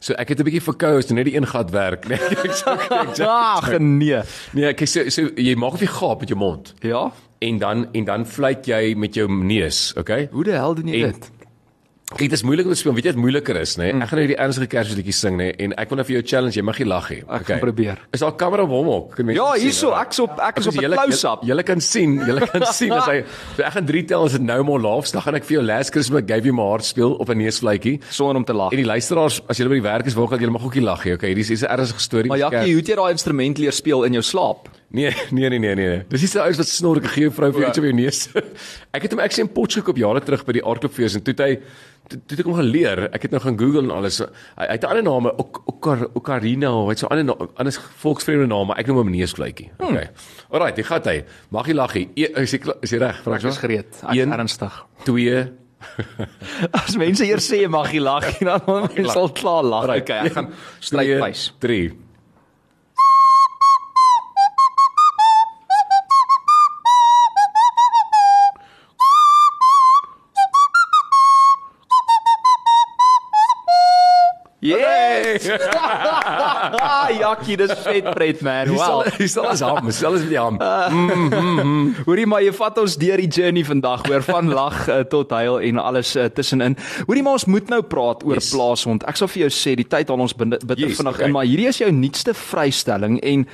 So 0.00 0.14
ek 0.20 0.28
het 0.32 0.40
'n 0.40 0.44
bietjie 0.48 0.64
verkou 0.64 0.96
as 0.98 1.06
dit 1.06 1.16
net 1.16 1.26
die 1.28 1.36
een 1.36 1.46
gat 1.46 1.70
werk, 1.70 2.08
nee. 2.08 2.18
Ag 3.28 3.78
nee. 3.80 4.20
nee, 4.52 4.66
ek 4.72 4.80
sê 4.88 5.06
so, 5.08 5.08
so 5.10 5.22
jy 5.36 5.54
maak 5.56 5.74
of 5.76 5.80
jy 5.80 5.86
gaap 5.92 6.20
met 6.20 6.28
jou 6.32 6.38
mond 6.38 6.74
Ja. 6.82 7.10
en 7.40 7.58
dan 7.58 7.86
en 7.92 8.04
dan 8.04 8.24
fluit 8.26 8.66
jy 8.66 8.94
met 8.96 9.14
jou 9.14 9.28
neus, 9.28 9.92
okay? 9.96 10.28
Hoe 10.32 10.44
die 10.44 10.52
hel 10.56 10.74
doen 10.74 10.88
jy 10.88 11.02
En- 11.04 11.12
dit? 11.12 11.30
Kyk, 12.04 12.28
dit 12.28 12.32
is 12.36 12.42
moeilik 12.44 12.66
om 12.68 12.72
te 12.74 12.76
speel. 12.76 12.92
Weet 12.92 13.06
jy 13.08 13.12
wat 13.14 13.20
moeiliker 13.22 13.56
is, 13.56 13.78
nê? 13.80 13.86
Nee? 13.88 14.02
Ek 14.04 14.10
gaan 14.10 14.18
nou 14.20 14.26
die 14.28 14.36
ernstige 14.36 14.68
Kersliedjies 14.68 15.18
sing, 15.24 15.38
nê? 15.40 15.46
Nee? 15.48 15.54
En 15.64 15.72
ek 15.80 15.88
wil 15.88 15.96
nou 15.96 16.04
vir 16.04 16.14
jou 16.18 16.22
challenge, 16.34 16.52
jy 16.58 16.62
mag 16.68 16.76
nie 16.82 16.86
lag 16.90 17.06
nie. 17.10 17.22
Ek 17.32 17.46
gaan 17.48 17.62
probeer. 17.62 18.02
Is 18.12 18.20
daar 18.20 18.30
'n 18.34 18.36
kamera 18.36 18.62
op 18.62 18.68
hom 18.76 18.88
ook? 18.92 19.14
Kan 19.16 19.24
mense 19.24 19.40
Ja, 19.40 19.54
hierso, 19.56 19.90
hè? 19.90 20.02
ek's 20.02 20.18
op 20.20 20.38
ek 20.38 20.58
is 20.58 20.66
op 20.66 20.74
Okay, 20.76 20.86
'n 20.86 20.92
close-up. 20.92 21.40
Julle 21.48 21.62
kan 21.62 21.80
sien, 21.80 22.18
julle 22.26 22.46
kan 22.46 22.66
sien 22.78 22.92
as 22.92 23.06
hy 23.06 23.24
so 23.56 23.62
ek 23.62 23.72
gaan 23.72 23.86
3 23.86 24.04
tel 24.04 24.24
as 24.24 24.32
dit 24.32 24.42
nou 24.42 24.62
more 24.64 24.82
laughs, 24.82 25.12
dan 25.12 25.22
gaan 25.22 25.34
ek 25.34 25.44
vir 25.44 25.56
jou 25.56 25.62
Last 25.64 25.90
Christmas 25.92 26.22
Gave 26.26 26.44
You 26.44 26.52
My 26.52 26.62
Heart 26.62 26.84
speel 26.84 27.14
op 27.14 27.28
'n 27.30 27.38
neusfluitjie. 27.38 28.00
sonder 28.10 28.36
om 28.36 28.44
te 28.44 28.52
lag. 28.52 28.70
En 28.70 28.76
die 28.76 28.84
luisteraars, 28.86 29.40
as 29.48 29.56
julle 29.56 29.70
by 29.70 29.74
die 29.80 29.88
werk 29.88 30.06
is, 30.06 30.14
wil 30.14 30.24
ek 30.24 30.30
dat 30.30 30.40
julle 30.40 30.52
mag 30.52 30.62
ook 30.64 30.74
nie 30.74 30.84
lag 30.84 31.04
nie. 31.04 31.14
Okay, 31.14 31.28
hierdie 31.32 31.50
is 31.52 31.62
'n 31.62 31.66
ernstige 31.72 32.00
storie. 32.00 32.28
Maar 32.28 32.50
kerk. 32.50 32.66
hoe 32.66 32.76
het 32.76 32.86
jy 32.86 32.94
daai 32.96 33.10
instrument 33.12 33.58
leer 33.58 33.72
speel 33.72 34.04
in 34.04 34.12
jou 34.12 34.22
slaap? 34.22 34.68
Nee, 34.94 35.10
nee, 35.34 35.48
nee, 35.50 35.58
nee, 35.58 35.74
nee. 35.74 36.02
Dis 36.08 36.22
so 36.30 36.38
ouens 36.44 36.60
wat 36.60 36.68
snork 36.70 37.02
en 37.08 37.10
gee 37.16 37.30
vrou 37.34 37.48
vir 37.52 37.64
Ja. 37.64 37.68
iets 37.72 37.78
op 37.80 37.84
jou 37.88 37.94
neus. 37.98 38.18
ek 38.96 39.02
het 39.08 39.10
hom 39.16 39.20
ek 39.24 39.32
sê 39.34 39.42
in 39.42 39.48
Potchefstroom 39.50 39.82
gekoop 39.88 39.98
jare 39.98 40.20
terug 40.22 40.44
by 40.46 40.52
die 40.60 40.62
aardklopfees 40.64 41.16
en 41.18 41.24
toe 41.26 41.34
het 41.34 41.42
hy 41.42 41.56
toe 42.08 42.18
toe 42.20 42.36
het 42.36 42.40
ek 42.44 42.46
hom 42.50 42.54
geleer. 42.60 43.02
Ek 43.16 43.22
het 43.26 43.32
nou 43.34 43.40
gaan 43.42 43.56
Google 43.58 43.82
en 43.88 43.90
alles. 43.96 44.20
Hy, 44.20 44.28
hy 44.68 44.76
het 44.76 44.84
'n 44.84 44.90
ander 44.92 45.02
naam, 45.08 45.26
ook 45.34 45.62
Okar 45.72 46.06
Ocarina, 46.14 46.70
hy 46.84 46.90
het 46.94 46.98
so 47.02 47.06
'n 47.08 47.10
ander 47.18 47.24
na- 47.24 47.48
ander 47.56 47.72
volksvreemde 48.04 48.46
naam, 48.46 48.66
maar 48.68 48.78
ek 48.78 48.86
noem 48.86 48.96
hom 49.02 49.10
neusfluitjie. 49.10 49.70
Okay. 49.78 50.08
Alraight, 50.52 50.76
jy 50.78 50.84
gaan 50.84 51.02
hy. 51.04 51.24
Mag 51.50 51.66
jy 51.66 51.74
lag 51.74 51.92
hier. 51.92 52.08
E- 52.14 52.32
Is 52.42 52.52
jy 52.52 52.60
is 52.82 52.90
jy 52.90 52.98
reg? 52.98 53.22
Vra 53.24 53.34
Ek 53.34 53.42
is 53.42 53.58
gereed. 53.58 53.90
Ek 54.06 54.14
is 54.14 54.26
ernstig. 54.26 54.72
2 55.04 55.50
As 56.72 56.96
mense 56.96 57.24
eers 57.26 57.44
sê 57.50 57.60
jy 57.62 57.68
mag 57.68 57.90
jy 57.92 58.00
lag, 58.00 58.24
dan 58.38 58.60
dan 58.66 58.88
mense 58.94 59.12
sal 59.12 59.28
klaar 59.32 59.64
lag. 59.64 59.84
Okay, 60.00 60.26
ek 60.26 60.32
gaan 60.32 60.48
strykwys. 60.80 61.52
3 61.60 61.92
Jakkie, 77.34 77.56
dis 77.58 77.72
vet 77.82 78.06
pret 78.14 78.42
man. 78.46 78.68
Wow. 78.74 79.02
dis 79.18 79.34
al 79.40 79.48
as 79.50 79.62
hom, 79.64 79.82
dis 79.88 80.00
alles 80.06 80.22
met 80.24 80.30
die 80.34 80.38
ham. 80.38 80.58
Hoorie 82.08 82.26
maar 82.30 82.44
jy 82.44 82.52
vat 82.54 82.78
ons 82.82 82.96
deur 83.00 83.20
die 83.22 83.28
journey 83.30 83.64
vandag 83.66 84.04
hoor 84.08 84.22
van 84.26 84.50
lag 84.54 84.76
uh, 84.88 85.00
tot 85.10 85.32
huil 85.34 85.58
en 85.70 85.80
alles 85.82 86.14
uh, 86.16 86.28
tussenin. 86.34 86.76
Hoorie 87.08 87.24
maar 87.26 87.38
ons 87.40 87.48
moet 87.50 87.70
nou 87.72 87.80
praat 87.82 88.22
oor 88.26 88.38
Yes. 88.38 88.50
plaashond. 88.54 89.04
Ek 89.10 89.18
sal 89.18 89.30
vir 89.30 89.46
jou 89.46 89.52
sê 89.54 89.74
die 89.78 89.86
tyd 89.86 90.10
haal 90.10 90.20
ons 90.24 90.34
bitter 90.34 90.78
Yes, 90.78 90.98
vinnig 91.00 91.14
okay. 91.16 91.26
in, 91.28 91.34
maar 91.34 91.46
hierdie 91.48 91.68
is 91.70 91.78
jou 91.82 91.90
nuutste 91.94 92.34
vrystelling 92.34 93.18
en 93.22 93.44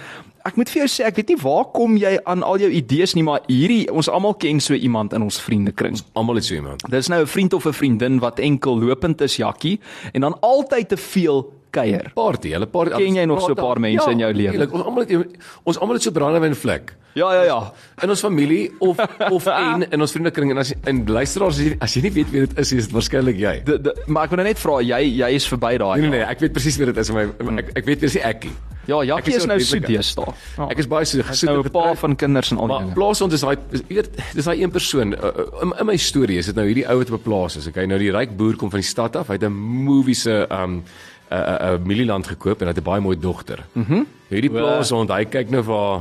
ek 0.48 0.56
moet 0.56 0.70
vir 0.72 0.80
jou 0.82 0.88
sê 0.88 1.04
ek 1.04 1.18
weet 1.20 1.34
nie 1.34 1.38
waar 1.42 1.66
kom 1.74 1.98
jy 2.00 2.14
aan 2.24 2.40
al 2.46 2.56
jou 2.62 2.70
idees 2.72 3.12
nie, 3.16 3.24
maar 3.26 3.42
hierdie 3.48 3.84
ons 3.92 4.08
almal 4.08 4.34
ken 4.40 4.60
so 4.64 4.72
iemand 4.76 5.12
in 5.16 5.22
ons 5.26 5.36
vriendekring. 5.44 5.98
Almal 6.16 6.40
het 6.40 6.48
so 6.48 6.56
iemand. 6.56 6.84
Dis 6.92 7.08
nou 7.12 7.20
'n 7.22 7.28
vriend 7.28 7.52
of 7.52 7.66
'n 7.68 7.72
vriendin 7.76 8.18
wat 8.20 8.40
enkel 8.40 8.80
lopend 8.80 9.20
is 9.20 9.36
Jakkie 9.36 9.78
en 10.14 10.20
dan 10.20 10.36
altyd 10.40 10.88
te 10.88 10.96
veel 10.96 11.44
kuier. 11.70 12.10
Party, 12.14 12.50
hulle 12.52 12.66
party. 12.66 12.96
Ken 12.96 13.14
jy 13.14 13.24
nog 13.24 13.40
so 13.40 13.52
'n 13.52 13.54
paar 13.56 13.80
mense 13.80 14.10
in 14.10 14.18
jou 14.18 14.32
lewe? 14.32 14.68
Ons 14.72 14.84
almal 14.84 15.04
het 15.06 15.26
ons 15.64 15.78
almal 15.78 15.94
het 15.94 16.02
so 16.02 16.10
brandewyn 16.10 16.54
vlek. 16.54 16.94
Ja 17.14 17.32
ja 17.34 17.42
ja. 17.44 17.72
In 18.02 18.08
ons 18.10 18.20
familie 18.20 18.70
of 18.78 18.96
of 19.30 19.46
en 19.46 19.82
in 19.90 20.00
ons 20.00 20.12
vriendekring 20.12 20.50
en 20.50 20.58
as 20.58 20.72
en 20.84 21.04
luisteraars 21.06 21.58
as 21.58 21.64
jy, 21.64 21.76
as 21.80 21.94
jy 21.94 22.02
nie 22.02 22.12
weet 22.12 22.30
wie 22.30 22.40
dit 22.46 22.58
is, 22.58 22.72
is 22.72 22.86
dit 22.86 22.92
waarskynlik 22.94 23.36
jy. 23.36 23.62
De, 23.64 23.80
de, 23.80 23.94
maar 24.06 24.24
ek 24.24 24.30
wil 24.30 24.36
nou 24.36 24.46
net 24.48 24.58
vra 24.58 24.80
jy 24.80 25.00
jy 25.18 25.30
is 25.34 25.48
verby 25.48 25.76
daai. 25.78 26.00
Nee 26.00 26.08
nee 26.08 26.18
nee, 26.18 26.28
ek 26.28 26.38
weet 26.40 26.52
presies 26.52 26.76
wie 26.78 26.86
dit 26.86 26.96
is, 26.96 27.10
maar 27.10 27.24
ek 27.58 27.68
ek 27.74 27.84
weet 27.84 28.00
wie 28.00 28.08
dit 28.08 28.14
is 28.14 28.16
ekkie. 28.16 28.52
Ja, 28.86 28.96
Ek 29.02 29.06
Jakkie 29.06 29.34
is 29.34 29.42
is 29.42 29.46
nou 29.46 29.58
so 29.60 29.64
so 29.66 29.74
deetlike. 29.78 29.96
deesdae. 29.98 30.34
Ja. 30.56 30.66
Ek 30.70 30.78
is 30.78 30.86
baie 30.88 31.04
so 31.04 31.18
Hy's 31.22 31.42
nou 31.44 31.62
'n 31.62 31.70
pa 31.70 31.94
van 31.94 32.16
kinders 32.16 32.50
en 32.50 32.58
al 32.58 32.66
die 32.66 32.74
Maar 32.74 32.82
dinge. 32.84 32.94
plaasond 32.94 33.32
is 33.32 33.40
daai 33.40 33.56
jy 33.72 33.94
weet 33.94 34.10
dis 34.34 34.44
daai 34.44 34.62
een 34.62 34.70
persoon 34.70 35.12
uh, 35.12 35.62
in, 35.62 35.72
in 35.80 35.86
my 35.86 35.96
storie 35.96 36.38
is 36.38 36.46
dit 36.46 36.54
nou 36.56 36.66
hierdie 36.66 36.86
ou 36.88 36.98
wat 36.98 37.10
op 37.10 37.20
'n 37.20 37.22
plaas 37.22 37.56
is. 37.56 37.66
Okay, 37.68 37.86
nou 37.86 37.98
die 37.98 38.10
ryk 38.10 38.36
boer 38.36 38.56
kom 38.56 38.70
van 38.70 38.80
die 38.80 38.88
stad 38.88 39.16
af. 39.16 39.26
Hy 39.28 39.34
het 39.34 39.44
'n 39.44 39.52
movie 39.52 40.14
se 40.14 40.46
um 40.50 40.82
'n 41.30 41.36
uh, 41.36 41.70
'n 41.70 41.74
uh, 41.74 41.78
mielieland 41.86 42.26
gekoop 42.26 42.60
en 42.60 42.66
hy 42.68 42.74
het 42.74 42.78
'n 42.80 42.84
baie 42.90 43.00
mooi 43.00 43.16
dogter. 43.18 43.64
Mhm. 43.74 43.92
Mm 43.94 44.06
hierdie 44.30 44.50
plaasond, 44.50 45.10
hy 45.10 45.24
kyk 45.24 45.50
nou 45.50 45.62
vir 45.62 45.74
haar 45.74 46.00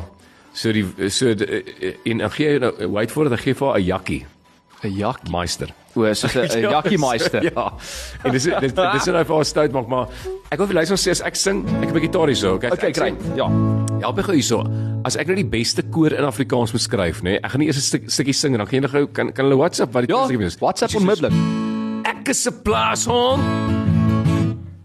so 0.53 0.71
die 0.71 0.85
so 1.09 1.33
die, 1.33 1.63
en 2.05 2.21
ek 2.21 2.31
gee 2.33 2.59
wait 2.89 3.11
for 3.11 3.23
dit, 3.29 3.33
hy 3.33 3.43
gee 3.43 3.53
vir 3.55 3.73
'n 3.77 3.83
jakkie, 3.85 4.25
'n 4.83 4.91
Jakkie. 4.97 5.31
meister. 5.31 5.69
O, 5.95 6.13
soos 6.13 6.35
'n 6.35 6.61
Jakkie 6.75 6.97
meister. 6.97 7.43
ja. 7.43 7.73
En 8.23 8.31
dis 8.31 8.43
dis 8.43 8.73
dis 8.73 8.95
is 9.01 9.05
nou 9.07 9.23
vir 9.25 9.35
haar 9.35 9.45
stout 9.45 9.71
maak, 9.71 9.87
maar 9.87 10.07
ek 10.51 10.57
wil 10.59 10.67
vir 10.67 10.75
luister 10.75 10.97
sê 10.97 11.09
as 11.11 11.21
ek 11.21 11.35
sing, 11.35 11.65
ek 11.65 11.87
het 11.87 11.89
'n 11.89 11.93
bietjie 11.93 12.07
gitaar 12.09 12.27
hierso, 12.27 12.53
okay? 12.53 12.69
Okay, 12.71 12.93
great. 12.93 13.15
Ja. 13.35 13.47
Help 13.99 14.15
my 14.17 14.23
gou 14.23 14.33
hierso. 14.35 14.63
As 15.03 15.15
ek 15.17 15.27
nou 15.27 15.35
die 15.35 15.45
beste 15.49 15.81
koor 15.89 16.11
in 16.13 16.23
Afrikaans 16.23 16.71
moet 16.71 16.81
skryf, 16.81 17.21
nê, 17.21 17.23
nee, 17.31 17.39
ek 17.43 17.51
gaan 17.51 17.59
nie 17.59 17.67
eers 17.67 17.77
'n 17.77 17.81
stuk, 17.81 18.03
stukkie 18.09 18.33
sing 18.33 18.53
en 18.53 18.59
dan 18.59 18.67
gaan 18.67 18.81
jy 18.81 18.81
nou 18.87 18.91
gou 18.91 19.07
kan 19.07 19.31
kan 19.33 19.45
hulle 19.45 19.57
WhatsApp 19.57 19.93
wat 19.93 20.07
die 20.07 20.15
Ja, 20.15 20.25
stukkie 20.25 20.45
is. 20.45 20.57
WhatsApp 20.59 20.95
onmiddellik. 20.95 21.33
Ek 22.05 22.27
is 22.29 22.45
'n 22.47 22.53
plaashond. 22.63 23.78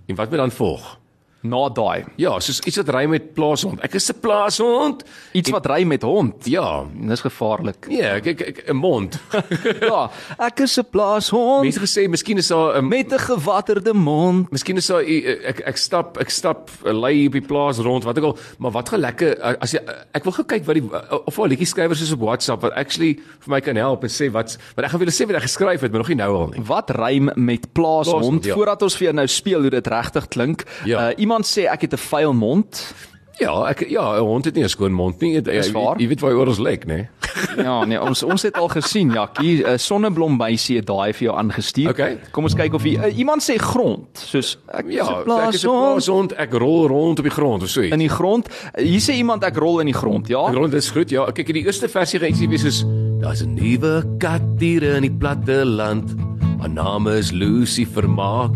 En 0.07 0.15
wat 0.15 0.29
moet 0.29 0.39
dan 0.39 0.51
volg? 0.51 1.01
Na 1.45 1.69
daai. 1.69 2.05
Ja, 2.17 2.39
soos 2.41 2.61
iets 2.65 2.79
wat 2.81 2.89
ry 2.95 3.03
met 3.11 3.35
plaashond. 3.37 3.81
Ek 3.85 3.95
is 3.99 4.09
'n 4.09 4.17
plaashond. 4.21 5.05
Iets 5.37 5.51
wat 5.53 5.67
ry 5.69 5.83
met 5.85 6.03
hond. 6.03 6.47
Ja. 6.49 6.85
Dis 6.89 7.21
gevaarlik. 7.21 7.87
Nee, 7.89 8.01
ek 8.03 8.27
ek- 8.27 8.41
ek 8.49 8.63
'n 8.73 8.77
mond. 8.77 9.19
ja, 9.91 10.11
ek 10.39 10.61
is 10.65 10.79
'n 10.79 10.87
plaashond 10.91 11.63
Mense 11.65 11.81
gesê 11.81 12.09
miskien 12.09 12.39
is 12.39 12.49
daar 12.49 12.81
'n 12.81 12.89
met 12.89 13.13
'n 13.13 13.19
gewatterde 13.19 13.93
mond. 13.93 14.51
Miskien 14.51 14.77
is 14.77 14.87
daar 14.87 15.03
ek 15.05 15.61
ek 15.67 15.77
stap 15.77 16.17
ek 16.19 16.31
stap 16.31 16.71
'n 16.85 16.97
lei 16.97 17.27
op 17.27 17.33
die 17.33 17.45
plaas 17.45 17.79
rond 17.79 18.05
wat 18.05 18.17
ek 18.17 18.25
al 18.25 18.39
maar 18.59 18.71
wat 18.73 18.89
gaan 18.89 19.01
lekker 19.01 19.37
as 19.61 19.73
jy 19.73 19.81
ek 20.15 20.25
wil 20.25 20.33
gou 20.33 20.45
kyk 20.45 20.65
wat 20.65 20.75
die 20.81 20.89
of 21.27 21.39
al 21.39 21.47
liedjie 21.49 21.67
skrywers 21.67 22.01
is 22.01 22.13
op 22.13 22.21
WhatsApp 22.21 22.63
wat 22.63 22.73
actually 22.73 23.19
vir 23.41 23.51
my 23.51 23.61
kan 23.61 23.77
help 23.77 24.03
en 24.05 24.09
sê 24.09 24.31
wat 24.33 24.57
wat 24.77 24.85
ek 24.85 24.91
gaan 24.91 25.01
vir 25.01 25.07
julle 25.09 25.19
sê 25.21 25.27
wat 25.27 25.37
ek 25.37 25.43
geskryf 25.49 25.81
het 25.83 25.91
maar 25.93 26.01
nog 26.01 26.09
nie 26.09 26.17
nou 26.17 26.33
al 26.37 26.49
nie. 26.57 26.63
Wat 26.65 26.91
rym 26.91 27.31
met 27.37 27.73
plaashond? 27.75 28.17
Plaashond, 28.17 28.45
ja. 28.45 28.55
Voordat 28.55 28.83
ons 28.83 28.97
vir 28.97 29.05
jou 29.05 29.15
nou 29.15 29.27
speel 29.27 29.61
hoe 29.61 29.71
dit 29.71 29.87
regtig 29.87 30.29
klink. 30.29 30.65
Ja. 30.85 31.11
Uh, 31.11 31.15
iemand 31.19 31.34
sê 31.43 31.67
ek 31.67 31.81
het 31.81 31.93
'n 31.93 31.97
vuil 31.99 32.33
mond. 32.33 32.95
Ja, 33.41 33.67
ek 33.67 33.89
ja, 33.91 34.15
'n 34.15 34.23
hond 34.23 34.45
het 34.45 34.55
nie 34.55 34.63
'n 34.63 34.69
skoon 34.69 34.93
mond 34.93 35.21
nie. 35.21 35.35
Jy, 35.35 36.07
weet 36.09 36.21
waar 36.21 36.31
hy 36.31 36.37
oor 36.37 36.47
ons 36.47 36.59
lek, 36.59 36.87
né? 36.87 37.09
Ja, 37.57 37.85
nee, 37.85 38.01
ons 38.01 38.23
ons 38.23 38.43
het 38.43 38.55
al 38.55 38.69
gesien, 38.69 39.11
Jakkie, 39.11 39.65
'n 39.67 39.79
sonneblombuisie 39.79 40.77
het 40.77 40.87
daai 40.87 41.13
vir 41.13 41.29
jou 41.29 41.37
aangestuur. 41.37 41.91
Okay. 41.91 42.19
Kom 42.31 42.45
ons 42.45 42.55
kyk 42.55 42.75
of 42.75 42.83
hy 42.83 42.95
uh, 42.97 43.19
iemand 43.19 43.43
sê 43.43 43.57
grond, 43.59 44.07
soos 44.15 44.59
ek 44.69 44.85
Ja, 44.89 45.03
is 45.03 45.09
'n 45.09 45.13
ek 45.13 45.55
is 45.55 45.65
'n 45.65 45.69
plaashond 45.69 45.95
plaashond, 45.95 46.33
ek 46.39 46.53
rol 46.53 46.87
rond 46.87 47.19
op 47.19 47.25
die 47.25 47.35
grond 47.35 47.63
of 47.63 47.69
so 47.69 47.83
iets. 47.83 47.93
in 47.93 47.99
die 47.99 48.09
grond. 48.09 48.49
Hier 48.79 49.01
sê 49.01 49.15
iemand 49.15 49.43
ek 49.43 49.57
rol 49.57 49.81
in 49.81 49.87
die 49.87 49.95
grond, 49.99 50.29
ja? 50.29 50.47
Die 50.47 50.55
grond 50.57 50.75
is 50.75 50.91
goed. 50.91 51.11
Ja, 51.11 51.25
kyk 51.31 51.49
in 51.49 51.55
die 51.55 51.65
eerste 51.67 51.89
versie 51.89 52.21
gaan 52.21 52.29
ietsie 52.29 52.49
wees 52.49 52.63
soos 52.63 52.85
daar's 53.21 53.43
'n 53.43 53.55
nuwe 53.55 54.05
kat 54.19 54.43
hier 54.61 54.83
in 54.95 55.03
die 55.03 55.11
platte 55.19 55.65
land. 55.65 56.15
Haar 56.61 56.71
naam 56.71 57.09
is 57.09 57.33
Lucy 57.33 57.85
Vermaak. 57.85 58.53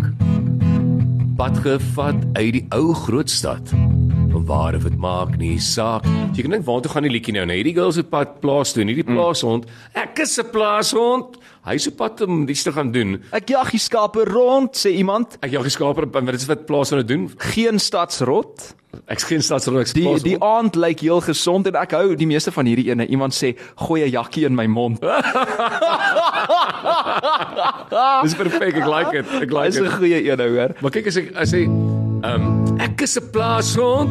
Pad 1.39 1.59
gevat 1.59 2.25
uit 2.33 2.53
die 2.53 2.67
ou 2.75 2.95
groot 2.95 3.31
stad. 3.31 3.88
Van 4.31 4.45
waar 4.47 4.75
of 4.77 4.83
dit 4.83 4.97
maak 5.01 5.37
nie 5.41 5.59
saak. 5.59 6.05
Jy 6.37 6.43
kan 6.45 6.51
dink 6.51 6.65
waartoe 6.67 6.91
gaan 6.93 7.03
die 7.07 7.13
liedjie 7.13 7.33
nou? 7.35 7.45
Nou 7.49 7.57
hierdie 7.57 7.75
girl 7.75 7.93
se 7.93 8.03
pad 8.05 8.41
plaas 8.43 8.73
toe, 8.75 8.83
en 8.85 8.89
hierdie 8.93 9.07
plaashond. 9.09 9.65
Ek 9.95 10.19
is 10.25 10.39
'n 10.39 10.51
plaashond. 10.53 11.37
Hy 11.65 11.77
se 11.79 11.91
pad 11.91 12.21
om 12.23 12.49
iets 12.49 12.63
te 12.63 12.73
gaan 12.73 12.93
doen. 12.93 13.23
Ek 13.33 13.49
jag 13.49 13.71
die 13.71 13.79
skape 13.81 14.25
rond, 14.25 14.71
sê 14.77 14.91
iemand. 14.97 15.37
Ek 15.43 15.51
jag 15.51 15.63
geskaper, 15.65 16.07
wat 16.11 16.27
dit 16.27 16.35
is 16.35 16.47
wat 16.47 16.67
plaashonde 16.67 17.05
doen. 17.05 17.31
Geen 17.39 17.79
stadsrot. 17.79 18.75
Ek's 19.07 19.25
geen 19.25 19.43
stadsrol, 19.43 19.81
ek's 19.81 19.93
Die 19.93 20.03
plaashond. 20.03 20.25
die 20.25 20.39
aand 20.43 20.75
lyk 20.77 21.01
heel 21.01 21.21
gesond 21.21 21.67
en 21.67 21.75
ek 21.77 21.91
hou 21.93 22.15
die 22.17 22.27
meeste 22.27 22.51
van 22.53 22.67
hierdie 22.67 22.91
ene. 22.91 23.07
Iemand 23.07 23.33
sê 23.35 23.55
gooi 23.77 24.03
'n 24.05 24.11
jakkie 24.11 24.45
in 24.47 24.55
my 24.55 24.67
mond. 24.67 25.01
Dis 28.23 28.35
perfek, 28.35 28.77
ek 28.77 28.87
like 28.87 29.11
dit. 29.13 29.27
Ek 29.43 29.51
like 29.53 29.65
Dis 29.71 29.75
dit. 29.77 29.85
'n 29.85 29.91
goeie 29.99 30.31
een 30.31 30.41
hoor. 30.41 30.75
Maar 30.81 30.91
kyk 30.91 31.07
as 31.07 31.17
ek 31.17 31.33
as 31.37 31.51
hy 31.53 31.67
ehm 32.23 32.43
um, 32.43 32.79
ek 32.81 33.01
is 33.01 33.17
'n 33.19 33.31
plaashond. 33.31 34.11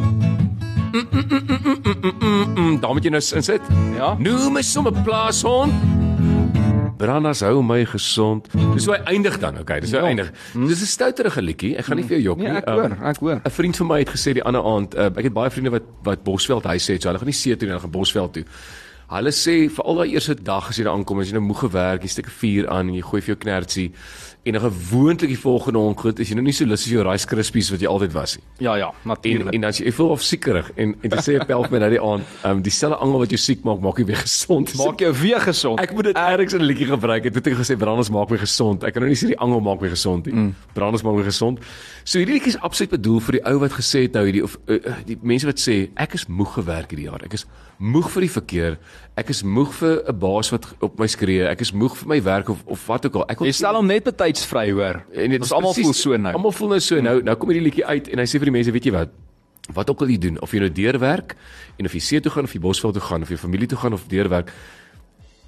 Mm, 0.92 1.06
mm, 1.10 1.26
mm, 1.28 1.78
mm, 1.82 2.14
mm, 2.20 2.54
mm. 2.54 2.80
Daar 2.80 2.92
moet 2.92 3.04
jy 3.04 3.10
nou 3.10 3.22
insit. 3.34 3.60
Ja. 3.96 4.16
Noem 4.18 4.52
my 4.52 4.62
sommer 4.62 4.92
plaashond. 5.04 5.72
Brandas 6.98 7.40
hou 7.40 7.62
my 7.62 7.84
gesond. 7.84 8.48
Dis 8.74 8.86
hoe 8.86 8.96
hy 8.96 9.02
eindig 9.14 9.38
dan. 9.38 9.58
Okay, 9.58 9.80
dis 9.80 9.92
hoe 9.92 10.00
hy 10.00 10.06
eindig. 10.06 10.32
Dis 10.52 10.80
'n 10.80 10.86
stouterige 10.86 11.42
liedjie. 11.42 11.76
Ek 11.76 11.84
gaan 11.84 11.96
nie 11.96 12.04
vir 12.04 12.18
jou 12.18 12.22
jok 12.22 12.38
nie. 12.38 12.48
Nee, 12.48 12.56
ek 12.56 12.68
hoor, 12.68 12.96
ek 13.02 13.18
hoor. 13.18 13.40
'n 13.44 13.50
vriend 13.50 13.76
van 13.76 13.86
my 13.86 13.98
het 13.98 14.08
gesê 14.10 14.32
die 14.32 14.42
ander 14.42 14.64
aand, 14.64 14.94
uh, 14.94 15.06
ek 15.06 15.24
het 15.24 15.32
baie 15.32 15.50
vriende 15.50 15.70
wat 15.70 15.82
wat 16.02 16.24
Bosveld 16.24 16.64
huis 16.64 16.90
sê, 16.90 16.98
so 16.98 17.08
hulle 17.08 17.18
gaan 17.18 17.26
nie 17.26 17.32
see 17.32 17.56
toe 17.56 17.68
nie, 17.68 17.74
hulle 17.76 17.82
gaan 17.82 17.90
Bosveld 17.90 18.32
toe. 18.32 18.44
Hulle 19.08 19.30
sê 19.30 19.70
vir 19.70 19.84
al 19.84 19.94
daai 19.94 20.10
eerste 20.12 20.34
dag 20.34 20.68
as 20.68 20.76
jy 20.76 20.84
daar 20.84 20.94
aankom, 20.94 21.20
as 21.20 21.28
jy 21.28 21.32
nou 21.32 21.46
moeg 21.46 21.60
gewerk, 21.60 22.02
jy 22.02 22.08
steek 22.08 22.26
'n 22.26 22.38
vuur 22.40 22.68
aan 22.68 22.88
en 22.88 22.94
jy 22.94 23.02
gooi 23.02 23.22
vir 23.22 23.34
jou 23.34 23.36
knertsie 23.36 23.92
en 24.48 24.56
dan 24.56 24.64
gewoonlik 24.64 25.28
die 25.28 25.38
volgende 25.38 25.78
oggend 25.78 26.20
is 26.22 26.30
jy 26.30 26.36
nou 26.38 26.44
nie 26.46 26.54
so 26.56 26.64
lus 26.64 26.84
as 26.86 26.90
jou 26.90 27.02
Rice 27.04 27.28
Krispies 27.28 27.68
wat 27.72 27.82
jy 27.84 27.90
altyd 27.90 28.14
was 28.16 28.36
nie. 28.38 28.44
Ja 28.64 28.76
ja, 28.80 28.88
En 28.88 29.08
natuurlik. 29.12 29.52
en 29.54 29.60
dan 29.60 29.70
as 29.70 29.80
jy 29.82 29.92
voel 29.92 30.14
of 30.14 30.22
siekerig 30.24 30.70
en 30.76 30.94
en 31.02 31.12
dan 31.12 31.22
sê 31.24 31.36
jy 31.36 31.44
pel 31.48 31.66
my 31.70 31.78
nou 31.82 31.90
die 31.92 32.00
aand, 32.00 32.24
ehm 32.42 32.56
um, 32.56 32.62
dieselfde 32.64 32.98
angel 33.04 33.18
wat 33.24 33.34
jou 33.34 33.40
siek 33.42 33.64
maak, 33.68 33.82
maak 33.84 34.00
jou 34.00 34.06
weer 34.08 34.22
gesond. 34.22 34.74
Maak 34.80 35.04
jou 35.04 35.12
weer 35.20 35.40
gesond. 35.40 35.80
Ek 35.84 35.92
moet 35.92 36.10
dit 36.10 36.16
ergens 36.16 36.54
in 36.54 36.60
'n 36.60 36.64
liedjie 36.70 36.86
gebruik. 36.86 37.26
Ek 37.26 37.34
het 37.34 37.44
dit 37.44 37.54
gesê 37.54 37.76
Branders 37.76 38.10
maak 38.10 38.30
my 38.30 38.38
gesond. 38.38 38.84
Ek 38.84 38.92
kan 38.92 39.02
nou 39.02 39.10
nie 39.12 39.20
sê 39.20 39.26
die 39.26 39.38
angel 39.38 39.60
maak 39.60 39.80
my 39.80 39.88
gesond 39.88 40.26
nie. 40.26 40.34
Mm. 40.34 40.54
Branders 40.72 41.02
maak 41.02 41.14
my 41.16 41.24
gesond. 41.24 41.58
So 42.04 42.18
hierdie 42.18 42.34
liedjie 42.34 42.54
is 42.54 42.60
absoluut 42.60 42.90
bedoel 42.90 43.20
vir 43.20 43.32
die 43.32 43.44
ou 43.44 43.58
wat 43.58 43.72
gesê 43.72 44.02
het 44.06 44.12
nou 44.12 44.24
hierdie 44.24 44.42
of 44.44 44.56
uh, 44.66 44.78
die 45.06 45.18
mense 45.22 45.46
wat 45.46 45.60
sê 45.60 45.90
ek 45.96 46.14
is 46.14 46.26
moeg 46.26 46.54
gewerk 46.54 46.90
hierdie 46.90 47.08
jaar. 47.10 47.24
Ek 47.24 47.32
is 47.34 47.46
moeg 47.78 48.10
vir 48.10 48.26
die 48.26 48.30
verkeer. 48.30 48.76
Ek 49.18 49.30
is 49.32 49.42
moeg 49.42 49.72
vir 49.78 50.02
'n 50.08 50.18
baas 50.18 50.50
wat 50.50 50.66
op 50.80 50.98
my 50.98 51.06
skree. 51.06 51.46
Ek 51.46 51.60
is 51.60 51.72
moeg 51.72 51.96
vir 51.96 52.08
my 52.08 52.22
werk 52.22 52.48
of 52.48 52.62
of 52.66 52.86
wat 52.86 53.06
ook 53.06 53.14
al. 53.14 53.24
Ek 53.28 53.38
wil 53.38 53.46
Jy 53.46 53.52
stel 53.52 53.74
hom 53.74 53.86
net 53.86 54.04
betyds 54.04 54.44
vry 54.46 54.70
hoor. 54.70 55.02
En 55.14 55.30
dit 55.30 55.42
is 55.44 55.52
almal 55.52 55.74
voel 55.74 55.92
so 55.92 56.16
nou. 56.16 56.34
Almal 56.34 56.52
voel 56.52 56.68
nou 56.68 56.80
so. 56.80 57.00
Nou 57.00 57.22
nou 57.22 57.36
kom 57.36 57.50
hierdie 57.50 57.70
liedjie 57.70 57.86
uit 57.86 58.08
en 58.08 58.18
hy 58.18 58.24
sê 58.24 58.38
vir 58.38 58.50
die 58.50 58.56
mense, 58.58 58.72
weet 58.72 58.84
jy 58.84 58.92
wat? 58.92 59.08
Wat 59.72 59.90
ook 59.90 60.00
al 60.00 60.08
jy 60.08 60.18
doen, 60.18 60.40
of 60.40 60.50
jy 60.50 60.58
nou 60.60 60.72
deurwerk 60.72 61.36
en 61.78 61.84
of 61.84 61.92
jy 61.92 62.00
see 62.00 62.20
toe 62.20 62.32
gaan 62.32 62.44
of 62.44 62.52
jy 62.52 62.60
Bosveld 62.60 62.94
toe 62.94 63.02
gaan 63.02 63.22
of 63.22 63.28
jy 63.28 63.36
familie 63.36 63.66
toe 63.66 63.78
gaan 63.78 63.92
of 63.92 64.08
deurwerk, 64.08 64.52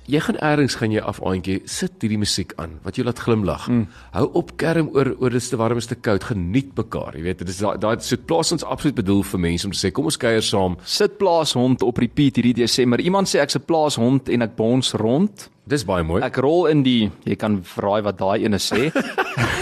jy 0.08 0.20
gaan 0.24 0.38
eers 0.40 0.76
gaan 0.80 0.92
jy 0.92 1.02
af 1.04 1.20
aandjie 1.26 1.60
sit 1.68 2.00
hierdie 2.00 2.18
musiek 2.18 2.54
aan 2.56 2.78
wat 2.84 2.96
jou 2.96 3.04
laat 3.06 3.20
glimlag. 3.20 3.68
Mm. 3.68 3.86
Hou 4.14 4.26
op 4.40 4.56
kerm 4.60 4.90
oor 4.94 5.12
oor 5.18 5.30
dis 5.30 5.50
te 5.50 5.58
warm 5.60 5.78
is 5.78 5.90
te 5.90 5.94
koud, 5.94 6.24
geniet 6.30 6.72
mekaar, 6.78 7.16
jy 7.16 7.22
weet. 7.28 7.38
Dit 7.44 7.52
is 7.54 7.60
daai 7.62 7.76
daai 7.80 8.00
so 8.04 8.16
plaas 8.16 8.52
ons 8.52 8.64
absoluut 8.64 8.98
bedoel 9.02 9.22
vir 9.22 9.44
mense 9.46 9.68
om 9.68 9.74
te 9.74 9.80
sê 9.80 9.92
kom 9.92 10.10
ons 10.10 10.20
kuier 10.20 10.44
saam. 10.44 10.76
Sit 10.84 11.18
plaashond 11.18 11.82
op 11.86 11.98
repeat 11.98 12.40
hierdie 12.40 12.56
Desember. 12.62 13.00
Iemand 13.00 13.28
sê 13.28 13.40
ek's 13.40 13.56
'n 13.56 13.66
plaashond 13.66 14.28
en 14.28 14.42
ek 14.42 14.56
bons 14.56 14.94
rond. 14.94 15.50
Dis 15.66 15.84
baie 15.84 16.02
mooi. 16.02 16.22
Ek 16.22 16.36
rol 16.36 16.66
in 16.66 16.82
die 16.82 17.10
jy 17.24 17.36
kan 17.36 17.62
vraai 17.62 18.02
wat 18.02 18.18
daai 18.18 18.44
ene 18.44 18.58
sê. 18.58 18.90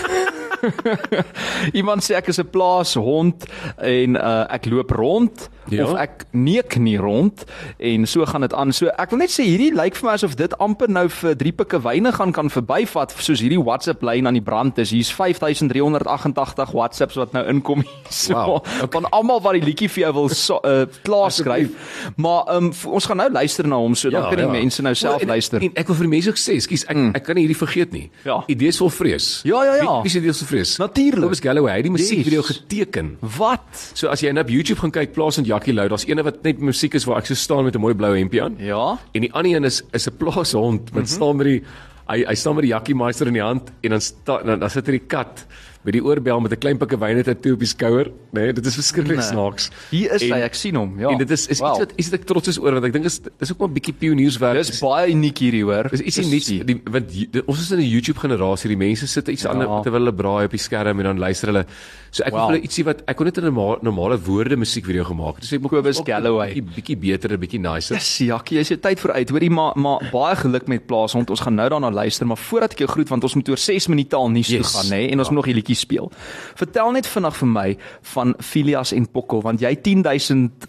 Iemand 1.79 2.05
sê 2.05 2.19
ek 2.19 2.31
is 2.33 2.41
'n 2.41 2.51
plaashond 2.51 3.47
en 3.77 4.17
uh, 4.17 4.45
ek 4.51 4.67
loop 4.67 4.91
rond 4.91 5.49
Ja. 5.69 5.85
of 5.85 5.99
ek 6.01 6.25
neek 6.33 6.79
nie 6.81 6.97
rond 6.97 7.45
en 7.77 8.07
so 8.09 8.25
gaan 8.25 8.41
dit 8.41 8.55
aan. 8.55 8.73
So 8.73 8.89
ek 8.89 9.13
wil 9.13 9.21
net 9.21 9.33
sê 9.33 9.45
hierdie 9.45 9.75
lyk 9.77 9.99
vir 9.99 10.07
my 10.09 10.15
asof 10.17 10.37
dit 10.39 10.55
amper 10.65 10.89
nou 10.89 11.05
vir 11.13 11.37
drie 11.37 11.53
pikke 11.53 11.81
wyne 11.85 12.13
gaan 12.17 12.33
kan 12.33 12.49
verbyvat 12.49 13.13
soos 13.21 13.43
hierdie 13.45 13.61
WhatsApp 13.61 14.03
lyn 14.07 14.27
aan 14.27 14.39
die 14.39 14.45
brand 14.45 14.79
is. 14.81 14.95
Hier's 14.97 15.13
5388 15.13 16.73
WhatsApps 16.73 17.19
wat 17.21 17.37
nou 17.37 17.45
inkom 17.53 17.85
hier. 17.85 17.97
So 18.09 18.33
Wow, 18.39 18.65
van 18.93 19.09
almal 19.11 19.43
wat 19.45 19.59
die 19.59 19.65
liedjie 19.67 19.89
vir 19.91 20.07
jou 20.07 20.13
wil 20.15 20.29
so, 20.33 20.61
uh, 20.65 20.87
klaar 21.05 21.33
skryf. 21.35 21.75
Maar 22.17 22.49
um, 22.55 22.71
ons 22.87 23.09
gaan 23.09 23.21
nou 23.21 23.29
luister 23.31 23.69
na 23.69 23.77
hom 23.83 23.97
so 23.99 24.11
dan 24.11 24.29
kan 24.31 24.41
die 24.41 24.49
mense 24.49 24.83
nou 24.85 24.95
self 24.97 25.25
en, 25.25 25.29
luister. 25.29 25.63
En 25.65 25.75
ek 25.75 25.91
wil 25.91 25.99
vir 26.01 26.09
die 26.09 26.13
mense 26.15 26.33
ook 26.33 26.41
sê, 26.41 26.57
skus, 26.65 26.87
ek 26.89 26.97
mm. 26.97 27.11
ek 27.19 27.27
kan 27.29 27.41
hierdie 27.41 27.59
vergeet 27.59 27.93
nie. 27.93 28.07
Ja. 28.25 28.41
Idees 28.49 28.81
vol 28.81 28.93
vrees. 28.95 29.29
Ja, 29.49 29.65
ja, 29.67 29.77
ja. 29.83 29.99
Wie, 29.99 30.09
wie 30.09 30.15
se 30.15 30.23
idees 30.23 30.43
vrees? 30.49 30.77
Natuurlik. 30.81 31.27
Kobus 31.29 31.43
Galloway, 31.45 31.77
het 31.79 31.87
die 31.87 31.93
musiekvideo 31.93 32.43
Yes. 32.43 32.51
geteken. 32.57 33.17
Wat? 33.39 33.93
So 33.95 34.09
as 34.09 34.23
jy 34.25 34.33
nou 34.33 34.45
op 34.45 34.51
YouTube 34.53 34.81
gaan 34.81 34.95
kyk, 34.95 35.13
plaas 35.13 35.39
en 35.39 35.45
Jackie 35.45 35.75
Lou, 35.75 35.89
daar's 35.89 36.07
eene 36.09 36.25
wat 36.27 36.43
net 36.43 36.59
musiek 36.61 36.95
is 36.95 37.05
waar 37.09 37.19
ek 37.19 37.27
so 37.27 37.35
staan 37.35 37.65
met 37.65 37.75
'n 37.77 37.81
mooi 37.81 37.95
blou 37.95 38.17
hempie 38.17 38.43
aan. 38.43 38.57
Ja. 38.59 38.99
En 39.13 39.21
die 39.21 39.33
ander 39.33 39.57
een 39.57 39.65
is 39.65 39.83
is 39.93 40.09
'n 40.09 40.17
plaashond 40.17 40.91
wat 40.91 40.93
mm 40.93 40.99
-hmm. 40.99 41.07
staan 41.07 41.37
met 41.37 41.47
die 41.47 41.63
hy 42.09 42.25
hy 42.25 42.35
staan 42.35 42.55
met 42.55 42.65
die 42.65 42.73
Jackie 42.73 42.95
Meister 42.95 43.27
in 43.27 43.33
die 43.33 43.43
hand 43.43 43.71
en 43.83 43.91
dan 43.91 44.01
sta, 44.01 44.43
dan, 44.43 44.59
dan 44.59 44.71
sit 44.71 44.87
hy 44.87 44.93
die 44.93 45.07
kat 45.07 45.47
met 45.89 45.97
die 45.97 46.05
oorbel 46.05 46.41
met 46.45 46.53
'n 46.53 46.59
klein 46.61 46.77
pikkie 46.79 46.99
wyne 47.01 47.23
tatoe 47.25 47.53
op 47.57 47.61
die 47.65 47.69
skouer, 47.69 48.07
nê? 48.33 48.41
Nee, 48.49 48.53
dit 48.53 48.67
is 48.67 48.75
verskriklik 48.77 49.17
Nee. 49.19 49.27
snaaks. 49.33 49.71
Hier 49.91 50.13
is 50.15 50.23
En- 50.23 50.33
hy, 50.33 50.41
ek 50.45 50.55
sien 50.55 50.75
hom. 50.77 50.99
Ja. 51.01 51.09
En 51.09 51.19
dit 51.19 51.31
is 51.31 51.47
is 51.49 51.61
Wow. 51.61 51.71
iets 51.71 51.79
wat 51.79 51.93
iets 51.97 52.09
wat 52.11 52.21
ek 52.21 52.27
trots 52.27 52.49
is 52.49 52.59
oor 52.59 52.73
want 52.73 52.85
ek 52.85 52.93
dink 52.93 53.05
is 53.05 53.21
dis 53.39 53.51
ook 53.53 53.59
maar 53.59 53.69
'n 53.69 53.73
bietjie 53.73 53.95
pionierswerk. 53.99 54.67
Dis 54.67 54.81
baie 54.81 55.09
uniek 55.11 55.39
hierdie 55.39 55.63
hoor. 55.65 55.89
Dis 55.91 56.01
ietsie 56.01 56.27
nuuts 56.27 56.47
die 56.47 56.81
want 56.91 57.09
die- 57.09 57.29
ons 57.47 57.61
is 57.61 57.71
in 57.73 57.79
'n 57.79 57.89
YouTube 57.89 58.19
generasie. 58.19 58.69
Die 58.69 58.77
mense 58.77 59.07
sit 59.07 59.29
iets 59.29 59.43
ja. 59.43 59.49
ander 59.51 59.67
terwyl 59.83 60.01
hulle 60.05 60.13
braai 60.15 60.45
op 60.45 60.51
die 60.51 60.59
skerm 60.61 60.99
en 60.99 61.05
dan 61.05 61.19
luister 61.19 61.49
hulle. 61.49 61.65
So 62.11 62.23
ek 62.25 62.33
wow. 62.33 62.51
Wil 62.51 62.61
ietsie 62.63 62.85
wat 62.85 63.03
ek 63.07 63.17
kon 63.17 63.25
net 63.27 63.39
'n 63.39 63.43
normale, 63.45 63.79
normale 63.83 64.19
woorde 64.21 64.57
musiekvideo 64.57 65.05
gemaak 65.05 65.35
het. 65.37 65.41
Dus 65.43 65.53
ek 65.53 65.61
moet 65.61 65.71
Kobus 65.71 66.01
Galloway. 66.05 66.53
bietjie 66.55 66.65
bietjie 66.75 66.97
beter, 66.97 67.33
'n 67.33 67.39
bietjie 67.41 67.61
nicer. 67.61 67.95
Yes, 67.97 68.19
Jakkie, 68.19 68.57
jy's 68.59 68.69
jou 68.69 68.79
tyd 68.81 69.01
vooruit. 69.01 69.29
Hoorie, 69.31 69.51
maar 69.51 69.73
maar 69.77 70.09
baie 70.13 70.37
geluk 70.37 70.67
met 70.69 70.87
plaashond. 70.87 71.31
Ons 71.31 71.41
gaan 71.41 71.55
nou 71.55 71.69
daarna 71.69 71.91
luister, 71.91 72.27
maar 72.27 72.37
voordat 72.37 72.73
ek 72.73 72.79
jou 72.79 72.89
groet 72.91 73.09
want 73.09 73.23
ons 73.23 73.35
moet 73.35 73.49
oor 73.49 73.57
6 73.59 73.87
minute 73.89 74.17
al 74.17 74.29
nuus 74.31 74.49
Yes. 74.49 74.73
toe 74.73 74.81
gaan, 74.81 74.91
nê, 74.99 75.11
en 75.11 75.19
ons 75.19 75.29
Ja. 75.29 75.35
moet 75.35 75.45
nog 75.45 75.47
'n 75.47 75.57
liedjie 75.57 75.77
speel. 75.79 76.11
Vertel 76.59 76.91
net 76.93 77.07
vinnig 77.07 77.37
vir 77.37 77.49
my 77.49 77.77
van 78.15 78.35
Filias 78.39 78.93
en 78.93 79.07
Pokkel 79.11 79.43
want 79.43 79.61
jy 79.61 79.75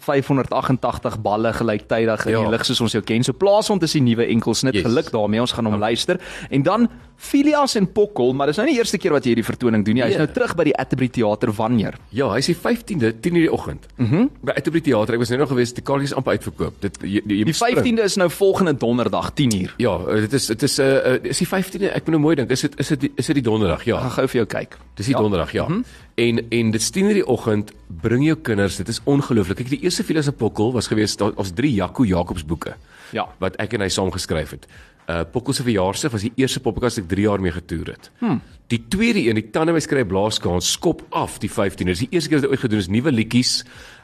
10588 0.00 1.20
balle 1.22 1.52
gelyktydig 1.52 2.26
in 2.26 2.32
Ja. 2.32 2.40
die 2.42 2.50
lig 2.50 2.64
soos 2.64 2.80
ons 2.80 2.92
jou 2.92 3.02
ken. 3.04 3.22
So 3.24 3.32
plaashond 3.32 3.82
is 3.82 3.92
die 3.92 4.02
nuwe 4.02 4.26
enkelsnit. 4.26 4.74
Yes. 4.74 4.82
Geluk 4.86 5.10
daarmee. 5.10 5.40
Ons 5.40 5.52
gaan 5.52 5.64
hom 5.66 5.78
luister. 5.78 6.20
En 6.50 6.62
dan 6.62 6.88
Filias 7.20 7.74
en 7.76 7.84
Pokkel, 7.92 8.32
maar 8.32 8.48
dis 8.48 8.56
nou 8.56 8.64
nie 8.64 8.72
die 8.72 8.80
eerste 8.80 8.96
keer 8.98 9.12
wat 9.12 9.26
jy 9.26 9.34
hierdie 9.34 9.44
vertoning 9.44 9.82
doen 9.84 9.98
nie. 9.98 10.02
Hy's 10.06 10.14
Nee. 10.16 10.24
nou 10.24 10.32
terug 10.32 10.54
by 10.56 10.64
die 10.64 10.74
Atterbury 10.80 11.08
Theater 11.12 11.52
wanneer? 11.52 11.98
Ja, 12.16 12.30
hy's 12.32 12.46
die 12.48 12.56
15de 12.56 13.12
10:00 13.20 13.42
die 13.44 13.52
oggend. 13.52 13.86
Mhm. 13.96 14.14
Mm 14.14 14.30
by 14.42 14.52
Atterbury 14.56 14.80
Theater. 14.80 15.14
Ek 15.14 15.20
was 15.20 15.28
net 15.28 15.38
nog 15.38 15.48
gewees, 15.48 15.74
die 15.74 15.82
kaartjies 15.84 16.14
amper 16.16 16.32
uitverkoop. 16.32 16.80
Dit 16.80 16.96
jy, 17.02 17.20
jy 17.26 17.44
Die 17.44 17.54
15de 17.54 18.02
is 18.02 18.16
nou 18.16 18.30
volgende 18.30 18.72
donderdag 18.76 19.32
10uur. 19.34 19.74
Ja, 19.76 19.98
uh, 19.98 20.14
dit 20.24 20.32
is 20.32 20.46
dit 20.46 20.62
is 20.62 20.78
'n 20.78 20.82
uh, 20.82 21.12
uh, 21.12 21.18
is 21.22 21.38
die 21.38 21.46
15de. 21.46 21.92
Ek 21.92 22.06
moet 22.06 22.14
nou 22.16 22.20
mooi 22.20 22.36
dink. 22.36 22.50
Is 22.50 22.60
dit 22.60 22.78
is 22.80 22.88
dit 22.88 23.10
is 23.14 23.26
dit 23.26 23.34
die 23.34 23.44
donderdag? 23.44 23.84
Ja. 23.84 23.96
Ek 23.96 24.00
gaan 24.02 24.10
gou 24.10 24.26
vir 24.28 24.36
jou 24.40 24.46
kyk. 24.46 24.78
Dis 24.94 25.06
die 25.06 25.14
ja. 25.14 25.20
donderdag, 25.20 25.52
ja. 25.52 25.68
Mm 25.68 25.74
-hmm. 25.74 25.84
En 26.14 26.46
en 26.50 26.70
dit 26.70 26.82
stien 26.82 27.08
in 27.08 27.14
die 27.14 27.26
oggend, 27.26 27.72
bring 28.00 28.24
jou 28.24 28.36
kinders, 28.36 28.76
dit 28.76 28.88
is 28.88 29.00
ongelooflik. 29.04 29.56
Kyk, 29.56 29.68
die 29.68 29.80
eerste 29.82 30.04
Filas 30.04 30.24
se 30.24 30.32
Pokkel 30.32 30.72
was 30.72 30.86
gewees 30.86 31.16
daar 31.16 31.32
ons 31.36 31.50
drie 31.54 31.74
Jaco 31.74 32.04
Jacobs 32.04 32.44
boeke. 32.44 32.74
Ja. 33.12 33.28
Wat 33.38 33.56
ek 33.56 33.72
en 33.72 33.80
hy 33.80 33.88
saam 33.88 34.10
geskryf 34.10 34.50
het. 34.50 34.66
Uh 35.10 35.24
Pokkel 35.32 35.56
se 35.56 35.64
verjaarsdag 35.66 36.12
was 36.14 36.22
die 36.22 36.32
eerste 36.38 36.60
poppenkast 36.62 37.00
ek 37.02 37.08
3 37.10 37.24
jaar 37.24 37.42
mee 37.42 37.50
getoer 37.54 37.88
het. 37.96 38.10
Hmm. 38.20 38.36
Die 38.70 38.78
tweede 38.92 39.24
een, 39.24 39.34
die 39.40 39.48
tande 39.50 39.72
my 39.74 39.80
skryf 39.82 40.06
blaaskans, 40.06 40.68
skop 40.76 41.02
af 41.10 41.40
die 41.42 41.50
15. 41.50 41.88
Dis 41.90 42.04
die 42.04 42.10
eerste 42.14 42.30
keer 42.30 42.38
wat 42.38 42.46
dit 42.46 42.52
ooit 42.54 42.62
gedoen 42.62 42.82
is, 42.84 42.88
nuwe 42.92 43.10
liedjies. 43.10 43.54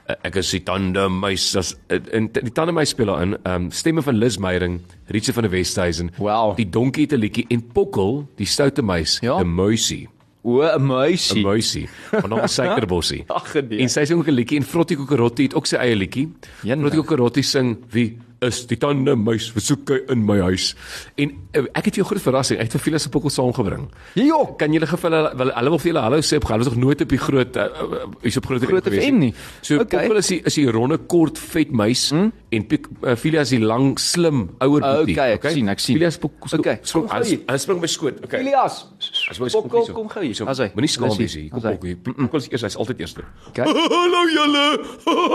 Uh, 0.09 0.17
ek 0.27 0.41
is 0.43 0.51
die 0.51 0.63
tande 0.67 1.05
muis, 1.13 1.45
das 1.55 1.75
in 2.15 2.27
die 2.35 2.53
tande 2.57 2.75
speel 2.87 3.13
daarin. 3.13 3.37
Ehm 3.45 3.69
um, 3.69 3.71
stemme 3.71 4.03
van 4.03 4.19
Liz 4.19 4.41
Meyering, 4.43 4.81
Rietse 5.15 5.33
van 5.37 5.47
der 5.47 5.53
Westhuizen. 5.53 6.11
Wow. 6.19 6.57
Die 6.57 6.69
donkie 6.69 7.07
'n 7.07 7.21
liedjie 7.21 7.47
en 7.51 7.63
Pokkel, 7.63 8.27
die 8.37 8.47
stoute 8.47 8.83
muis, 8.83 9.19
Ja. 9.23 9.39
'n 9.39 9.47
muisie. 9.47 10.09
O, 10.43 10.63
'n 10.63 10.83
muisie. 10.83 11.41
'n 11.43 11.47
muisie 11.47 11.89
van 12.11 12.31
hom 12.31 12.47
suikerbossie. 12.59 13.25
Ag, 13.27 13.55
nee. 13.55 13.79
En 13.83 13.89
sy 13.89 14.05
sing 14.05 14.19
ook 14.19 14.29
'n 14.29 14.35
liedjie 14.35 14.59
en 14.59 14.65
Frottie 14.65 14.97
Kokorotti 14.97 15.43
het 15.43 15.55
ook 15.55 15.67
sy 15.67 15.77
eie 15.77 15.97
liedjie. 15.97 16.29
Frottie 16.63 17.01
Kokorotti 17.03 17.43
sing 17.43 17.77
wie 17.91 18.17
is 18.45 18.67
die 18.69 18.77
tande 18.77 19.15
muis 19.17 19.47
versoek 19.55 19.89
hy 19.95 19.99
in 20.13 20.25
my 20.29 20.37
huis. 20.45 20.75
En 21.17 21.31
uh, 21.57 21.63
ek 21.73 21.87
het 21.89 21.95
vir 21.97 22.03
jou 22.03 22.07
groot 22.11 22.23
verrassing. 22.23 22.59
Ek 22.61 22.69
het 22.69 22.77
vir 22.77 22.83
Phyllis 22.85 23.07
se 23.07 23.11
pokkel 23.15 23.33
saamgebring. 23.33 23.87
Jo, 24.21 24.43
Kan 24.61 24.75
julle 24.77 24.87
geval 24.87 25.17
hulle 25.17 25.53
hulle 25.57 25.71
wil 25.73 25.79
vir 25.81 25.91
julle 25.93 26.03
hallo 26.05 26.19
sê 26.21 26.37
hulle 26.43 26.67
is 26.67 26.71
nog 26.73 26.77
nooit 26.83 27.01
op 27.07 27.09
die 27.15 27.21
groot 27.23 27.57
uh, 27.57 27.65
uh, 27.87 28.03
is 28.29 28.37
op 28.37 28.47
groot 28.51 28.65
Groot 28.67 28.91
FM 28.93 29.19
nie. 29.23 29.33
So 29.63 29.77
Okay. 29.77 29.85
okay. 29.87 29.99
pokkel 30.09 30.21
is 30.21 30.29
die 30.33 30.41
is 30.51 30.55
die 30.61 30.67
ronde 30.71 30.99
kort 31.09 31.39
vet 31.39 31.71
muis 31.73 32.11
hmm? 32.13 32.33
en 32.53 32.67
Pik- 32.69 32.89
uh, 33.03 33.15
Phyllis 33.17 33.49
is 33.51 33.55
die 33.57 33.63
lang 33.65 33.95
slim 34.01 34.47
ouer 34.61 34.81
boetie. 34.85 35.17
Okay, 35.17 35.33
ek 35.39 35.49
sien, 35.53 35.69
ek 35.73 35.81
sien. 35.81 35.97
Phyllis 35.99 36.19
pokkel. 36.23 36.59
Okay, 36.61 36.79
Spring, 36.83 37.09
kom 37.09 37.23
hier. 37.25 37.41
hy 37.49 37.57
spring 37.63 37.81
my 37.81 37.91
skoot. 37.91 38.21
Okay. 38.25 38.41
Elias. 38.45 38.83
As 39.31 39.39
my 39.39 39.49
Pokkel, 39.49 39.93
kom 39.93 40.09
gou 40.09 40.23
hier. 40.23 40.35
So. 40.35 40.45
Moenie 40.47 40.91
skaam 40.91 41.17
wees 41.17 41.35
hier. 41.35 41.51
Kom. 41.51 41.61
Pokkel 41.61 41.89
hier. 41.93 41.99
Pokkel 42.17 42.41
is 42.41 42.49
eers, 42.49 42.67
hy's 42.69 42.77
altyd 42.77 43.01
eerste. 43.05 43.25
Okay. 43.49 43.65
Hallo 43.97 44.23
julle. 44.33 44.65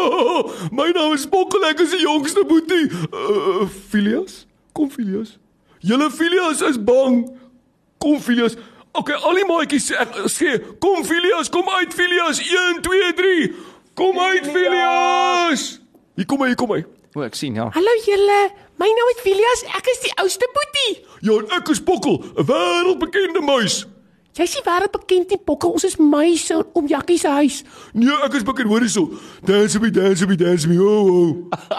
My 0.78 0.90
naam 0.96 1.16
is 1.18 1.28
Pokkel, 1.30 1.66
ek 1.70 1.84
is 1.86 1.96
die 1.96 2.04
jongste 2.04 2.46
boetie. 2.48 2.88
Uh, 3.12 3.68
Filias? 3.92 4.46
Kom 4.78 4.92
Filias. 4.92 5.38
Julle 5.80 6.12
Filias 6.14 6.62
is 6.62 6.80
bang. 6.80 7.24
Kom 8.02 8.22
Filias. 8.22 8.58
Okay, 8.92 9.16
al 9.16 9.38
die 9.40 9.46
maatjies 9.48 9.88
sê, 10.34 10.58
kom 10.84 11.06
Filias, 11.08 11.50
kom 11.52 11.70
uit 11.80 11.94
Filias. 11.96 12.42
1 12.44 12.82
2 12.84 13.14
3. 13.20 13.36
Kom 13.96 14.20
uit 14.20 14.50
Filias. 14.52 15.68
Hier 16.20 16.28
kom 16.28 16.44
hy, 16.44 16.52
hier 16.52 16.60
kom 16.60 16.74
hy. 16.76 16.84
O, 17.16 17.24
ek 17.26 17.36
sien 17.36 17.56
ja. 17.60 17.70
Hallo 17.76 17.94
julle, 18.06 18.40
my 18.82 18.90
naam 18.98 19.10
is 19.14 19.22
Filias, 19.22 19.62
ek 19.78 19.90
is 19.94 20.00
die 20.08 20.14
oudste 20.22 20.48
boetie. 20.56 20.94
Ja, 21.22 21.38
en 21.38 21.58
ek 21.60 21.70
is 21.74 21.82
Pokkel, 21.86 22.18
'n 22.18 22.46
wêreldbekende 22.50 23.42
muis. 23.46 23.86
Jy's 24.34 24.56
die 24.56 24.64
wêreldbekend 24.66 25.32
in 25.36 25.42
Pokkel, 25.44 25.74
ons 25.76 25.84
is 25.84 25.98
muise 26.00 26.66
om 26.74 26.88
Jakkie 26.88 27.18
se 27.20 27.28
huis. 27.28 27.64
Nee, 27.94 28.16
ek 28.26 28.34
is 28.40 28.44
bekend, 28.48 28.72
hoor 28.72 28.80
hierso. 28.80 29.10
Dance 29.44 29.80
me, 29.80 29.92
dance 29.92 30.26
me, 30.26 30.36
dance 30.36 30.68
me. 30.68 30.80
Oh, 30.80 31.12
oh. 31.12 31.30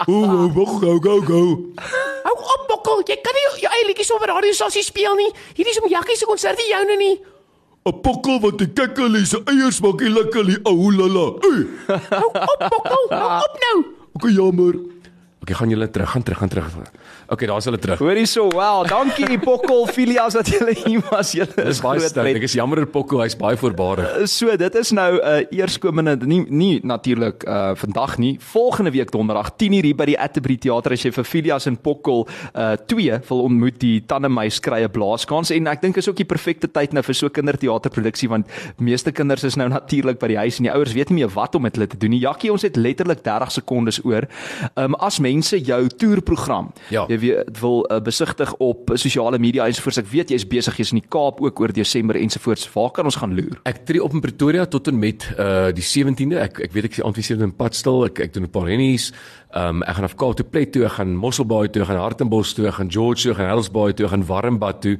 Oh, 0.07 0.45
oh, 0.55 0.79
go, 0.79 0.99
go, 0.99 1.19
go. 1.21 1.41
Hou 2.23 2.35
op 2.55 2.63
Pokkel, 2.67 3.03
jy 3.09 3.17
kan 3.25 3.33
nie 3.35 3.45
jou 3.65 3.71
eie 3.73 3.87
liedjies 3.89 4.13
op 4.13 4.23
die 4.23 4.31
radiostasie 4.31 4.83
speel 4.83 5.15
nie. 5.15 5.31
Hierdie 5.57 5.73
is 5.73 5.81
om 5.81 5.89
Jakkie 5.89 6.15
se 6.15 6.25
konsert, 6.29 6.57
nie 6.57 6.69
joune 6.69 6.97
nie. 6.97 7.15
'n 7.83 7.99
Pokkel 8.01 8.39
wat 8.39 8.57
die 8.57 8.69
kekkelie 8.71 9.25
se 9.25 9.41
eiers 9.43 9.81
maak, 9.81 9.97
die 9.99 10.09
lekkelie. 10.09 10.59
Ou 10.63 10.91
la 10.91 11.07
la. 11.07 11.27
Hey. 11.41 11.99
Hou 12.09 12.29
op 12.29 12.59
Pokkel, 12.69 13.05
hou 13.09 13.43
op 13.43 13.55
nou. 13.65 13.77
Okay, 14.13 14.31
jammer. 14.31 14.77
Okay, 15.43 15.55
gaan 15.59 15.69
julle 15.69 15.89
terug, 15.91 16.11
gaan 16.11 16.23
terug, 16.23 16.39
gaan 16.39 16.49
terug. 16.49 16.91
Okay, 17.33 17.47
daar's 17.49 17.65
hulle 17.65 17.79
terug. 17.81 17.97
Hoorie 17.97 18.25
so, 18.29 18.43
wow, 18.53 18.83
dankie 18.85 19.39
Pokkel 19.41 19.87
Filias 19.89 20.35
dat 20.37 20.47
julle 20.53 20.75
hier 20.77 21.01
was. 21.09 21.31
Julle 21.33 21.63
is 21.71 21.79
baie 21.81 21.97
groot 21.97 22.11
sterk. 22.11 22.27
pret. 22.27 22.37
Ek 22.37 22.43
is 22.45 22.53
jammer 22.53 22.83
oor 22.83 22.89
Pokko, 22.93 23.21
hy's 23.23 23.33
baie 23.39 23.57
voorbarig. 23.57 24.11
So 24.29 24.53
dit 24.59 24.75
is 24.77 24.91
nou 24.93 25.15
'n 25.17 25.21
uh, 25.25 25.57
eerskomende 25.57 26.13
nie 26.29 26.43
nie 26.49 26.79
natuurlik 26.83 27.41
uh 27.49 27.71
vandag 27.75 28.17
nie. 28.21 28.37
Volgende 28.39 28.91
week 28.93 29.09
donderdag 29.11 29.49
10:00 29.57 29.81
hier 29.81 29.95
by 29.95 30.05
die 30.05 30.19
Atterbury 30.19 30.57
Theater 30.57 30.91
as 30.93 31.01
jy 31.03 31.11
vir 31.11 31.23
Filias 31.25 31.65
en 31.65 31.77
Pokkel 31.77 32.27
uh 32.53 32.75
2 32.85 33.19
wil 33.29 33.41
ontmoet 33.47 33.79
die 33.79 34.03
Tandemuis 34.05 34.59
krye 34.59 34.87
blaaskans 34.89 35.49
en 35.51 35.67
ek 35.67 35.81
dink 35.81 35.97
is 35.97 36.07
ook 36.09 36.15
die 36.21 36.25
perfekte 36.29 36.67
tyd 36.67 36.93
nou 36.93 37.01
vir 37.03 37.15
so 37.15 37.29
kinderteaterproduksie 37.29 38.29
want 38.29 38.45
meeste 38.77 39.11
kinders 39.11 39.43
is 39.43 39.55
nou 39.57 39.67
natuurlik 39.69 40.19
by 40.19 40.27
die 40.27 40.37
huis 40.37 40.59
en 40.59 40.63
die 40.69 40.71
ouers 40.73 40.93
weet 40.93 41.09
nie 41.09 41.23
meer 41.23 41.33
wat 41.33 41.55
om 41.55 41.61
met 41.65 41.75
hulle 41.75 41.87
te 41.87 41.97
doen 41.97 42.11
nie. 42.11 42.19
Jakkie, 42.21 42.51
ons 42.51 42.61
het 42.61 42.75
letterlik 42.77 43.23
30 43.23 43.51
sekondes 43.51 44.03
oor. 44.05 44.27
Um 44.77 44.93
as 44.99 45.19
mense 45.19 45.57
jou 45.57 45.87
toerprogram 45.87 46.71
Ja. 46.89 47.05
jy 47.09 47.22
weet 47.23 47.59
wil 47.59 47.83
uh, 47.87 47.99
besigtig 48.03 48.53
op 48.63 48.91
sosiale 48.99 49.39
media 49.41 49.67
ensovoorts. 49.69 50.01
Ek 50.03 50.09
weet 50.11 50.33
jy's 50.33 50.45
besig 50.47 50.79
jy's 50.79 50.93
in 50.93 51.01
die 51.01 51.09
Kaap 51.09 51.41
ook 51.43 51.61
oor 51.63 51.73
Desember 51.75 52.19
ensovoorts. 52.19 52.67
Waar 52.73 52.91
kan 52.95 53.09
ons 53.09 53.19
gaan 53.21 53.35
loer? 53.37 53.59
Ek 53.69 53.83
tree 53.87 54.03
op 54.03 54.15
in 54.15 54.23
Pretoria 54.23 54.65
tot 54.65 54.91
en 54.91 54.99
met 54.99 55.27
uh 55.37 55.71
die 55.75 55.85
17de. 55.85 56.39
Ek 56.43 56.63
ek 56.67 56.75
weet 56.75 56.89
ek 56.89 56.99
is 56.99 57.05
aanvisieer 57.05 57.43
in 57.45 57.55
Padstil. 57.55 58.05
Ek 58.09 58.25
ek 58.27 58.33
doen 58.37 58.47
'n 58.47 58.53
paar 58.53 58.67
rennies. 58.69 59.11
Um 59.55 59.83
ek 59.83 59.95
gaan 59.95 60.09
af 60.09 60.17
Kaap 60.17 60.35
toe 60.35 60.45
Plet 60.45 60.71
toe, 60.73 60.85
ek 60.85 60.97
gaan 60.97 61.15
Mosselbaai 61.15 61.69
toe, 61.69 61.83
ek 61.83 61.89
gaan 61.91 62.01
Hartenbos 62.01 62.53
toe, 62.53 62.67
ek 62.67 62.79
gaan 62.79 62.89
George 62.89 63.21
toe, 63.21 63.31
ek 63.31 63.37
gaan 63.37 63.51
Hellsbaai 63.53 63.93
toe, 63.93 64.05
ek 64.05 64.11
gaan 64.11 64.27
Warmbad 64.27 64.81
toe. 64.81 64.97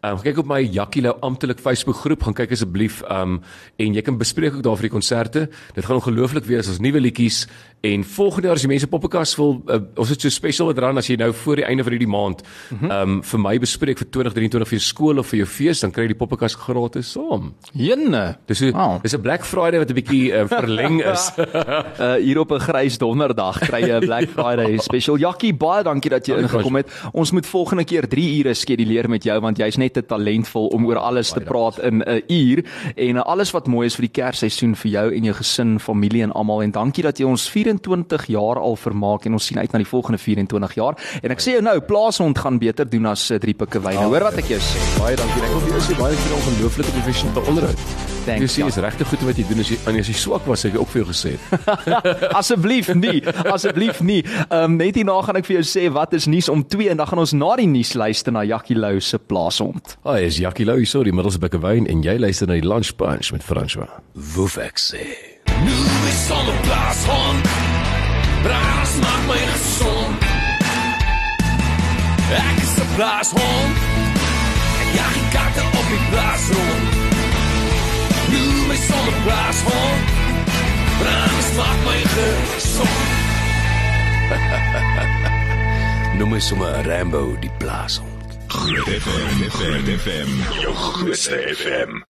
Um 0.00 0.16
kyk 0.16 0.38
op 0.40 0.46
my 0.48 0.62
Jackie 0.64 1.02
Lou 1.04 1.12
amptelik 1.20 1.58
Facebook 1.60 1.98
groep, 2.00 2.22
gaan 2.24 2.36
kyk 2.38 2.54
asseblief 2.56 3.02
um 3.12 3.42
en 3.76 3.96
jy 3.96 4.00
kan 4.00 4.16
bespreek 4.16 4.56
ook 4.56 4.64
daar 4.64 4.78
vir 4.80 4.88
die 4.88 4.94
konserte. 4.94 5.42
Dit 5.76 5.84
gaan 5.84 6.00
ongelooflik 6.00 6.46
wees 6.48 6.70
as 6.72 6.80
nuwe 6.80 7.02
liedjies 7.04 7.42
en 7.80 8.04
volgende 8.04 8.46
jaar 8.46 8.56
as 8.56 8.62
die 8.66 8.68
mense 8.68 8.86
Poppekas 8.86 9.36
wil 9.38 9.62
uh, 9.66 9.78
ons 9.96 10.08
het 10.12 10.20
so 10.20 10.28
special 10.28 10.66
wat 10.68 10.78
ran 10.78 10.98
as 11.00 11.06
jy 11.08 11.16
nou 11.16 11.32
voor 11.32 11.56
die 11.56 11.64
einde 11.64 11.82
van 11.82 11.92
hierdie 11.92 12.08
maand 12.10 12.42
um 12.90 13.22
vir 13.22 13.40
my 13.40 13.54
bespreek 13.58 13.98
vir 13.98 14.08
2023 14.12 14.68
vir 14.68 14.76
jou 14.78 14.84
skool 14.84 15.18
of 15.18 15.26
vir 15.30 15.38
jou 15.40 15.46
fees, 15.46 15.80
dan 15.80 15.90
kry 15.90 16.02
jy 16.04 16.12
die 16.12 16.18
Poppekas 16.18 16.54
gratis 16.54 17.12
saam. 17.16 17.54
Jenne. 17.72 18.36
Dis 18.46 18.58
so, 18.58 18.70
Wow. 18.70 19.00
dis 19.02 19.14
'n 19.14 19.20
Black 19.22 19.44
Friday 19.44 19.78
wat 19.80 19.90
'n 19.90 19.94
bietjie 19.94 20.32
uh, 20.32 20.44
verleng 20.46 21.00
is. 21.02 21.30
Uh 21.38 22.16
hier 22.26 22.38
op 22.38 22.52
'n 22.52 22.60
grys 22.60 22.98
donderdag 22.98 23.58
kry 23.60 23.80
jy 23.80 23.96
'n 24.00 24.04
Black 24.06 24.28
Friday 24.36 24.78
special. 24.78 25.16
Jakkie, 25.16 25.54
baie 25.54 25.82
dankie 25.82 26.10
dat 26.10 26.26
jy 26.26 26.34
Dankie, 26.36 26.56
ingekom 26.56 26.76
het. 26.76 26.88
Ons 27.12 27.30
moet 27.32 27.46
volgende 27.46 27.84
keer 27.84 28.08
3 28.08 28.38
ure 28.44 28.54
skeduleer 28.54 29.08
met 29.08 29.24
jou 29.24 29.40
want 29.40 29.58
jy's 29.58 29.76
net 29.76 29.92
te 29.94 30.02
talentvol 30.02 30.66
om 30.68 30.86
oor 30.86 30.96
alles 30.96 31.32
te 31.32 31.40
praat 31.40 31.78
in 31.78 32.02
'n 32.02 32.22
uur 32.28 32.64
en 32.96 33.16
uh, 33.16 33.22
alles 33.22 33.50
wat 33.52 33.66
mooi 33.66 33.86
is 33.86 33.94
vir 33.96 34.06
die 34.08 34.22
Kersseisoen 34.22 34.74
vir 34.76 34.90
jou 34.90 35.14
en 35.14 35.24
jou 35.24 35.34
gesin, 35.34 35.78
familie 35.80 36.22
en 36.22 36.32
almal 36.32 36.62
en 36.62 36.70
dankie 36.70 37.02
dat 37.02 37.18
jy 37.18 37.24
ons 37.26 37.48
24 37.70 38.26
jaar 38.26 38.58
al 38.58 38.76
vermaak 38.76 39.26
en 39.26 39.32
ons 39.38 39.46
sien 39.46 39.58
uit 39.58 39.72
na 39.72 39.78
die 39.78 39.88
volgende 39.88 40.18
24 40.18 40.74
jaar. 40.74 40.98
En 41.22 41.34
ek 41.34 41.42
sê 41.42 41.54
jou 41.56 41.62
nou, 41.64 41.76
plaashond 41.80 42.38
gaan 42.38 42.58
beter 42.58 42.88
doen 42.90 43.06
as 43.12 43.28
uh, 43.30 43.38
drie 43.42 43.54
pikke 43.54 43.80
wyne. 43.84 44.02
Hoor 44.10 44.26
wat 44.30 44.38
ek 44.42 44.50
jou 44.54 44.60
sê. 44.60 44.80
baie 44.98 45.16
dankie. 45.18 45.42
Ek 45.44 45.52
wil 45.54 45.62
vir 45.66 45.76
jou 45.76 45.82
sê 45.86 45.98
baie 45.98 46.14
dankie 46.14 46.30
vir 46.30 46.36
'n 46.36 46.40
ongelooflike 46.40 46.92
professionele 46.96 47.46
onderhoud. 47.48 47.84
Thanks, 48.26 48.42
Jy 48.42 48.48
sê 48.52 48.60
ja. 48.60 48.66
is 48.68 48.76
regtig 48.84 49.08
goed 49.08 49.22
wat 49.24 49.38
jy 49.38 49.44
doen 49.48 49.60
as 49.62 49.68
jy 49.70 49.76
en 49.88 49.96
as 49.96 50.08
jy 50.10 50.14
swak 50.14 50.44
was, 50.46 50.62
het 50.62 50.74
ek 50.74 50.80
ook 50.80 50.90
vir 50.92 51.00
jou 51.02 51.08
gesê. 51.08 51.32
Asseblief 52.40 52.90
nie, 52.94 53.22
asseblief 53.48 54.00
nie. 54.04 54.20
Ehm 54.50 54.64
um, 54.64 54.76
net 54.76 54.98
hierna 55.00 55.16
gaan 55.24 55.36
ek 55.40 55.46
vir 55.48 55.60
jou 55.60 55.64
sê 55.64 55.86
wat 55.92 56.12
is 56.12 56.26
nuus 56.26 56.48
om 56.52 56.62
2 56.62 56.90
en 56.92 57.00
dan 57.00 57.06
gaan 57.08 57.18
ons 57.24 57.32
na 57.32 57.56
die 57.56 57.66
nuus 57.66 57.94
luister 57.94 58.32
na 58.32 58.44
Jackie 58.44 58.76
Lou 58.76 59.00
se 59.00 59.18
plaashond. 59.18 59.96
Hi, 60.04 60.20
is 60.26 60.38
Jackie 60.38 60.66
Lou 60.68 60.76
hier, 60.76 60.86
sorry, 60.86 61.12
middels 61.12 61.36
'n 61.36 61.40
bikke 61.40 61.60
wyn 61.60 61.86
en 61.86 62.02
jy 62.02 62.18
luister 62.18 62.46
na 62.46 62.54
die 62.60 62.68
Lunch 62.68 62.92
Punch 62.96 63.32
met 63.32 63.42
François. 63.42 63.88
Woef 64.14 64.58
ek 64.58 64.76
sê. 64.78 65.39
Nu 65.66 65.76
is 66.10 66.18
sonneplaas 66.26 67.00
hond. 67.10 67.42
Braas 68.44 68.92
maak 69.02 69.22
my 69.30 69.40
gesond. 69.52 70.14
Ek 72.44 72.56
is 72.64 72.74
'n 72.84 72.88
plaashond. 72.96 73.74
Ek 74.80 74.88
jag 74.98 75.10
die 75.16 75.26
katte 75.34 75.62
op 75.80 75.86
die 75.92 76.02
plaas 76.10 76.44
rond. 76.56 76.86
Nu 78.32 78.42
my 78.68 78.78
sonneplaas 78.88 79.58
hond. 79.68 80.02
Braas 81.00 81.48
maak 81.58 81.78
my 81.88 82.00
gesond. 82.14 83.08
Noem 86.18 86.28
my 86.30 86.40
sommer 86.40 86.72
Rambo 86.88 87.22
die 87.40 87.52
plaashond. 87.58 88.08
Groot 88.50 88.88
FM, 89.02 89.36
Groot 89.56 89.88
FM, 90.02 90.30
jou 90.62 90.74
grootste 90.74 91.36
FM. 91.58 91.92